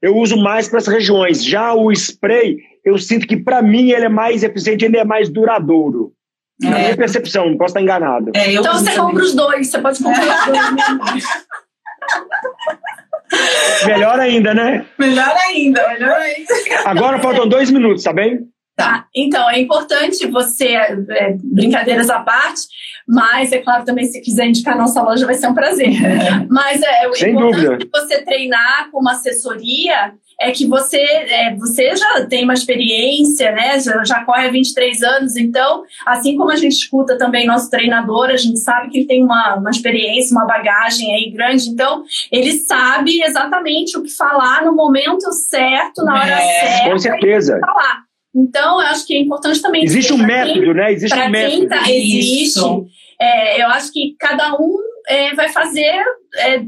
eu 0.00 0.16
uso 0.16 0.36
mais 0.36 0.68
para 0.68 0.78
as 0.78 0.86
regiões. 0.86 1.44
Já 1.44 1.74
o 1.74 1.90
spray, 1.90 2.58
eu 2.86 2.96
sinto 2.96 3.26
que, 3.26 3.36
para 3.36 3.60
mim, 3.60 3.90
ele 3.90 4.04
é 4.04 4.08
mais 4.08 4.44
eficiente, 4.44 4.84
ele 4.84 4.96
é 4.96 5.04
mais 5.04 5.28
duradouro. 5.28 6.12
É. 6.62 6.70
Na 6.70 6.78
minha 6.78 6.96
percepção, 6.96 7.50
não 7.50 7.58
posso 7.58 7.72
estar 7.72 7.82
enganado. 7.82 8.30
É, 8.34 8.52
então 8.52 8.72
você 8.72 8.84
também. 8.84 9.00
compra 9.00 9.24
os 9.24 9.34
dois, 9.34 9.68
você 9.68 9.80
pode 9.80 10.00
comprar 10.02 10.22
os 10.22 10.46
dois. 10.46 11.24
Melhor 13.86 14.20
ainda, 14.20 14.54
né? 14.54 14.86
Melhor 14.96 15.34
ainda, 15.48 15.88
melhor 15.88 16.16
ainda. 16.16 16.54
Agora 16.84 17.18
faltam 17.18 17.48
dois 17.48 17.70
minutos, 17.70 18.04
tá 18.04 18.12
bem? 18.12 18.46
Tá, 18.76 19.06
então 19.14 19.50
é 19.50 19.58
importante 19.58 20.26
você, 20.26 20.74
é, 20.74 21.36
brincadeiras 21.42 22.08
à 22.08 22.20
parte, 22.20 22.62
mas 23.08 23.50
é 23.50 23.58
claro 23.58 23.84
também 23.84 24.04
se 24.04 24.20
quiser 24.20 24.46
indicar 24.46 24.76
nossa 24.76 25.02
loja 25.02 25.26
vai 25.26 25.34
ser 25.34 25.48
um 25.48 25.54
prazer. 25.54 25.90
Mas 26.50 26.82
é, 26.82 27.12
Sem 27.14 27.32
importante 27.32 27.64
dúvida. 27.64 27.88
você 27.92 28.22
treinar 28.22 28.90
com 28.90 29.00
uma 29.00 29.12
assessoria 29.12 30.12
é 30.40 30.50
que 30.50 30.66
você, 30.66 30.98
é, 30.98 31.54
você 31.54 31.96
já 31.96 32.26
tem 32.26 32.44
uma 32.44 32.54
experiência, 32.54 33.52
né? 33.52 33.80
Já, 33.80 34.04
já 34.04 34.24
corre 34.24 34.46
há 34.46 34.50
23 34.50 35.02
anos, 35.02 35.36
então, 35.36 35.84
assim 36.04 36.36
como 36.36 36.50
a 36.50 36.56
gente 36.56 36.72
escuta 36.72 37.16
também 37.16 37.46
nosso 37.46 37.70
treinador, 37.70 38.26
a 38.26 38.36
gente 38.36 38.58
sabe 38.58 38.90
que 38.90 38.98
ele 38.98 39.06
tem 39.06 39.24
uma, 39.24 39.56
uma 39.56 39.70
experiência, 39.70 40.36
uma 40.36 40.46
bagagem 40.46 41.14
aí 41.14 41.30
grande, 41.30 41.70
então 41.70 42.04
ele 42.30 42.52
sabe 42.52 43.22
exatamente 43.22 43.96
o 43.96 44.02
que 44.02 44.10
falar 44.10 44.64
no 44.64 44.74
momento 44.74 45.30
certo, 45.32 46.04
na 46.04 46.14
hora 46.14 46.30
é, 46.30 46.60
certa. 46.60 46.90
Com 46.90 46.98
certeza. 46.98 47.58
Falar. 47.60 48.06
Então, 48.34 48.80
eu 48.82 48.86
acho 48.88 49.06
que 49.06 49.14
é 49.14 49.20
importante 49.20 49.62
também. 49.62 49.82
Existe 49.82 50.12
um 50.12 50.18
método, 50.18 50.60
quem, 50.60 50.74
né? 50.74 50.92
Existe 50.92 51.18
um 51.18 51.30
método. 51.30 51.68
Tá, 51.68 51.90
existe. 51.90 52.60
É, 53.18 53.62
eu 53.62 53.68
acho 53.68 53.90
que 53.90 54.14
cada 54.18 54.54
um 54.56 54.76
é, 55.08 55.34
vai 55.34 55.48
fazer 55.48 56.04
é, 56.36 56.62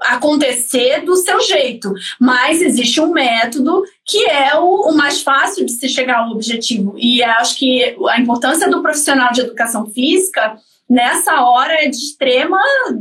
acontecer 0.00 1.00
do 1.00 1.16
seu 1.16 1.40
jeito, 1.40 1.92
mas 2.20 2.60
existe 2.60 3.00
um 3.00 3.12
método 3.12 3.82
que 4.04 4.24
é 4.28 4.56
o, 4.56 4.90
o, 4.90 4.96
mais 4.96 5.22
fácil 5.22 5.64
de 5.64 5.72
se 5.72 5.88
chegar 5.88 6.18
ao 6.18 6.30
objetivo. 6.30 6.94
E 6.98 7.22
acho 7.22 7.56
que 7.58 7.96
a 8.08 8.20
importância 8.20 8.68
do 8.68 8.82
profissional 8.82 9.32
de 9.32 9.40
educação 9.40 9.86
física 9.86 10.56
nessa 10.88 11.42
hora 11.42 11.84
é 11.84 11.88
de 11.88 11.96
extrema 11.96 12.58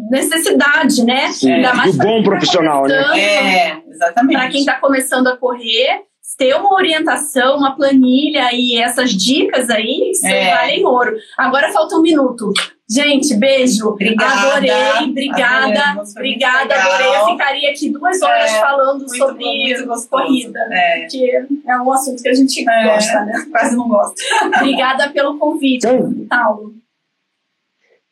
necessidade, 0.10 1.04
né? 1.04 1.32
Sim, 1.32 1.52
Ainda 1.52 1.74
mais 1.74 1.98
do 1.98 2.04
bom 2.04 2.24
profissional, 2.24 2.84
tá 2.84 2.90
né? 2.90 3.20
É, 3.20 3.82
exatamente. 3.90 4.38
Para 4.38 4.50
quem 4.50 4.60
está 4.62 4.76
começando 4.76 5.28
a 5.28 5.38
correr 5.38 6.06
ter 6.38 6.56
uma 6.56 6.74
orientação, 6.74 7.58
uma 7.58 7.76
planilha 7.76 8.50
e 8.54 8.78
essas 8.78 9.12
dicas 9.12 9.70
aí, 9.70 10.12
é. 10.24 10.56
valem 10.56 10.86
ouro. 10.86 11.16
Agora 11.38 11.72
falta 11.72 11.96
um 11.96 12.02
minuto. 12.02 12.52
Gente, 12.92 13.38
beijo. 13.38 13.88
Obrigada. 13.88 14.58
Adorei, 14.58 15.10
obrigada. 15.10 16.02
Obrigada, 16.02 16.76
adorei. 16.76 17.08
Eu 17.08 17.26
ficaria 17.28 17.70
aqui 17.72 17.90
duas 17.90 18.22
horas 18.22 18.52
é, 18.52 18.60
falando 18.60 19.08
sobre 19.16 19.46
bom, 19.86 20.08
corrida. 20.10 20.60
É. 20.70 21.00
Porque 21.00 21.46
é 21.68 21.78
um 21.80 21.94
assunto 21.94 22.22
que 22.22 22.28
a 22.28 22.34
gente 22.34 22.70
é, 22.70 22.84
gosta, 22.84 23.24
né? 23.24 23.46
Quase 23.50 23.78
não 23.78 23.88
gosta. 23.88 24.22
obrigada 24.58 25.10
pelo 25.10 25.38
convite, 25.38 25.88
então, 25.88 26.28
Paulo. 26.30 26.74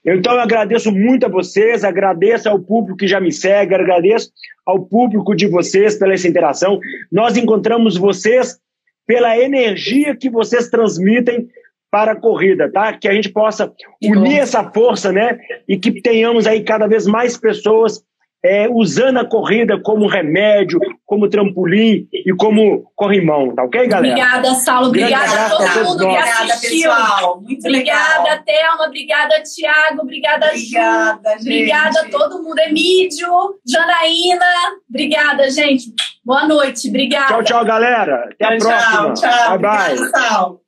Então 0.06 0.34
eu 0.34 0.40
agradeço 0.40 0.94
muito 0.94 1.26
a 1.26 1.30
vocês, 1.30 1.84
agradeço 1.84 2.48
ao 2.48 2.58
público 2.58 3.00
que 3.00 3.08
já 3.08 3.20
me 3.20 3.34
segue, 3.34 3.76
agradeço 3.76 4.32
ao 4.66 4.80
público 4.80 5.36
de 5.36 5.46
vocês 5.48 6.00
pela 6.00 6.14
essa 6.14 6.28
interação. 6.28 6.80
Nós 7.12 7.36
encontramos 7.36 7.98
vocês 7.98 8.58
pela 9.06 9.38
energia 9.38 10.16
que 10.16 10.30
vocês 10.30 10.70
transmitem 10.70 11.50
para 11.92 12.14
a 12.14 12.20
corrida, 12.20 12.72
tá? 12.72 12.94
Que 12.94 13.08
a 13.08 13.14
gente 13.14 13.30
possa 13.30 13.72
unir 14.04 14.40
essa 14.40 14.64
força, 14.72 15.12
né? 15.12 15.38
E 15.68 15.78
que 15.78 16.02
tenhamos 16.02 16.46
aí 16.46 16.64
cada 16.64 16.88
vez 16.88 17.08
mais 17.08 17.38
pessoas 17.38 18.04
é, 18.44 18.70
usando 18.70 19.18
a 19.18 19.26
corrida 19.26 19.80
como 19.82 20.08
remédio, 20.08 20.80
como 21.06 21.30
trampolim 21.30 22.08
e 22.14 22.34
como 22.38 22.90
corrimão, 22.96 23.54
tá 23.54 23.64
ok, 23.64 23.88
galera? 23.88 24.14
Obrigada, 24.14 24.54
Saulo. 24.56 24.88
Obrigada 24.88 25.46
a 25.46 25.50
todo 25.50 25.86
mundo 25.86 26.08
que 26.08 26.16
assistiu. 26.16 26.90
Pessoal. 26.90 27.42
Muito 27.42 27.68
obrigada, 27.68 28.24
legal. 28.24 28.44
Thelma. 28.46 28.86
Obrigada, 28.88 29.44
Tiago. 29.44 30.02
Obrigada, 30.04 30.48
Obrigada, 30.48 31.32
Ju. 31.32 31.38
gente. 31.38 31.42
Obrigada 31.42 32.02
a 32.02 32.10
todo 32.10 32.42
mundo. 32.42 32.60
Emílio, 32.60 33.60
Janaína. 33.68 34.46
Obrigada, 34.90 35.50
gente. 35.50 35.94
Boa 36.24 36.48
noite. 36.48 36.88
Obrigada. 36.88 37.28
Tchau, 37.28 37.44
tchau, 37.44 37.66
galera. 37.66 38.30
Até 38.40 38.58
tchau, 38.58 38.72
a 38.72 38.78
próxima. 38.78 39.14
Tchau, 39.14 39.14
tchau. 39.14 39.60
Bye, 39.60 39.60
bye. 39.60 39.94
Obrigada, 39.96 40.60